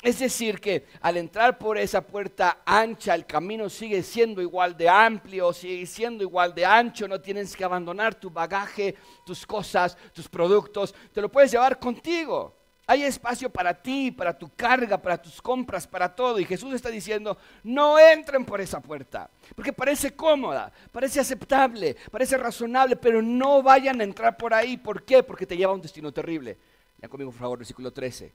Es 0.01 0.19
decir, 0.19 0.61
que 0.61 0.85
al 1.01 1.17
entrar 1.17 1.57
por 1.57 1.77
esa 1.77 2.07
puerta 2.07 2.59
ancha, 2.65 3.15
el 3.15 3.25
camino 3.25 3.69
sigue 3.69 4.01
siendo 4.01 4.41
igual 4.41 4.77
de 4.77 4.87
amplio, 4.87 5.51
sigue 5.51 5.85
siendo 5.85 6.23
igual 6.23 6.55
de 6.55 6.65
ancho, 6.65 7.05
no 7.05 7.19
tienes 7.19 7.53
que 7.53 7.65
abandonar 7.65 8.15
tu 8.15 8.29
bagaje, 8.29 8.95
tus 9.25 9.45
cosas, 9.45 9.97
tus 10.13 10.29
productos, 10.29 10.95
te 11.11 11.19
lo 11.19 11.29
puedes 11.29 11.51
llevar 11.51 11.77
contigo. 11.77 12.55
Hay 12.85 13.03
espacio 13.03 13.49
para 13.49 13.73
ti, 13.73 14.11
para 14.11 14.37
tu 14.37 14.49
carga, 14.55 14.97
para 14.97 15.21
tus 15.21 15.41
compras, 15.41 15.87
para 15.87 16.13
todo. 16.13 16.39
Y 16.39 16.45
Jesús 16.45 16.73
está 16.73 16.89
diciendo, 16.89 17.37
no 17.63 17.97
entren 17.97 18.43
por 18.43 18.59
esa 18.59 18.81
puerta, 18.81 19.29
porque 19.55 19.71
parece 19.71 20.13
cómoda, 20.13 20.71
parece 20.91 21.19
aceptable, 21.21 21.95
parece 22.11 22.37
razonable, 22.37 22.97
pero 22.97 23.21
no 23.21 23.63
vayan 23.63 24.01
a 24.01 24.03
entrar 24.03 24.35
por 24.35 24.53
ahí. 24.53 24.75
¿Por 24.75 25.03
qué? 25.03 25.23
Porque 25.23 25.45
te 25.45 25.55
lleva 25.55 25.71
a 25.71 25.75
un 25.75 25.81
destino 25.81 26.11
terrible. 26.11 26.57
Ya 27.01 27.07
conmigo, 27.07 27.31
por 27.31 27.39
favor, 27.39 27.57
versículo 27.59 27.91
13. 27.91 28.33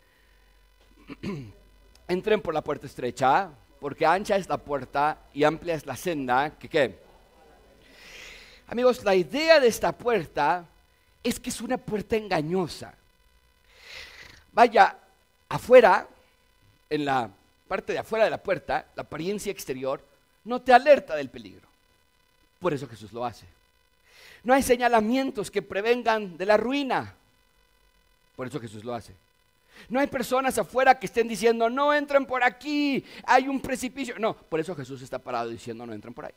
entren 2.09 2.41
por 2.41 2.55
la 2.55 2.63
puerta 2.63 2.87
estrecha, 2.87 3.51
porque 3.81 4.07
ancha 4.07 4.37
es 4.37 4.49
la 4.49 4.57
puerta 4.59 5.19
y 5.35 5.45
amplia 5.45 5.75
es 5.75 5.87
la 5.87 5.95
senda. 5.95 6.59
¿Qué 6.59 6.69
qué? 6.69 6.99
Amigos, 8.67 9.05
la 9.05 9.15
idea 9.15 9.61
de 9.61 9.69
esta 9.69 9.93
puerta 9.93 10.67
es 11.23 11.39
que 11.39 11.51
es 11.51 11.61
una 11.61 11.77
puerta 11.77 12.17
engañosa. 12.17 12.95
Vaya, 14.59 14.93
afuera, 15.51 16.09
en 16.91 17.05
la 17.05 17.31
parte 17.69 17.93
de 17.93 18.01
afuera 18.01 18.25
de 18.25 18.31
la 18.33 18.43
puerta, 18.43 18.87
la 18.97 19.03
apariencia 19.03 19.53
exterior, 19.53 20.03
no 20.43 20.61
te 20.61 20.73
alerta 20.73 21.15
del 21.15 21.31
peligro. 21.31 21.69
Por 22.59 22.75
eso 22.75 22.89
Jesús 22.89 23.13
lo 23.13 23.25
hace. 23.25 23.47
No 24.43 24.53
hay 24.53 24.65
señalamientos 24.65 25.49
que 25.49 25.63
prevengan 25.63 26.37
de 26.37 26.45
la 26.45 26.57
ruina. 26.57 27.15
Por 28.35 28.49
eso 28.49 28.59
Jesús 28.59 28.83
lo 28.83 28.95
hace. 28.95 29.15
No 29.89 30.01
hay 30.01 30.09
personas 30.09 30.59
afuera 30.59 30.99
que 30.99 31.07
estén 31.07 31.29
diciendo, 31.29 31.71
no 31.71 31.95
entren 31.95 32.27
por 32.27 32.43
aquí, 32.43 33.05
hay 33.27 33.47
un 33.47 33.61
precipicio. 33.61 34.19
No, 34.19 34.35
por 34.35 34.59
eso 34.59 34.75
Jesús 34.75 35.01
está 35.03 35.21
parado 35.21 35.51
diciendo, 35.51 35.87
no 35.87 35.93
entren 35.93 36.13
por 36.13 36.25
ahí. 36.25 36.35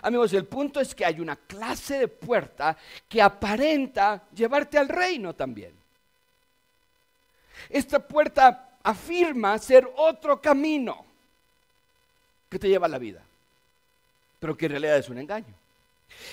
Amigos, 0.00 0.32
el 0.32 0.46
punto 0.46 0.80
es 0.80 0.94
que 0.94 1.04
hay 1.04 1.20
una 1.20 1.36
clase 1.36 1.98
de 1.98 2.08
puerta 2.08 2.74
que 3.06 3.20
aparenta 3.20 4.22
llevarte 4.34 4.78
al 4.78 4.88
reino 4.88 5.34
también. 5.34 5.83
Esta 7.68 7.98
puerta 7.98 8.78
afirma 8.82 9.58
ser 9.58 9.88
otro 9.96 10.40
camino 10.40 11.04
que 12.48 12.58
te 12.58 12.68
lleva 12.68 12.86
a 12.86 12.90
la 12.90 12.98
vida, 12.98 13.22
pero 14.38 14.56
que 14.56 14.66
en 14.66 14.72
realidad 14.72 14.98
es 14.98 15.08
un 15.08 15.18
engaño. 15.18 15.54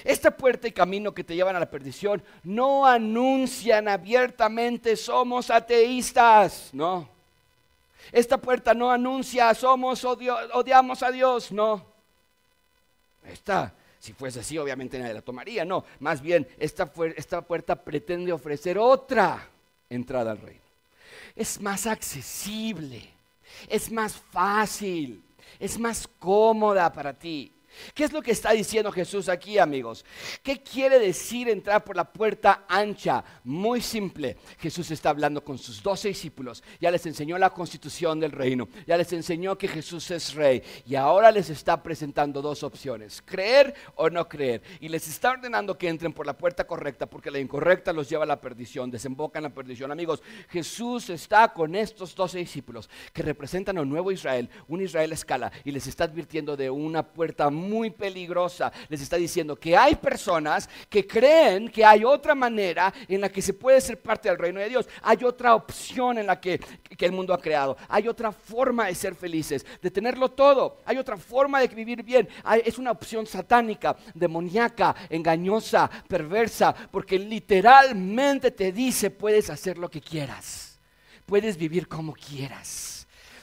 Esta 0.04 0.32
puerta 0.32 0.68
y 0.68 0.72
camino 0.72 1.14
que 1.14 1.24
te 1.24 1.36
llevan 1.36 1.56
a 1.56 1.60
la 1.60 1.70
perdición 1.70 2.24
no 2.44 2.86
anuncian 2.86 3.88
abiertamente 3.88 4.96
somos 4.96 5.50
ateístas, 5.50 6.70
no. 6.74 7.10
Esta 8.12 8.38
puerta 8.38 8.74
no 8.74 8.92
anuncia 8.92 9.54
somos 9.54 10.04
odiamos 10.06 11.04
a 11.04 11.12
Dios, 11.12 11.52
no. 11.52 11.86
Esta, 13.26 13.74
si 14.00 14.14
fuese 14.14 14.40
así, 14.40 14.58
obviamente 14.58 14.98
nadie 15.00 15.14
la 15.14 15.22
tomaría, 15.22 15.64
no. 15.64 15.86
Más 16.00 16.22
bien, 16.22 16.48
esta, 16.60 16.92
esta 17.16 17.42
puerta 17.42 17.76
pretende 17.76 18.32
ofrecer 18.32 18.78
otra 18.78 19.48
entrada 19.90 20.32
al 20.32 20.40
reino. 20.40 20.61
Es 21.36 21.62
más 21.62 21.88
accesible, 21.88 23.10
es 23.68 23.92
más 23.92 24.16
fácil, 24.16 25.24
es 25.60 25.80
más 25.80 26.08
cómoda 26.20 26.92
para 26.92 27.14
ti. 27.14 27.52
¿Qué 27.94 28.04
es 28.04 28.14
lo 28.14 28.22
que 28.22 28.32
está 28.32 28.52
diciendo 28.52 28.92
Jesús 28.92 29.30
aquí, 29.30 29.58
amigos? 29.58 30.06
¿Qué 30.44 30.62
quiere 30.62 31.00
decir 31.00 31.50
entrar 31.50 31.84
por 31.84 31.96
la 31.96 32.12
puerta 32.12 32.66
ancha? 32.68 33.24
Muy 33.44 33.82
simple. 33.82 34.38
Jesús 34.60 34.92
está 34.92 35.10
hablando 35.10 35.44
con 35.44 35.58
sus 35.58 35.82
doce 35.82 36.10
discípulos. 36.10 36.64
Ya 36.80 36.92
les 36.92 37.06
enseñó 37.06 37.38
la 37.38 37.52
constitución 37.52 38.20
del 38.20 38.32
reino. 38.32 38.70
Ya 38.86 38.98
les 38.98 39.12
enseñó 39.14 39.58
que 39.58 39.68
Jesús 39.68 40.12
es 40.12 40.34
rey. 40.34 40.62
Y 40.86 40.96
ahora 40.96 41.32
les 41.32 41.50
está 41.50 41.82
presentando 41.82 42.42
dos 42.42 42.64
opciones. 42.64 43.22
Creer 43.26 43.74
o 43.96 44.10
no 44.10 44.28
creer. 44.28 44.62
Y 44.80 44.90
les 44.90 45.08
está 45.08 45.32
ordenando 45.32 45.78
que 45.78 45.90
entren 45.90 46.14
por 46.14 46.26
la 46.26 46.38
puerta 46.38 46.66
correcta 46.66 47.06
porque 47.06 47.32
la 47.32 47.40
incorrecta 47.40 47.94
los 47.94 48.10
lleva 48.10 48.24
a 48.24 48.28
la 48.28 48.42
perdición. 48.42 48.92
Desemboca 48.92 49.40
en 49.40 49.44
la 49.44 49.54
perdición. 49.54 49.92
Amigos, 49.92 50.22
Jesús 50.50 51.10
está 51.10 51.54
con 51.54 51.76
estos 51.76 52.16
doce 52.16 52.40
discípulos 52.40 52.90
que 53.14 53.24
representan 53.24 53.78
a 53.78 53.82
un 53.82 53.90
nuevo 53.90 54.12
Israel. 54.12 54.50
Un 54.68 54.82
Israel 54.82 55.12
a 55.12 55.16
escala. 55.16 55.52
Y 55.64 55.72
les 55.72 55.88
está 55.88 56.04
advirtiendo 56.06 56.58
de 56.58 56.70
una 56.70 57.04
puerta 57.04 57.50
muy 57.50 57.61
peligrosa. 57.92 58.72
Les 58.90 59.02
está 59.02 59.18
diciendo 59.18 59.56
que 59.56 59.76
hay 59.76 59.96
personas 59.96 60.70
que 60.90 61.06
creen 61.06 61.70
que 61.70 61.86
hay 61.86 62.04
otra 62.04 62.36
manera 62.36 62.94
en 63.08 63.22
la 63.22 63.30
que 63.30 63.42
se 63.42 63.54
puede 63.54 63.82
ser 63.82 64.02
parte 64.02 64.30
del 64.30 64.38
reino 64.38 64.60
de 64.60 64.70
Dios. 64.70 64.88
Hay 65.02 65.24
otra 65.24 65.56
opción 65.56 66.18
en 66.18 66.28
la 66.28 66.40
que, 66.40 66.60
el 67.00 67.12
mundo 67.12 67.34
ha 67.34 67.42
creado. 67.42 67.78
Hay 67.90 68.08
otra 68.08 68.32
forma 68.32 68.86
de 68.86 68.94
ser 68.94 69.16
felices, 69.16 69.66
de 69.82 69.90
tenerlo 69.90 70.30
todo. 70.30 70.78
Hay 70.86 70.98
otra 70.98 71.18
forma 71.18 71.60
de 71.60 71.68
vivir 71.68 72.04
bien. 72.04 72.30
es 72.64 72.78
una 72.78 72.92
opción 72.92 73.26
satánica, 73.26 73.96
demoníaca, 74.14 74.96
engañosa, 75.10 75.90
perversa, 76.08 76.76
porque 76.92 77.18
literalmente 77.18 78.52
te 78.52 78.72
dice 78.72 79.10
puedes 79.10 79.50
hacer 79.50 79.78
lo 79.78 79.90
que 79.90 80.02
quieras. 80.02 80.80
Puedes 81.26 81.58
vivir 81.58 81.88
como 81.88 82.14
quieras. 82.14 83.01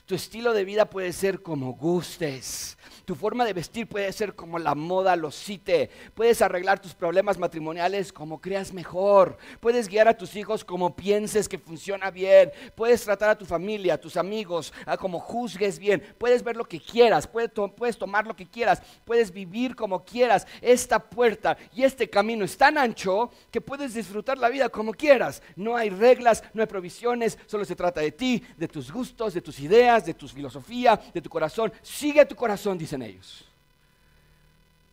Tu 0.08 0.14
estilo 0.14 0.54
de 0.54 0.64
vida 0.64 0.88
puede 0.88 1.12
ser 1.12 1.42
como 1.42 1.74
gustes. 1.74 2.78
Tu 3.04 3.14
forma 3.14 3.44
de 3.44 3.52
vestir 3.52 3.86
puede 3.86 4.10
ser 4.12 4.34
como 4.34 4.58
la 4.58 4.74
moda 4.74 5.16
lo 5.16 5.30
cite. 5.30 5.90
Puedes 6.14 6.40
arreglar 6.42 6.78
tus 6.78 6.94
problemas 6.94 7.38
matrimoniales 7.38 8.12
como 8.12 8.40
creas 8.40 8.72
mejor. 8.72 9.36
Puedes 9.60 9.88
guiar 9.88 10.08
a 10.08 10.16
tus 10.16 10.36
hijos 10.36 10.64
como 10.64 10.94
pienses 10.96 11.48
que 11.48 11.58
funciona 11.58 12.10
bien. 12.10 12.50
Puedes 12.74 13.02
tratar 13.04 13.30
a 13.30 13.38
tu 13.38 13.44
familia, 13.44 13.94
a 13.94 14.00
tus 14.00 14.16
amigos, 14.16 14.72
a 14.86 14.96
como 14.96 15.20
juzgues 15.20 15.78
bien. 15.78 16.02
Puedes 16.18 16.42
ver 16.42 16.56
lo 16.56 16.64
que 16.64 16.80
quieras. 16.80 17.26
Puedes, 17.26 17.50
puedes 17.76 17.98
tomar 17.98 18.26
lo 18.26 18.36
que 18.36 18.46
quieras. 18.46 18.82
Puedes 19.04 19.30
vivir 19.30 19.74
como 19.74 20.04
quieras. 20.04 20.46
Esta 20.62 20.98
puerta 20.98 21.56
y 21.74 21.84
este 21.84 22.08
camino 22.10 22.44
es 22.44 22.56
tan 22.56 22.78
ancho 22.78 23.30
que 23.50 23.60
puedes 23.60 23.94
disfrutar 23.94 24.38
la 24.38 24.48
vida 24.48 24.68
como 24.68 24.92
quieras. 24.92 25.42
No 25.56 25.76
hay 25.76 25.90
reglas, 25.90 26.44
no 26.54 26.62
hay 26.62 26.68
provisiones. 26.68 27.38
Solo 27.46 27.64
se 27.64 27.76
trata 27.76 28.00
de 28.00 28.12
ti, 28.12 28.42
de 28.56 28.68
tus 28.68 28.92
gustos, 28.92 29.34
de 29.34 29.40
tus 29.40 29.60
ideas, 29.60 29.97
de 30.04 30.14
tu 30.14 30.28
filosofía, 30.28 31.00
de 31.12 31.20
tu 31.20 31.28
corazón. 31.28 31.72
Sigue 31.82 32.24
tu 32.26 32.34
corazón, 32.34 32.78
dice 32.78 32.96
ellos. 32.96 33.44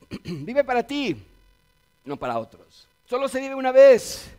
vive 0.23 0.63
para 0.63 0.83
ti, 0.83 1.15
no 2.03 2.17
para 2.17 2.37
otros. 2.37 2.87
Solo 3.07 3.27
se 3.27 3.39
vive 3.39 3.55
una 3.55 3.71
vez. 3.71 4.29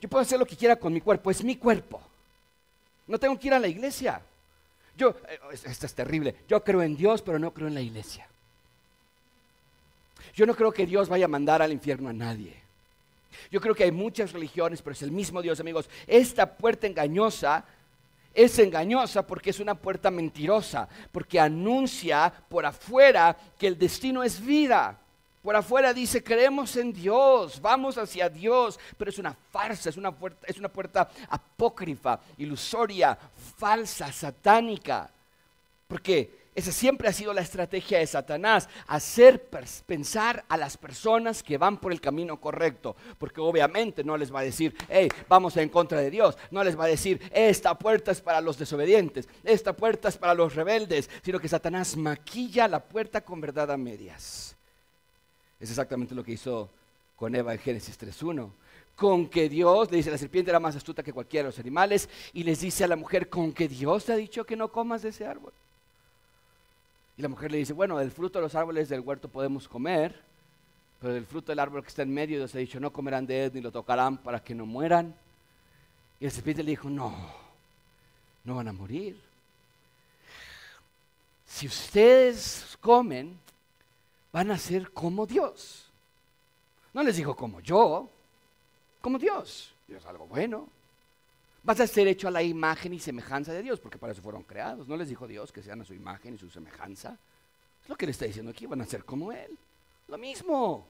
Yo 0.00 0.08
puedo 0.08 0.22
hacer 0.22 0.38
lo 0.38 0.46
que 0.46 0.56
quiera 0.56 0.76
con 0.76 0.92
mi 0.92 1.00
cuerpo, 1.00 1.30
es 1.30 1.42
mi 1.42 1.56
cuerpo. 1.56 2.00
No 3.06 3.18
tengo 3.18 3.38
que 3.38 3.48
ir 3.48 3.54
a 3.54 3.58
la 3.58 3.68
iglesia. 3.68 4.20
Yo, 4.96 5.16
eh, 5.28 5.38
esto 5.52 5.86
es 5.86 5.94
terrible. 5.94 6.36
Yo 6.48 6.62
creo 6.62 6.82
en 6.82 6.96
Dios, 6.96 7.22
pero 7.22 7.38
no 7.38 7.52
creo 7.52 7.68
en 7.68 7.74
la 7.74 7.80
iglesia. 7.80 8.26
Yo 10.34 10.46
no 10.46 10.54
creo 10.54 10.72
que 10.72 10.86
Dios 10.86 11.08
vaya 11.08 11.26
a 11.26 11.28
mandar 11.28 11.62
al 11.62 11.72
infierno 11.72 12.08
a 12.08 12.12
nadie. 12.12 12.54
Yo 13.50 13.60
creo 13.60 13.74
que 13.74 13.84
hay 13.84 13.92
muchas 13.92 14.32
religiones, 14.32 14.82
pero 14.82 14.92
es 14.92 15.02
el 15.02 15.10
mismo 15.10 15.42
Dios, 15.42 15.60
amigos. 15.60 15.88
Esta 16.06 16.56
puerta 16.56 16.86
engañosa 16.86 17.64
es 18.34 18.58
engañosa 18.58 19.26
porque 19.26 19.50
es 19.50 19.60
una 19.60 19.74
puerta 19.74 20.10
mentirosa, 20.10 20.88
porque 21.12 21.38
anuncia 21.38 22.32
por 22.48 22.66
afuera 22.66 23.36
que 23.58 23.68
el 23.68 23.78
destino 23.78 24.22
es 24.22 24.44
vida. 24.44 24.98
Por 25.42 25.54
afuera 25.54 25.92
dice, 25.92 26.24
creemos 26.24 26.74
en 26.76 26.92
Dios, 26.92 27.60
vamos 27.60 27.98
hacia 27.98 28.30
Dios, 28.30 28.80
pero 28.96 29.10
es 29.10 29.18
una 29.18 29.36
farsa, 29.52 29.90
es 29.90 29.96
una 29.96 30.10
puerta, 30.10 30.46
es 30.46 30.58
una 30.58 30.70
puerta 30.70 31.08
apócrifa, 31.28 32.18
ilusoria, 32.38 33.16
falsa, 33.58 34.10
satánica. 34.10 35.10
Porque 35.86 36.43
esa 36.54 36.72
siempre 36.72 37.08
ha 37.08 37.12
sido 37.12 37.32
la 37.32 37.40
estrategia 37.40 37.98
de 37.98 38.06
Satanás, 38.06 38.68
hacer 38.86 39.48
pensar 39.86 40.44
a 40.48 40.56
las 40.56 40.76
personas 40.76 41.42
que 41.42 41.58
van 41.58 41.78
por 41.78 41.92
el 41.92 42.00
camino 42.00 42.40
correcto, 42.40 42.96
porque 43.18 43.40
obviamente 43.40 44.04
no 44.04 44.16
les 44.16 44.32
va 44.32 44.40
a 44.40 44.44
decir, 44.44 44.74
hey, 44.88 45.08
vamos 45.28 45.56
en 45.56 45.68
contra 45.68 46.00
de 46.00 46.10
Dios, 46.10 46.36
no 46.50 46.62
les 46.62 46.78
va 46.78 46.84
a 46.84 46.88
decir, 46.88 47.20
esta 47.32 47.78
puerta 47.78 48.12
es 48.12 48.20
para 48.20 48.40
los 48.40 48.58
desobedientes, 48.58 49.28
esta 49.42 49.74
puerta 49.74 50.08
es 50.08 50.16
para 50.16 50.34
los 50.34 50.54
rebeldes, 50.54 51.10
sino 51.22 51.40
que 51.40 51.48
Satanás 51.48 51.96
maquilla 51.96 52.68
la 52.68 52.80
puerta 52.80 53.20
con 53.22 53.40
verdad 53.40 53.70
a 53.70 53.76
medias. 53.76 54.56
Es 55.58 55.70
exactamente 55.70 56.14
lo 56.14 56.22
que 56.22 56.32
hizo 56.32 56.70
con 57.16 57.34
Eva 57.34 57.52
en 57.52 57.58
Génesis 57.58 57.98
3.1. 57.98 58.50
Con 58.94 59.28
que 59.28 59.48
Dios, 59.48 59.90
le 59.90 59.96
dice, 59.96 60.10
la 60.10 60.18
serpiente 60.18 60.50
era 60.50 60.60
más 60.60 60.76
astuta 60.76 61.02
que 61.02 61.12
cualquiera 61.12 61.44
de 61.44 61.48
los 61.48 61.58
animales, 61.58 62.08
y 62.32 62.44
les 62.44 62.60
dice 62.60 62.84
a 62.84 62.88
la 62.88 62.96
mujer, 62.96 63.28
con 63.28 63.52
que 63.52 63.66
Dios 63.66 64.04
te 64.04 64.12
ha 64.12 64.16
dicho 64.16 64.44
que 64.44 64.56
no 64.56 64.70
comas 64.70 65.02
de 65.02 65.08
ese 65.08 65.26
árbol. 65.26 65.52
Y 67.16 67.22
la 67.22 67.28
mujer 67.28 67.52
le 67.52 67.58
dice, 67.58 67.72
bueno, 67.72 67.98
del 67.98 68.10
fruto 68.10 68.38
de 68.38 68.42
los 68.42 68.54
árboles 68.54 68.88
del 68.88 69.00
huerto 69.00 69.28
podemos 69.28 69.68
comer, 69.68 70.20
pero 71.00 71.14
del 71.14 71.26
fruto 71.26 71.52
del 71.52 71.58
árbol 71.58 71.82
que 71.82 71.88
está 71.88 72.02
en 72.02 72.12
medio 72.12 72.38
Dios 72.38 72.54
ha 72.54 72.58
dicho, 72.58 72.80
no 72.80 72.92
comerán 72.92 73.26
de 73.26 73.44
él 73.44 73.50
ni 73.54 73.60
lo 73.60 73.70
tocarán 73.70 74.18
para 74.18 74.42
que 74.42 74.54
no 74.54 74.66
mueran. 74.66 75.14
Y 76.18 76.24
el 76.24 76.30
serpiente 76.30 76.62
le 76.62 76.70
dijo, 76.70 76.88
no, 76.88 77.14
no 78.44 78.56
van 78.56 78.68
a 78.68 78.72
morir. 78.72 79.20
Si 81.46 81.66
ustedes 81.66 82.76
comen, 82.80 83.38
van 84.32 84.50
a 84.50 84.58
ser 84.58 84.90
como 84.90 85.26
Dios. 85.26 85.88
No 86.92 87.02
les 87.02 87.16
dijo 87.16 87.36
como 87.36 87.60
yo, 87.60 88.08
como 89.00 89.18
Dios. 89.18 89.72
Dios 89.86 90.02
es 90.02 90.08
algo 90.08 90.26
bueno. 90.26 90.68
Vas 91.64 91.80
a 91.80 91.86
ser 91.86 92.06
hecho 92.06 92.28
a 92.28 92.30
la 92.30 92.42
imagen 92.42 92.92
y 92.92 93.00
semejanza 93.00 93.52
de 93.52 93.62
Dios, 93.62 93.80
porque 93.80 93.98
para 93.98 94.12
eso 94.12 94.20
fueron 94.20 94.42
creados. 94.42 94.86
No 94.86 94.96
les 94.96 95.08
dijo 95.08 95.26
Dios 95.26 95.50
que 95.50 95.62
sean 95.62 95.80
a 95.80 95.84
su 95.84 95.94
imagen 95.94 96.34
y 96.34 96.38
su 96.38 96.50
semejanza. 96.50 97.16
Es 97.82 97.88
lo 97.88 97.96
que 97.96 98.04
le 98.04 98.12
está 98.12 98.26
diciendo 98.26 98.50
aquí, 98.50 98.66
van 98.66 98.82
a 98.82 98.86
ser 98.86 99.04
como 99.04 99.32
Él. 99.32 99.50
Lo 100.08 100.18
mismo. 100.18 100.86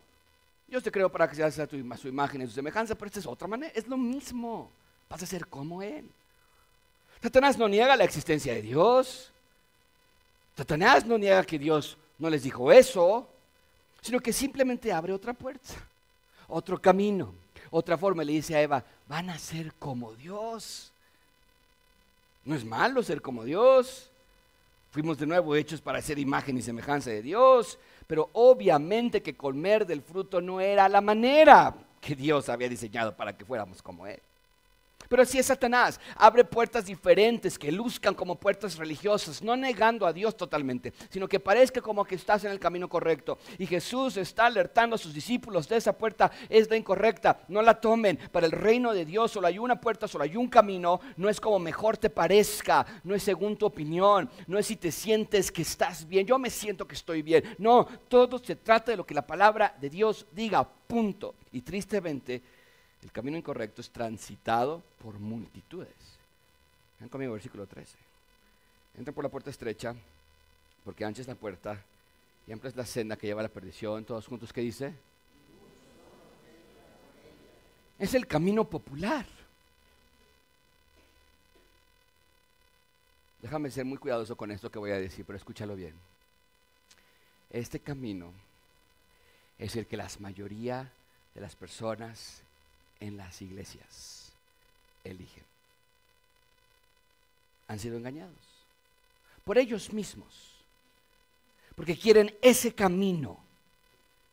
Dios 0.66 0.82
te 0.82 0.90
creo 0.90 1.10
para 1.10 1.28
que 1.28 1.36
seas 1.36 1.58
a 1.60 1.68
su 1.68 2.08
imagen 2.08 2.42
y 2.42 2.46
su 2.46 2.52
semejanza, 2.52 2.96
pero 2.96 3.06
esta 3.06 3.20
es 3.20 3.26
otra 3.26 3.46
manera. 3.46 3.72
Es 3.74 3.86
lo 3.86 3.96
mismo. 3.96 4.68
Vas 5.08 5.22
a 5.22 5.26
ser 5.26 5.46
como 5.46 5.80
Él. 5.80 6.08
Satanás 7.22 7.56
no 7.56 7.68
niega 7.68 7.96
la 7.96 8.04
existencia 8.04 8.52
de 8.52 8.62
Dios. 8.62 9.30
Satanás 10.56 11.06
no 11.06 11.16
niega 11.16 11.44
que 11.44 11.58
Dios 11.58 11.96
no 12.18 12.28
les 12.28 12.42
dijo 12.42 12.70
eso, 12.72 13.28
sino 14.00 14.20
que 14.20 14.32
simplemente 14.32 14.92
abre 14.92 15.12
otra 15.12 15.32
puerta, 15.32 15.74
otro 16.48 16.80
camino, 16.80 17.34
otra 17.74 17.98
forma. 17.98 18.24
Le 18.24 18.32
dice 18.32 18.56
a 18.56 18.62
Eva, 18.62 18.84
van 19.08 19.30
a 19.30 19.38
ser 19.38 19.72
como 19.74 20.14
Dios. 20.14 20.92
No 22.44 22.54
es 22.54 22.64
malo 22.64 23.02
ser 23.02 23.20
como 23.20 23.44
Dios. 23.44 24.10
Fuimos 24.90 25.18
de 25.18 25.26
nuevo 25.26 25.56
hechos 25.56 25.80
para 25.80 26.00
ser 26.00 26.18
imagen 26.18 26.56
y 26.56 26.62
semejanza 26.62 27.10
de 27.10 27.20
Dios, 27.20 27.78
pero 28.06 28.30
obviamente 28.32 29.22
que 29.22 29.36
comer 29.36 29.84
del 29.84 30.02
fruto 30.02 30.40
no 30.40 30.60
era 30.60 30.88
la 30.88 31.00
manera 31.00 31.74
que 32.00 32.14
Dios 32.14 32.48
había 32.48 32.68
diseñado 32.68 33.16
para 33.16 33.36
que 33.36 33.44
fuéramos 33.44 33.82
como 33.82 34.06
Él. 34.06 34.20
Pero 35.08 35.22
así 35.22 35.38
es 35.38 35.46
Satanás, 35.46 36.00
abre 36.16 36.44
puertas 36.44 36.86
diferentes 36.86 37.58
que 37.58 37.72
luzcan 37.72 38.14
como 38.14 38.36
puertas 38.36 38.76
religiosas, 38.76 39.42
no 39.42 39.56
negando 39.56 40.06
a 40.06 40.12
Dios 40.12 40.36
totalmente, 40.36 40.92
sino 41.10 41.28
que 41.28 41.40
parezca 41.40 41.80
como 41.80 42.04
que 42.04 42.14
estás 42.14 42.44
en 42.44 42.50
el 42.50 42.58
camino 42.58 42.88
correcto. 42.88 43.38
Y 43.58 43.66
Jesús 43.66 44.16
está 44.16 44.46
alertando 44.46 44.96
a 44.96 44.98
sus 44.98 45.14
discípulos 45.14 45.68
de 45.68 45.76
esa 45.76 45.92
puerta 45.92 46.30
es 46.48 46.68
la 46.70 46.76
incorrecta, 46.76 47.40
no 47.48 47.62
la 47.62 47.80
tomen. 47.80 48.18
Para 48.32 48.46
el 48.46 48.52
reino 48.52 48.92
de 48.92 49.04
Dios 49.04 49.32
solo 49.32 49.46
hay 49.46 49.58
una 49.58 49.80
puerta, 49.80 50.08
solo 50.08 50.24
hay 50.24 50.36
un 50.36 50.48
camino, 50.48 51.00
no 51.16 51.28
es 51.28 51.40
como 51.40 51.58
mejor 51.58 51.96
te 51.96 52.10
parezca, 52.10 52.86
no 53.04 53.14
es 53.14 53.22
según 53.22 53.56
tu 53.56 53.66
opinión, 53.66 54.30
no 54.46 54.58
es 54.58 54.66
si 54.66 54.76
te 54.76 54.90
sientes 54.90 55.52
que 55.52 55.62
estás 55.62 56.06
bien, 56.06 56.26
yo 56.26 56.38
me 56.38 56.50
siento 56.50 56.86
que 56.86 56.94
estoy 56.94 57.22
bien. 57.22 57.44
No, 57.58 57.86
todo 58.08 58.38
se 58.38 58.56
trata 58.56 58.90
de 58.90 58.96
lo 58.96 59.06
que 59.06 59.14
la 59.14 59.26
palabra 59.26 59.74
de 59.80 59.90
Dios 59.90 60.26
diga, 60.32 60.66
punto. 60.86 61.34
Y 61.52 61.60
tristemente 61.62 62.42
el 63.04 63.12
camino 63.12 63.36
incorrecto 63.36 63.82
es 63.82 63.90
transitado 63.90 64.82
por 65.02 65.18
multitudes. 65.18 65.92
Ven 66.98 67.10
conmigo, 67.10 67.34
versículo 67.34 67.66
13. 67.66 67.96
Entra 68.96 69.12
por 69.12 69.22
la 69.22 69.30
puerta 69.30 69.50
estrecha, 69.50 69.94
porque 70.84 71.04
ancha 71.04 71.20
es 71.20 71.28
la 71.28 71.34
puerta 71.34 71.78
y 72.46 72.52
amplia 72.52 72.70
es 72.70 72.76
la 72.76 72.86
senda 72.86 73.16
que 73.16 73.26
lleva 73.26 73.40
a 73.40 73.44
la 73.44 73.50
perdición. 73.50 74.06
Todos 74.06 74.26
juntos, 74.26 74.54
¿qué 74.54 74.62
dice? 74.62 74.94
Es 77.98 78.14
el 78.14 78.26
camino 78.26 78.64
popular. 78.64 79.26
Déjame 83.42 83.70
ser 83.70 83.84
muy 83.84 83.98
cuidadoso 83.98 84.34
con 84.34 84.50
esto 84.50 84.70
que 84.70 84.78
voy 84.78 84.92
a 84.92 84.98
decir, 84.98 85.26
pero 85.26 85.36
escúchalo 85.36 85.76
bien. 85.76 85.94
Este 87.50 87.80
camino 87.80 88.32
es 89.58 89.76
el 89.76 89.86
que 89.86 89.98
la 89.98 90.08
mayoría 90.20 90.90
de 91.34 91.40
las 91.42 91.54
personas 91.54 92.43
en 93.06 93.16
las 93.18 93.42
iglesias 93.42 94.32
eligen. 95.04 95.44
Han 97.68 97.78
sido 97.78 97.96
engañados 97.96 98.32
por 99.44 99.58
ellos 99.58 99.92
mismos, 99.92 100.54
porque 101.76 101.98
quieren 101.98 102.34
ese 102.40 102.74
camino. 102.74 103.38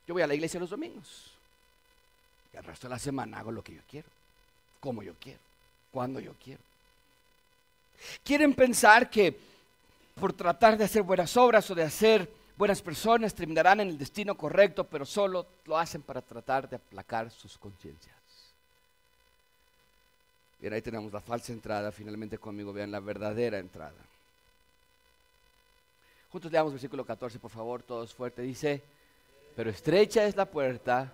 Yo 0.07 0.13
voy 0.13 0.23
a 0.23 0.27
la 0.27 0.33
iglesia 0.33 0.59
los 0.59 0.69
domingos 0.69 1.31
y 2.53 2.57
el 2.57 2.63
resto 2.63 2.87
de 2.87 2.93
la 2.93 2.99
semana 2.99 3.39
hago 3.39 3.51
lo 3.51 3.63
que 3.63 3.75
yo 3.75 3.81
quiero, 3.89 4.07
como 4.79 5.03
yo 5.03 5.13
quiero, 5.19 5.39
cuando 5.91 6.19
yo 6.19 6.33
quiero. 6.41 6.61
Quieren 8.23 8.53
pensar 8.53 9.09
que 9.09 9.37
por 10.15 10.33
tratar 10.33 10.77
de 10.77 10.85
hacer 10.85 11.03
buenas 11.03 11.35
obras 11.35 11.69
o 11.69 11.75
de 11.75 11.83
hacer 11.83 12.31
buenas 12.57 12.81
personas 12.81 13.35
terminarán 13.35 13.81
en 13.81 13.89
el 13.89 13.97
destino 13.97 14.35
correcto, 14.35 14.85
pero 14.85 15.05
solo 15.05 15.45
lo 15.65 15.77
hacen 15.77 16.01
para 16.01 16.21
tratar 16.21 16.69
de 16.69 16.77
aplacar 16.77 17.29
sus 17.29 17.57
conciencias. 17.57 18.20
Bien, 20.61 20.73
ahí 20.73 20.81
tenemos 20.83 21.11
la 21.11 21.19
falsa 21.19 21.51
entrada. 21.51 21.91
Finalmente 21.91 22.37
conmigo 22.37 22.71
vean 22.71 22.91
la 22.91 22.99
verdadera 22.99 23.57
entrada. 23.57 23.97
Juntos 26.31 26.51
leamos 26.51 26.71
versículo 26.71 27.03
14, 27.03 27.39
por 27.39 27.49
favor, 27.49 27.81
todos 27.81 28.13
fuerte. 28.13 28.43
Dice, 28.43 28.83
pero 29.55 29.71
estrecha 29.71 30.23
es 30.23 30.35
la 30.35 30.45
puerta. 30.45 31.11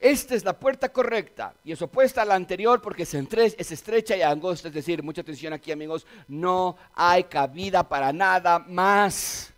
Esta 0.00 0.34
es 0.34 0.44
la 0.44 0.58
puerta 0.58 0.88
correcta 0.88 1.54
y 1.64 1.72
es 1.72 1.82
opuesta 1.82 2.22
a 2.22 2.24
la 2.24 2.34
anterior 2.34 2.80
porque 2.80 3.02
es, 3.02 3.14
es 3.14 3.72
estrecha 3.72 4.16
y 4.16 4.22
angosta. 4.22 4.68
Es 4.68 4.74
decir, 4.74 5.02
mucha 5.02 5.20
atención 5.20 5.52
aquí 5.52 5.72
amigos, 5.72 6.06
no 6.28 6.76
hay 6.94 7.24
cabida 7.24 7.88
para 7.88 8.12
nada 8.12 8.60
más. 8.60 9.51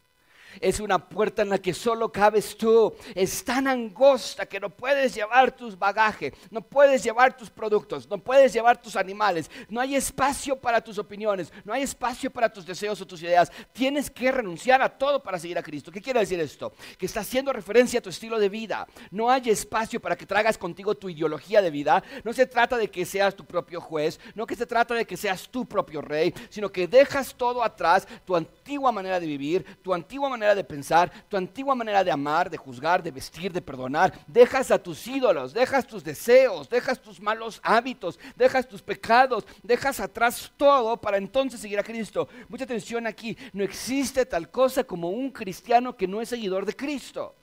Es 0.60 0.80
una 0.80 0.98
puerta 0.98 1.42
en 1.42 1.50
la 1.50 1.58
que 1.58 1.74
solo 1.74 2.10
cabes 2.10 2.56
tú. 2.56 2.94
Es 3.14 3.44
tan 3.44 3.68
angosta 3.68 4.46
que 4.46 4.60
no 4.60 4.70
puedes 4.70 5.14
llevar 5.14 5.52
tus 5.52 5.78
bagajes, 5.78 6.32
no 6.50 6.62
puedes 6.62 7.02
llevar 7.02 7.36
tus 7.36 7.50
productos, 7.50 8.08
no 8.08 8.18
puedes 8.18 8.52
llevar 8.52 8.80
tus 8.80 8.96
animales. 8.96 9.50
No 9.68 9.80
hay 9.80 9.96
espacio 9.96 10.56
para 10.56 10.80
tus 10.80 10.98
opiniones, 10.98 11.52
no 11.64 11.72
hay 11.72 11.82
espacio 11.82 12.30
para 12.30 12.52
tus 12.52 12.66
deseos 12.66 13.00
o 13.00 13.06
tus 13.06 13.22
ideas. 13.22 13.50
Tienes 13.72 14.10
que 14.10 14.30
renunciar 14.30 14.82
a 14.82 14.88
todo 14.88 15.22
para 15.22 15.38
seguir 15.38 15.58
a 15.58 15.62
Cristo. 15.62 15.90
¿Qué 15.90 16.00
quiere 16.00 16.20
decir 16.20 16.40
esto? 16.40 16.72
Que 16.98 17.06
está 17.06 17.20
haciendo 17.20 17.52
referencia 17.52 17.98
a 17.98 18.02
tu 18.02 18.10
estilo 18.10 18.38
de 18.38 18.48
vida. 18.48 18.86
No 19.10 19.30
hay 19.30 19.50
espacio 19.50 20.00
para 20.00 20.16
que 20.16 20.26
traigas 20.26 20.58
contigo 20.58 20.94
tu 20.94 21.08
ideología 21.08 21.62
de 21.62 21.70
vida. 21.70 22.02
No 22.22 22.32
se 22.32 22.46
trata 22.46 22.76
de 22.76 22.90
que 22.90 23.04
seas 23.04 23.34
tu 23.34 23.44
propio 23.44 23.80
juez, 23.80 24.20
no 24.34 24.46
que 24.46 24.56
se 24.56 24.66
trata 24.66 24.94
de 24.94 25.06
que 25.06 25.16
seas 25.16 25.48
tu 25.48 25.66
propio 25.66 26.00
rey, 26.00 26.34
sino 26.50 26.70
que 26.70 26.86
dejas 26.86 27.34
todo 27.34 27.62
atrás, 27.62 28.06
tu 28.24 28.36
antigua 28.36 28.92
manera 28.92 29.20
de 29.20 29.26
vivir, 29.26 29.64
tu 29.82 29.94
antigua 29.94 30.28
manera 30.28 30.43
de 30.52 30.64
pensar, 30.64 31.12
tu 31.28 31.36
antigua 31.36 31.76
manera 31.76 32.02
de 32.02 32.10
amar, 32.10 32.50
de 32.50 32.56
juzgar, 32.56 33.00
de 33.00 33.12
vestir, 33.12 33.52
de 33.52 33.62
perdonar. 33.62 34.12
Dejas 34.26 34.72
a 34.72 34.82
tus 34.82 35.06
ídolos, 35.06 35.54
dejas 35.54 35.86
tus 35.86 36.02
deseos, 36.02 36.68
dejas 36.68 37.00
tus 37.00 37.20
malos 37.20 37.60
hábitos, 37.62 38.18
dejas 38.34 38.66
tus 38.66 38.82
pecados, 38.82 39.44
dejas 39.62 40.00
atrás 40.00 40.50
todo 40.56 40.96
para 40.96 41.18
entonces 41.18 41.60
seguir 41.60 41.78
a 41.78 41.84
Cristo. 41.84 42.28
Mucha 42.48 42.64
atención 42.64 43.06
aquí, 43.06 43.38
no 43.52 43.62
existe 43.62 44.26
tal 44.26 44.50
cosa 44.50 44.82
como 44.82 45.10
un 45.10 45.30
cristiano 45.30 45.96
que 45.96 46.08
no 46.08 46.20
es 46.20 46.30
seguidor 46.30 46.66
de 46.66 46.74
Cristo. 46.74 47.36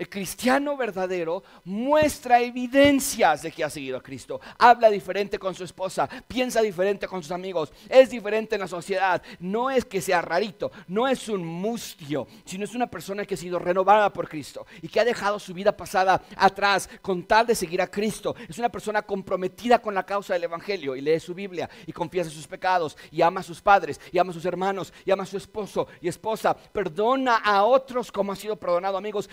El 0.00 0.08
cristiano 0.08 0.78
verdadero 0.78 1.42
muestra 1.64 2.40
evidencias 2.40 3.42
de 3.42 3.52
que 3.52 3.62
ha 3.62 3.68
seguido 3.68 3.98
a 3.98 4.02
Cristo. 4.02 4.40
Habla 4.58 4.88
diferente 4.88 5.38
con 5.38 5.54
su 5.54 5.62
esposa, 5.62 6.08
piensa 6.26 6.62
diferente 6.62 7.06
con 7.06 7.22
sus 7.22 7.32
amigos, 7.32 7.70
es 7.86 8.08
diferente 8.08 8.54
en 8.54 8.62
la 8.62 8.66
sociedad. 8.66 9.22
No 9.40 9.70
es 9.70 9.84
que 9.84 10.00
sea 10.00 10.22
rarito, 10.22 10.72
no 10.88 11.06
es 11.06 11.28
un 11.28 11.44
mustio, 11.44 12.26
sino 12.46 12.64
es 12.64 12.74
una 12.74 12.86
persona 12.86 13.26
que 13.26 13.34
ha 13.34 13.36
sido 13.36 13.58
renovada 13.58 14.10
por 14.10 14.26
Cristo 14.26 14.66
y 14.80 14.88
que 14.88 15.00
ha 15.00 15.04
dejado 15.04 15.38
su 15.38 15.52
vida 15.52 15.76
pasada 15.76 16.22
atrás 16.34 16.88
con 17.02 17.24
tal 17.24 17.46
de 17.46 17.54
seguir 17.54 17.82
a 17.82 17.90
Cristo. 17.90 18.34
Es 18.48 18.58
una 18.58 18.70
persona 18.70 19.02
comprometida 19.02 19.82
con 19.82 19.94
la 19.94 20.06
causa 20.06 20.32
del 20.32 20.44
Evangelio 20.44 20.96
y 20.96 21.02
lee 21.02 21.20
su 21.20 21.34
Biblia 21.34 21.68
y 21.86 21.92
confiesa 21.92 22.30
sus 22.30 22.46
pecados 22.46 22.96
y 23.10 23.20
ama 23.20 23.40
a 23.40 23.42
sus 23.42 23.60
padres 23.60 24.00
y 24.10 24.18
ama 24.18 24.30
a 24.30 24.34
sus 24.34 24.46
hermanos 24.46 24.94
y 25.04 25.10
ama 25.10 25.24
a 25.24 25.26
su 25.26 25.36
esposo 25.36 25.88
y 26.00 26.08
esposa. 26.08 26.56
Perdona 26.56 27.36
a 27.36 27.64
otros 27.64 28.10
como 28.10 28.32
ha 28.32 28.36
sido 28.36 28.56
perdonado, 28.56 28.96
amigos. 28.96 29.28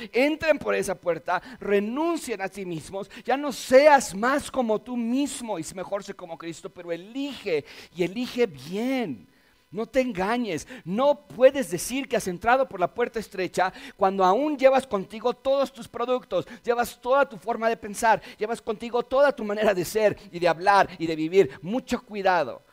Por 0.58 0.76
esa 0.76 0.96
puerta, 0.96 1.42
renuncien 1.60 2.42
a 2.42 2.48
sí 2.48 2.66
mismos, 2.66 3.10
ya 3.24 3.38
no 3.38 3.52
seas 3.52 4.14
más 4.16 4.52
como 4.52 4.80
tú 4.80 4.98
mismo 4.98 5.60
y 5.60 5.66
mejor 5.76 6.04
sé 6.04 6.14
como 6.14 6.38
Cristo, 6.38 6.70
pero 6.70 6.92
elige 6.92 7.66
y 7.96 8.04
elige 8.04 8.48
bien. 8.48 9.28
No 9.70 9.86
te 9.86 10.00
engañes, 10.00 10.66
no 10.86 11.28
puedes 11.28 11.70
decir 11.70 12.08
que 12.08 12.16
has 12.16 12.28
entrado 12.28 12.70
por 12.70 12.80
la 12.80 12.94
puerta 12.94 13.20
estrecha 13.20 13.74
cuando 13.98 14.24
aún 14.24 14.58
llevas 14.58 14.88
contigo 14.88 15.34
todos 15.34 15.74
tus 15.74 15.90
productos, 15.90 16.48
llevas 16.64 17.00
toda 17.02 17.28
tu 17.28 17.38
forma 17.38 17.68
de 17.68 17.76
pensar, 17.76 18.22
llevas 18.38 18.62
contigo 18.62 19.04
toda 19.04 19.36
tu 19.36 19.44
manera 19.44 19.74
de 19.74 19.84
ser 19.84 20.18
y 20.32 20.40
de 20.40 20.48
hablar 20.48 20.90
y 20.98 21.06
de 21.06 21.16
vivir. 21.18 21.60
Mucho 21.62 22.02
cuidado 22.02 22.64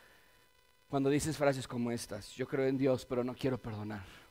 cuando 0.88 1.10
dices 1.10 1.36
frases 1.36 1.66
como 1.66 1.90
estas, 1.90 2.30
yo 2.30 2.46
creo 2.46 2.66
en 2.66 2.78
Dios, 2.78 3.04
pero 3.04 3.24
no 3.24 3.34
quiero 3.34 3.58
perdonar. 3.58 4.23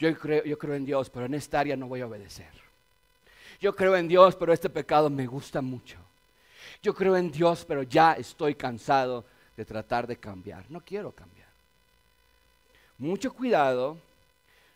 Yo 0.00 0.18
creo, 0.18 0.42
yo 0.44 0.58
creo 0.58 0.74
en 0.74 0.86
Dios, 0.86 1.10
pero 1.10 1.26
en 1.26 1.34
esta 1.34 1.60
área 1.60 1.76
no 1.76 1.86
voy 1.86 2.00
a 2.00 2.06
obedecer. 2.06 2.50
Yo 3.60 3.76
creo 3.76 3.94
en 3.94 4.08
Dios, 4.08 4.34
pero 4.34 4.52
este 4.52 4.70
pecado 4.70 5.10
me 5.10 5.26
gusta 5.26 5.60
mucho. 5.60 5.98
Yo 6.82 6.94
creo 6.94 7.14
en 7.16 7.30
Dios, 7.30 7.66
pero 7.66 7.82
ya 7.82 8.14
estoy 8.14 8.54
cansado 8.54 9.26
de 9.54 9.66
tratar 9.66 10.06
de 10.06 10.16
cambiar. 10.16 10.64
No 10.70 10.80
quiero 10.80 11.12
cambiar. 11.12 11.48
Mucho 12.96 13.34
cuidado, 13.34 13.98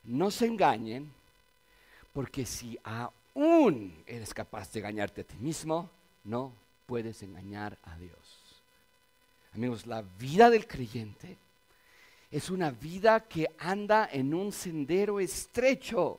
no 0.05 0.31
se 0.31 0.45
engañen, 0.45 1.11
porque 2.12 2.45
si 2.45 2.79
aún 2.85 4.05
eres 4.07 4.35
capaz 4.35 4.70
de 4.72 4.81
engañarte 4.81 5.22
a 5.22 5.25
ti 5.25 5.37
mismo, 5.39 5.89
no 6.25 6.53
puedes 6.87 7.22
engañar 7.22 7.79
a 7.85 7.97
Dios. 7.97 8.18
Amigos, 9.55 9.87
la 9.87 10.03
vida 10.18 10.51
del 10.51 10.66
creyente 10.66 11.39
es 12.35 12.51
una 12.51 12.72
vida 12.72 13.20
que 13.20 13.47
anda 13.61 14.09
en 14.11 14.35
un 14.35 14.51
sendero 14.51 15.20
estrecho, 15.20 16.18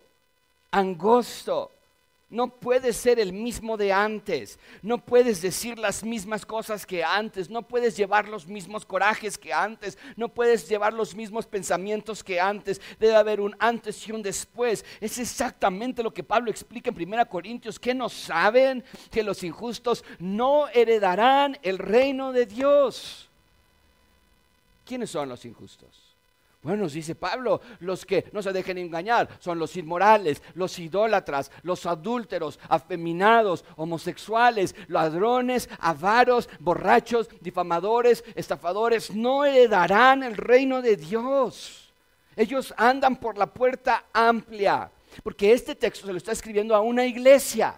angosto. 0.71 1.73
No 2.29 2.47
puedes 2.47 2.95
ser 2.95 3.19
el 3.19 3.33
mismo 3.33 3.75
de 3.75 3.91
antes, 3.91 4.57
no 4.81 4.97
puedes 4.97 5.41
decir 5.41 5.77
las 5.77 6.05
mismas 6.05 6.45
cosas 6.45 6.85
que 6.85 7.03
antes, 7.03 7.49
no 7.49 7.63
puedes 7.63 7.97
llevar 7.97 8.29
los 8.29 8.47
mismos 8.47 8.85
corajes 8.85 9.37
que 9.37 9.53
antes, 9.53 9.97
no 10.15 10.29
puedes 10.29 10.69
llevar 10.69 10.93
los 10.93 11.15
mismos 11.15 11.47
pensamientos 11.47 12.23
que 12.23 12.39
antes. 12.39 12.79
Debe 12.97 13.15
haber 13.15 13.41
un 13.41 13.53
antes 13.59 14.07
y 14.07 14.13
un 14.13 14.23
después. 14.23 14.85
Es 15.01 15.17
exactamente 15.19 16.01
lo 16.01 16.13
que 16.13 16.23
Pablo 16.23 16.49
explica 16.49 16.91
en 16.91 17.13
1 17.13 17.27
Corintios, 17.27 17.77
que 17.77 17.93
no 17.93 18.07
saben 18.07 18.85
que 19.11 19.21
los 19.21 19.43
injustos 19.43 20.05
no 20.19 20.69
heredarán 20.69 21.57
el 21.61 21.77
reino 21.77 22.31
de 22.31 22.45
Dios. 22.45 23.29
¿Quiénes 24.85 25.09
son 25.09 25.27
los 25.27 25.43
injustos? 25.43 26.04
Bueno, 26.65 26.81
nos 26.81 26.93
dice 26.93 27.13
Pablo, 27.13 27.61
los 27.81 28.07
que 28.07 28.25
no 28.31 28.41
se 28.41 28.51
dejen 28.51 28.79
engañar 28.79 29.29
son 29.39 29.59
los 29.59 29.77
inmorales, 29.77 30.41
los 30.55 30.79
idólatras, 30.79 31.51
los 31.61 31.85
adúlteros, 31.85 32.59
afeminados, 32.67 33.63
homosexuales, 33.75 34.73
ladrones, 34.87 35.69
avaros, 35.77 36.49
borrachos, 36.59 37.29
difamadores, 37.39 38.23
estafadores, 38.33 39.13
no 39.13 39.45
heredarán 39.45 40.23
el 40.23 40.35
reino 40.35 40.81
de 40.81 40.97
Dios. 40.97 41.93
Ellos 42.35 42.73
andan 42.77 43.17
por 43.17 43.37
la 43.37 43.45
puerta 43.45 44.05
amplia, 44.11 44.89
porque 45.21 45.53
este 45.53 45.75
texto 45.75 46.07
se 46.07 46.13
lo 46.13 46.17
está 46.17 46.31
escribiendo 46.31 46.75
a 46.75 46.81
una 46.81 47.05
iglesia. 47.05 47.75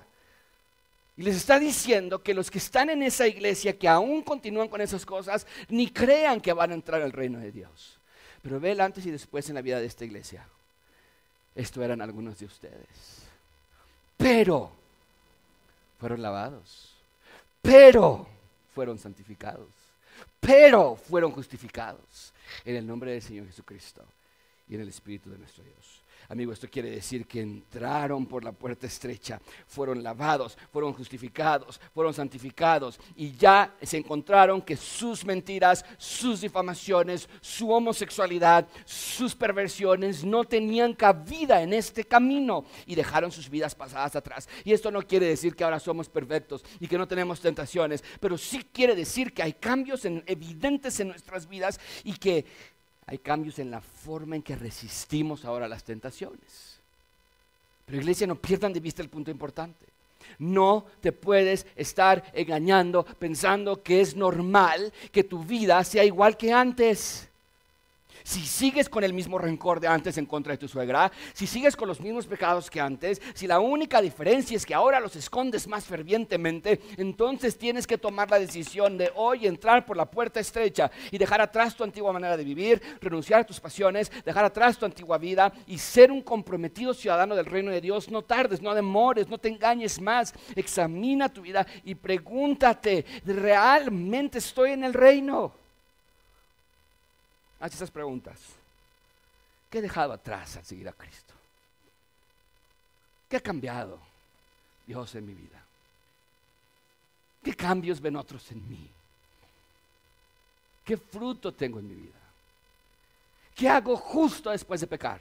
Y 1.18 1.24
les 1.24 1.36
está 1.36 1.60
diciendo 1.60 2.24
que 2.24 2.34
los 2.34 2.50
que 2.50 2.60
están 2.60 2.90
en 2.90 3.04
esa 3.04 3.28
iglesia, 3.28 3.78
que 3.78 3.90
aún 3.90 4.22
continúan 4.22 4.70
con 4.70 4.80
esas 4.80 5.06
cosas, 5.06 5.46
ni 5.68 5.90
crean 5.90 6.40
que 6.40 6.54
van 6.54 6.72
a 6.72 6.76
entrar 6.76 7.02
al 7.02 7.12
reino 7.12 7.38
de 7.40 7.52
Dios. 7.52 7.97
Pero 8.42 8.60
ve 8.60 8.72
el 8.72 8.82
antes 8.82 9.06
y 9.06 9.12
después 9.12 9.48
en 9.50 9.56
la 9.56 9.62
vida 9.62 9.80
de 9.80 9.86
esta 9.86 10.06
iglesia. 10.06 10.48
Esto 11.56 11.84
eran 11.84 12.02
algunos 12.02 12.38
de 12.40 12.46
ustedes. 12.46 13.24
Pero 14.18 14.72
fueron 16.00 16.22
lavados. 16.22 16.96
Pero 17.62 18.28
fueron 18.74 19.00
santificados. 19.00 19.70
Pero 20.40 20.96
fueron 20.96 21.32
justificados 21.32 22.34
en 22.64 22.76
el 22.76 22.86
nombre 22.86 23.12
del 23.12 23.22
Señor 23.22 23.48
Jesucristo 23.48 24.06
y 24.70 24.76
en 24.76 24.82
el 24.82 24.90
Espíritu 24.90 25.30
de 25.30 25.38
nuestro 25.38 25.64
Dios. 25.64 26.02
Amigo, 26.30 26.52
esto 26.52 26.68
quiere 26.70 26.90
decir 26.90 27.26
que 27.26 27.40
entraron 27.40 28.26
por 28.26 28.44
la 28.44 28.52
puerta 28.52 28.86
estrecha, 28.86 29.40
fueron 29.66 30.04
lavados, 30.04 30.58
fueron 30.74 30.92
justificados, 30.92 31.80
fueron 31.94 32.14
santificados 32.14 33.00
y 33.16 33.32
ya 33.32 33.74
se 33.82 33.98
encontraron 33.98 34.62
que 34.62 34.76
sus 34.76 35.24
mentiras, 35.24 35.86
sus 35.98 36.42
difamaciones, 36.42 37.30
su 37.40 37.72
homosexualidad, 37.72 38.68
sus 38.84 39.36
perversiones 39.36 40.26
no 40.26 40.44
tenían 40.44 40.94
cabida 40.94 41.62
en 41.62 41.72
este 41.72 42.04
camino 42.04 42.66
y 42.86 42.96
dejaron 42.96 43.32
sus 43.32 43.50
vidas 43.50 43.74
pasadas 43.74 44.18
atrás. 44.18 44.50
Y 44.66 44.74
esto 44.74 44.92
no 44.92 45.02
quiere 45.04 45.28
decir 45.28 45.56
que 45.56 45.64
ahora 45.64 45.80
somos 45.80 46.10
perfectos 46.10 46.66
y 46.82 46.88
que 46.88 46.98
no 46.98 47.08
tenemos 47.08 47.40
tentaciones, 47.40 48.04
pero 48.20 48.38
sí 48.38 48.68
quiere 48.74 48.96
decir 48.96 49.34
que 49.34 49.44
hay 49.44 49.54
cambios 49.54 50.04
evidentes 50.04 51.00
en 51.00 51.08
nuestras 51.08 51.48
vidas 51.48 51.80
y 52.04 52.14
que 52.14 52.46
hay 53.08 53.18
cambios 53.20 53.58
en 53.60 53.72
la 53.72 53.80
forma 53.82 54.36
en 54.36 54.44
que 54.44 54.56
resistimos 54.56 55.46
ahora 55.46 55.68
las 55.68 55.84
tentaciones. 55.84 56.78
Pero 57.86 58.00
iglesia, 58.00 58.28
no 58.28 58.36
pierdan 58.36 58.74
de 58.74 58.82
vista 58.82 59.02
el 59.02 59.08
punto 59.08 59.32
importante. 59.32 59.86
No 60.40 60.86
te 61.00 61.14
puedes 61.14 61.66
estar 61.78 62.32
engañando 62.34 63.06
pensando 63.06 63.82
que 63.82 64.02
es 64.02 64.14
normal 64.14 64.92
que 65.12 65.24
tu 65.24 65.42
vida 65.42 65.82
sea 65.86 66.04
igual 66.04 66.36
que 66.36 66.52
antes 66.52 67.27
si 68.28 68.46
sigues 68.46 68.90
con 68.90 69.06
el 69.06 69.14
mismo 69.14 69.38
rencor 69.38 69.80
de 69.80 69.88
antes 69.88 70.18
en 70.18 70.26
contra 70.26 70.52
de 70.52 70.58
tu 70.58 70.68
suegra, 70.68 71.10
si 71.34 71.48
sigues 71.48 71.78
con 71.78 71.88
los 71.88 72.02
mismos 72.02 72.28
pecados 72.28 72.70
que 72.70 72.82
antes, 72.82 73.22
si 73.34 73.48
la 73.48 73.62
única 73.62 74.02
diferencia 74.02 74.58
es 74.58 74.66
que 74.66 74.74
ahora 74.74 75.00
los 75.00 75.16
escondes 75.16 75.66
más 75.66 75.86
fervientemente, 75.86 76.82
entonces 76.98 77.58
tienes 77.58 77.88
que 77.88 77.98
tomar 77.98 78.30
la 78.30 78.38
decisión 78.38 78.98
de 78.98 79.14
hoy 79.16 79.48
entrar 79.48 79.86
por 79.86 79.96
la 79.96 80.12
puerta 80.12 80.42
estrecha 80.42 80.92
y 81.10 81.18
dejar 81.18 81.40
atrás 81.40 81.74
tu 81.74 81.86
antigua 81.86 82.12
manera 82.12 82.36
de 82.36 82.44
vivir, 82.44 82.82
renunciar 83.00 83.40
a 83.40 83.46
tus 83.46 83.62
pasiones, 83.62 84.12
dejar 84.26 84.44
atrás 84.44 84.78
tu 84.78 84.84
antigua 84.84 85.18
vida 85.18 85.54
y 85.66 85.78
ser 85.78 86.12
un 86.12 86.22
comprometido 86.22 86.94
ciudadano 86.94 87.34
del 87.34 87.46
reino 87.46 87.72
de 87.72 87.80
Dios. 87.80 88.12
No 88.12 88.24
tardes, 88.24 88.62
no 88.62 88.76
demores, 88.76 89.30
no 89.30 89.38
te 89.38 89.48
engañes 89.48 90.02
más. 90.02 90.34
Examina 90.54 91.30
tu 91.30 91.44
vida 91.44 91.66
y 91.86 91.96
pregúntate, 91.96 93.06
¿realmente 93.24 94.40
estoy 94.40 94.72
en 94.72 94.84
el 94.84 94.94
reino? 94.94 95.67
Haz 97.60 97.74
esas 97.74 97.92
preguntas. 97.92 98.40
¿Qué 99.70 99.80
he 99.80 99.82
dejado 99.82 100.14
atrás 100.14 100.58
al 100.58 100.66
seguir 100.66 100.88
a 100.88 100.94
Cristo? 100.94 101.34
¿Qué 103.30 103.38
ha 103.38 103.42
cambiado 103.42 104.00
Dios 104.86 105.14
en 105.16 105.26
mi 105.26 105.34
vida? 105.34 105.62
¿Qué 107.44 107.54
cambios 107.56 108.00
ven 108.00 108.16
otros 108.16 108.52
en 108.52 108.68
mí? 108.70 108.90
¿Qué 110.86 110.98
fruto 110.98 111.54
tengo 111.54 111.80
en 111.80 111.88
mi 111.88 111.96
vida? 111.96 112.20
¿Qué 113.56 113.68
hago 113.68 113.98
justo 113.98 114.52
después 114.52 114.80
de 114.80 114.88
pecar? 114.88 115.20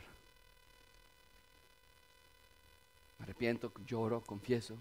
Me 3.19 3.25
arrepiento, 3.25 3.73
lloro, 3.87 4.21
confieso. 4.21 4.77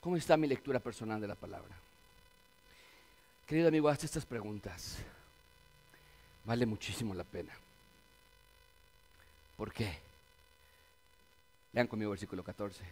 ¿Cómo 0.00 0.16
está 0.16 0.36
mi 0.36 0.46
lectura 0.46 0.78
personal 0.78 1.20
de 1.20 1.28
la 1.28 1.34
palabra? 1.34 1.76
Querido 3.46 3.68
amigo, 3.68 3.88
haz 3.88 4.04
estas 4.04 4.24
preguntas. 4.24 4.98
Vale 6.50 6.66
muchísimo 6.66 7.14
la 7.14 7.22
pena. 7.22 7.52
¿Por 9.56 9.72
qué? 9.72 10.00
Lean 11.72 11.86
conmigo 11.86 12.10
versículo 12.10 12.42
14. 12.42 12.82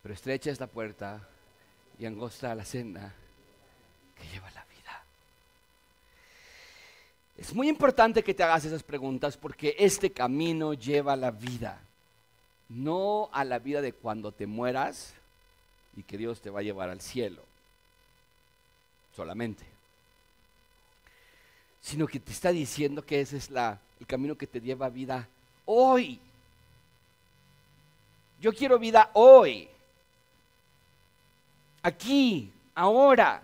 Pero 0.00 0.14
estrecha 0.14 0.52
es 0.52 0.60
la 0.60 0.68
puerta 0.68 1.28
y 1.98 2.06
angosta 2.06 2.54
la 2.54 2.64
senda 2.64 3.12
que 4.16 4.28
lleva 4.28 4.48
la 4.52 4.64
vida. 4.66 5.02
Es 7.36 7.52
muy 7.52 7.68
importante 7.68 8.22
que 8.22 8.32
te 8.32 8.44
hagas 8.44 8.64
esas 8.64 8.84
preguntas 8.84 9.36
porque 9.36 9.74
este 9.76 10.12
camino 10.12 10.72
lleva 10.72 11.16
la 11.16 11.32
vida. 11.32 11.80
No 12.68 13.28
a 13.32 13.42
la 13.42 13.58
vida 13.58 13.80
de 13.80 13.92
cuando 13.92 14.30
te 14.30 14.46
mueras 14.46 15.14
y 15.96 16.04
que 16.04 16.16
Dios 16.16 16.40
te 16.40 16.50
va 16.50 16.60
a 16.60 16.62
llevar 16.62 16.90
al 16.90 17.00
cielo. 17.00 17.42
Solamente 19.16 19.69
sino 21.80 22.06
que 22.06 22.20
te 22.20 22.32
está 22.32 22.50
diciendo 22.50 23.04
que 23.04 23.20
ese 23.20 23.36
es 23.36 23.50
la, 23.50 23.78
el 23.98 24.06
camino 24.06 24.36
que 24.36 24.46
te 24.46 24.60
lleva 24.60 24.86
a 24.86 24.90
vida 24.90 25.28
hoy. 25.64 26.20
Yo 28.40 28.52
quiero 28.52 28.78
vida 28.78 29.10
hoy, 29.12 29.68
aquí, 31.82 32.50
ahora 32.74 33.42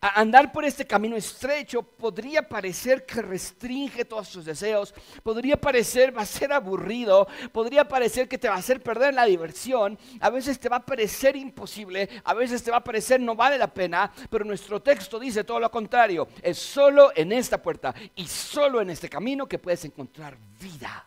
andar 0.00 0.52
por 0.52 0.64
este 0.64 0.86
camino 0.86 1.16
estrecho 1.16 1.82
podría 1.82 2.48
parecer 2.48 3.04
que 3.04 3.22
restringe 3.22 4.04
todos 4.04 4.30
tus 4.30 4.44
deseos, 4.44 4.94
podría 5.22 5.60
parecer 5.60 6.16
va 6.16 6.22
a 6.22 6.26
ser 6.26 6.52
aburrido, 6.52 7.26
podría 7.52 7.86
parecer 7.86 8.28
que 8.28 8.38
te 8.38 8.48
va 8.48 8.54
a 8.54 8.58
hacer 8.58 8.82
perder 8.82 9.14
la 9.14 9.24
diversión, 9.24 9.98
a 10.20 10.30
veces 10.30 10.58
te 10.58 10.68
va 10.68 10.76
a 10.76 10.86
parecer 10.86 11.36
imposible, 11.36 12.08
a 12.24 12.34
veces 12.34 12.62
te 12.62 12.70
va 12.70 12.78
a 12.78 12.84
parecer 12.84 13.20
no 13.20 13.34
vale 13.34 13.58
la 13.58 13.72
pena, 13.72 14.10
pero 14.30 14.44
nuestro 14.44 14.80
texto 14.80 15.18
dice 15.18 15.44
todo 15.44 15.60
lo 15.60 15.70
contrario, 15.70 16.28
es 16.42 16.58
solo 16.58 17.12
en 17.14 17.32
esta 17.32 17.62
puerta 17.62 17.94
y 18.14 18.26
solo 18.26 18.80
en 18.80 18.90
este 18.90 19.08
camino 19.08 19.46
que 19.46 19.58
puedes 19.58 19.84
encontrar 19.84 20.36
vida. 20.60 21.04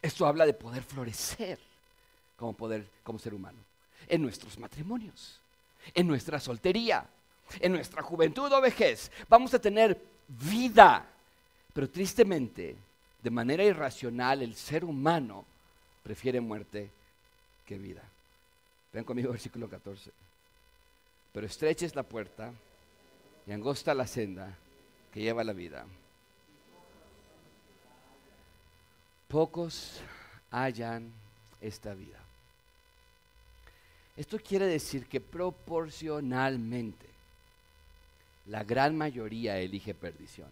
Esto 0.00 0.26
habla 0.26 0.46
de 0.46 0.54
poder 0.54 0.82
florecer 0.82 1.58
como 2.36 2.52
poder 2.52 2.86
como 3.02 3.18
ser 3.18 3.34
humano 3.34 3.58
en 4.08 4.22
nuestros 4.22 4.58
matrimonios, 4.58 5.40
en 5.94 6.06
nuestra 6.06 6.38
soltería, 6.40 7.04
en 7.60 7.72
nuestra 7.72 8.02
juventud 8.02 8.52
o 8.52 8.60
vejez, 8.60 9.10
vamos 9.28 9.52
a 9.54 9.58
tener 9.58 10.00
vida. 10.28 11.06
Pero 11.72 11.88
tristemente, 11.88 12.76
de 13.22 13.30
manera 13.30 13.64
irracional, 13.64 14.42
el 14.42 14.54
ser 14.54 14.84
humano 14.84 15.44
prefiere 16.02 16.40
muerte 16.40 16.90
que 17.66 17.78
vida. 17.78 18.02
Ven 18.92 19.04
conmigo 19.04 19.30
versículo 19.32 19.68
14. 19.68 20.10
Pero 21.32 21.46
estrecha 21.46 21.86
es 21.86 21.94
la 21.94 22.02
puerta 22.02 22.52
y 23.46 23.52
angosta 23.52 23.94
la 23.94 24.06
senda 24.06 24.56
que 25.12 25.20
lleva 25.20 25.44
la 25.44 25.52
vida. 25.52 25.86
pocos 29.28 30.00
hallan 30.50 31.12
esta 31.60 31.94
vida. 31.94 32.18
Esto 34.16 34.38
quiere 34.38 34.66
decir 34.66 35.06
que 35.06 35.20
proporcionalmente 35.20 37.06
la 38.48 38.64
gran 38.64 38.96
mayoría 38.96 39.58
elige 39.58 39.94
perdición. 39.94 40.48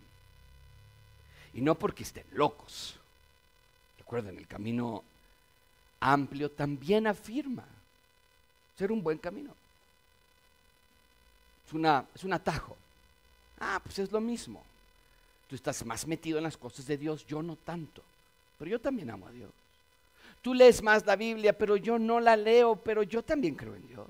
Y 1.55 1.61
no 1.61 1.75
porque 1.75 2.03
estén 2.03 2.27
locos. 2.33 2.99
Recuerden, 3.99 4.37
el 4.37 4.47
camino 4.47 5.03
amplio 6.01 6.51
también 6.51 7.07
afirma 7.07 7.65
ser 8.79 8.93
un 8.93 9.03
buen 9.03 9.19
camino. 9.19 9.55
Es, 11.67 11.73
una, 11.73 12.05
es 12.15 12.25
un 12.25 12.33
atajo. 12.35 12.77
Ah, 13.59 13.81
pues 13.83 13.99
es 13.99 14.13
lo 14.13 14.21
mismo. 14.21 14.63
Tú 15.49 15.57
estás 15.57 15.85
más 15.85 16.07
metido 16.07 16.39
en 16.39 16.45
las 16.45 16.57
cosas 16.57 16.87
de 16.87 16.99
Dios, 16.99 17.27
yo 17.27 17.43
no 17.43 17.57
tanto. 17.57 18.03
Pero 18.59 18.71
yo 18.71 18.81
también 18.81 19.11
amo 19.11 19.27
a 19.27 19.33
Dios. 19.33 19.51
Tú 20.43 20.53
lees 20.53 20.83
más 20.83 21.07
la 21.07 21.17
Biblia, 21.17 21.57
pero 21.57 21.77
yo 21.77 21.99
no 21.99 22.21
la 22.21 22.37
leo, 22.37 22.77
pero 22.77 23.03
yo 23.03 23.23
también 23.23 23.55
creo 23.55 23.75
en 23.75 23.89
Dios. 23.89 24.07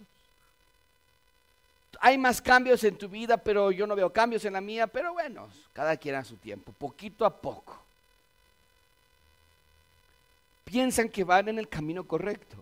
Hay 2.01 2.19
más 2.19 2.41
cambios 2.41 2.83
en 2.85 2.97
tu 2.97 3.09
vida, 3.09 3.37
pero 3.37 3.71
yo 3.71 3.87
no 3.87 3.97
veo 3.97 4.13
cambios 4.13 4.45
en 4.45 4.53
la 4.53 4.61
mía, 4.61 4.87
pero 4.87 5.13
bueno, 5.13 5.49
cada 5.73 5.97
quien 5.97 6.15
a 6.15 6.25
su 6.25 6.37
tiempo, 6.37 6.73
poquito 6.73 7.25
a 7.25 7.31
poco. 7.31 7.79
Piensan 10.65 11.09
que 11.09 11.25
van 11.25 11.49
en 11.49 11.59
el 11.59 11.69
camino 11.69 12.05
correcto. 12.07 12.57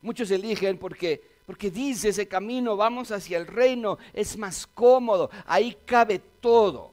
Muchos 0.00 0.30
eligen 0.30 0.78
porque 0.78 1.32
porque 1.46 1.70
dice 1.70 2.08
ese 2.08 2.28
camino, 2.28 2.76
vamos 2.76 3.10
hacia 3.10 3.36
el 3.36 3.46
reino, 3.46 3.98
es 4.12 4.36
más 4.36 4.66
cómodo, 4.66 5.30
ahí 5.46 5.76
cabe 5.84 6.20
todo. 6.40 6.92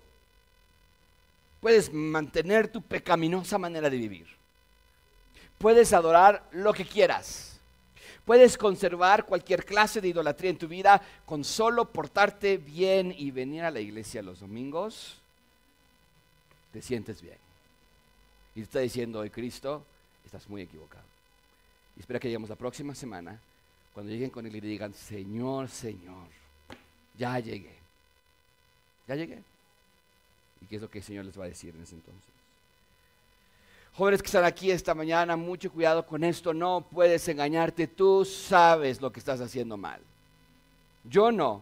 Puedes 1.62 1.94
mantener 1.94 2.68
tu 2.68 2.82
pecaminosa 2.82 3.58
manera 3.58 3.90
de 3.90 3.98
vivir. 3.98 4.28
Puedes 5.58 5.94
adorar 5.94 6.48
lo 6.52 6.74
que 6.74 6.86
quieras. 6.86 7.49
Puedes 8.30 8.60
conservar 8.60 9.26
cualquier 9.26 9.66
clase 9.66 10.02
de 10.02 10.10
idolatría 10.10 10.52
en 10.52 10.60
tu 10.60 10.68
vida 10.68 11.02
con 11.26 11.44
solo 11.44 11.92
portarte 11.92 12.58
bien 12.58 13.12
y 13.18 13.32
venir 13.32 13.64
a 13.64 13.72
la 13.72 13.80
iglesia 13.80 14.22
los 14.22 14.42
domingos. 14.42 15.18
Te 16.72 16.80
sientes 16.80 17.24
bien. 17.24 17.40
Y 18.54 18.60
te 18.60 18.66
está 18.66 18.80
diciendo 18.82 19.18
hoy 19.18 19.32
Cristo, 19.32 19.84
estás 20.24 20.48
muy 20.48 20.62
equivocado. 20.62 21.04
Y 21.98 22.02
espera 22.02 22.20
que 22.20 22.28
lleguemos 22.28 22.52
la 22.52 22.56
próxima 22.56 22.94
semana 22.94 23.40
cuando 23.96 24.12
lleguen 24.12 24.30
con 24.30 24.46
él 24.46 24.56
y 24.56 24.62
le 24.62 24.68
digan, 24.68 24.94
Señor, 24.94 25.68
Señor, 25.68 26.28
ya 27.18 27.40
llegué. 27.40 27.78
Ya 29.08 29.16
llegué. 29.16 29.42
¿Y 30.62 30.68
qué 30.68 30.76
es 30.76 30.82
lo 30.84 30.88
que 30.92 31.00
el 31.00 31.04
Señor 31.04 31.26
les 31.26 31.40
va 31.40 31.46
a 31.46 31.50
decir 31.50 31.74
en 31.76 31.82
ese 31.82 31.96
entonces? 31.96 32.30
Jóvenes 34.00 34.22
que 34.22 34.28
están 34.28 34.46
aquí 34.46 34.72
esta 34.72 34.96
mañana, 34.96 35.36
mucho 35.36 35.70
cuidado 35.70 36.06
con 36.06 36.24
esto, 36.24 36.54
no 36.54 36.88
puedes 36.90 37.28
engañarte, 37.28 37.86
tú 37.86 38.24
sabes 38.24 39.02
lo 39.02 39.12
que 39.12 39.20
estás 39.20 39.42
haciendo 39.42 39.76
mal. 39.76 40.00
Yo 41.04 41.34
no, 41.34 41.62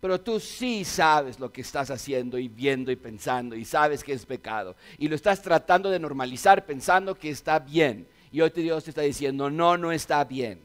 pero 0.00 0.20
tú 0.20 0.38
sí 0.38 0.84
sabes 0.84 1.40
lo 1.40 1.50
que 1.50 1.62
estás 1.62 1.90
haciendo 1.90 2.38
y 2.38 2.46
viendo 2.46 2.92
y 2.92 2.96
pensando 2.96 3.56
y 3.56 3.64
sabes 3.64 4.04
que 4.04 4.12
es 4.12 4.24
pecado. 4.24 4.76
Y 4.98 5.08
lo 5.08 5.16
estás 5.16 5.42
tratando 5.42 5.90
de 5.90 5.98
normalizar 5.98 6.64
pensando 6.64 7.16
que 7.16 7.30
está 7.30 7.58
bien. 7.58 8.06
Y 8.30 8.40
hoy 8.40 8.50
Dios 8.54 8.84
te 8.84 8.90
está 8.90 9.02
diciendo, 9.02 9.50
no, 9.50 9.76
no 9.76 9.90
está 9.90 10.22
bien. 10.22 10.60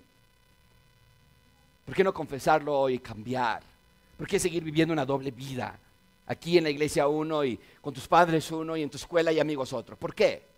¿Por 1.87 1.95
qué 1.95 2.03
no 2.03 2.13
confesarlo 2.13 2.79
hoy 2.81 2.93
y 2.93 2.99
cambiar? 2.99 3.63
¿Por 4.15 4.27
qué 4.27 4.37
seguir 4.39 4.63
viviendo 4.63 4.93
una 4.93 5.07
doble 5.07 5.31
vida? 5.31 5.75
Aquí 6.27 6.59
en 6.59 6.65
la 6.65 6.69
iglesia 6.69 7.07
uno 7.07 7.43
y 7.43 7.59
con 7.81 7.95
tus 7.95 8.07
padres 8.07 8.51
uno 8.51 8.77
y 8.77 8.83
en 8.83 8.91
tu 8.91 8.97
escuela 8.97 9.31
y 9.31 9.39
amigos 9.39 9.73
otro. 9.73 9.95
¿Por 9.97 10.13
qué? 10.13 10.48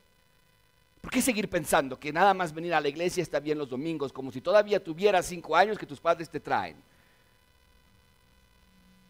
¿Por 1.02 1.12
qué 1.12 1.22
seguir 1.22 1.50
pensando 1.50 2.00
que 2.00 2.14
nada 2.14 2.34
más 2.34 2.54
venir 2.54 2.74
a 2.74 2.80
la 2.82 2.88
iglesia 2.88 3.24
está 3.24 3.40
bien 3.40 3.58
los 3.58 3.70
domingos, 3.70 4.14
como 4.14 4.32
si 4.32 4.40
todavía 4.40 4.84
tuvieras 4.84 5.26
cinco 5.26 5.56
años 5.56 5.78
que 5.78 5.88
tus 5.88 6.00
padres 6.00 6.30
te 6.30 6.40
traen? 6.40 6.76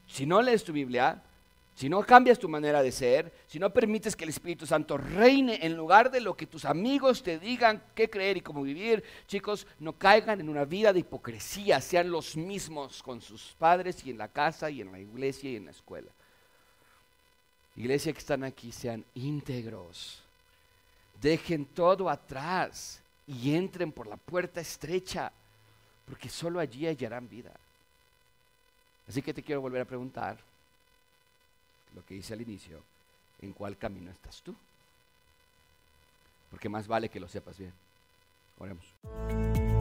Si 0.07 0.25
no 0.25 0.41
lees 0.41 0.63
tu 0.63 0.71
Biblia, 0.71 1.21
si 1.75 1.89
no 1.89 2.03
cambias 2.03 2.37
tu 2.37 2.47
manera 2.47 2.83
de 2.83 2.91
ser, 2.91 3.31
si 3.47 3.57
no 3.57 3.71
permites 3.71 4.15
que 4.15 4.23
el 4.23 4.29
Espíritu 4.29 4.65
Santo 4.65 4.97
reine 4.97 5.59
en 5.63 5.75
lugar 5.75 6.11
de 6.11 6.21
lo 6.21 6.35
que 6.35 6.45
tus 6.45 6.65
amigos 6.65 7.23
te 7.23 7.39
digan 7.39 7.81
qué 7.95 8.09
creer 8.09 8.37
y 8.37 8.41
cómo 8.41 8.61
vivir, 8.61 9.03
chicos, 9.27 9.65
no 9.79 9.93
caigan 9.93 10.39
en 10.39 10.49
una 10.49 10.65
vida 10.65 10.93
de 10.93 10.99
hipocresía, 10.99 11.81
sean 11.81 12.11
los 12.11 12.37
mismos 12.37 13.01
con 13.01 13.21
sus 13.21 13.55
padres 13.57 14.05
y 14.05 14.11
en 14.11 14.17
la 14.17 14.27
casa 14.27 14.69
y 14.69 14.81
en 14.81 14.91
la 14.91 14.99
iglesia 14.99 15.49
y 15.49 15.55
en 15.55 15.65
la 15.65 15.71
escuela. 15.71 16.11
Iglesia 17.75 18.13
que 18.13 18.19
están 18.19 18.43
aquí, 18.43 18.71
sean 18.71 19.03
íntegros. 19.15 20.20
Dejen 21.21 21.65
todo 21.65 22.09
atrás 22.09 23.01
y 23.27 23.55
entren 23.55 23.91
por 23.91 24.07
la 24.07 24.17
puerta 24.17 24.59
estrecha, 24.59 25.31
porque 26.05 26.29
solo 26.29 26.59
allí 26.59 26.87
hallarán 26.87 27.29
vida. 27.29 27.51
Así 29.07 29.21
que 29.21 29.33
te 29.33 29.43
quiero 29.43 29.61
volver 29.61 29.81
a 29.81 29.85
preguntar, 29.85 30.37
lo 31.95 32.05
que 32.05 32.15
hice 32.15 32.33
al 32.33 32.41
inicio, 32.41 32.81
en 33.41 33.53
cuál 33.53 33.77
camino 33.77 34.09
estás 34.09 34.41
tú. 34.41 34.55
Porque 36.49 36.69
más 36.69 36.87
vale 36.87 37.09
que 37.09 37.19
lo 37.19 37.27
sepas 37.27 37.57
bien. 37.57 37.73
Oremos. 38.59 39.80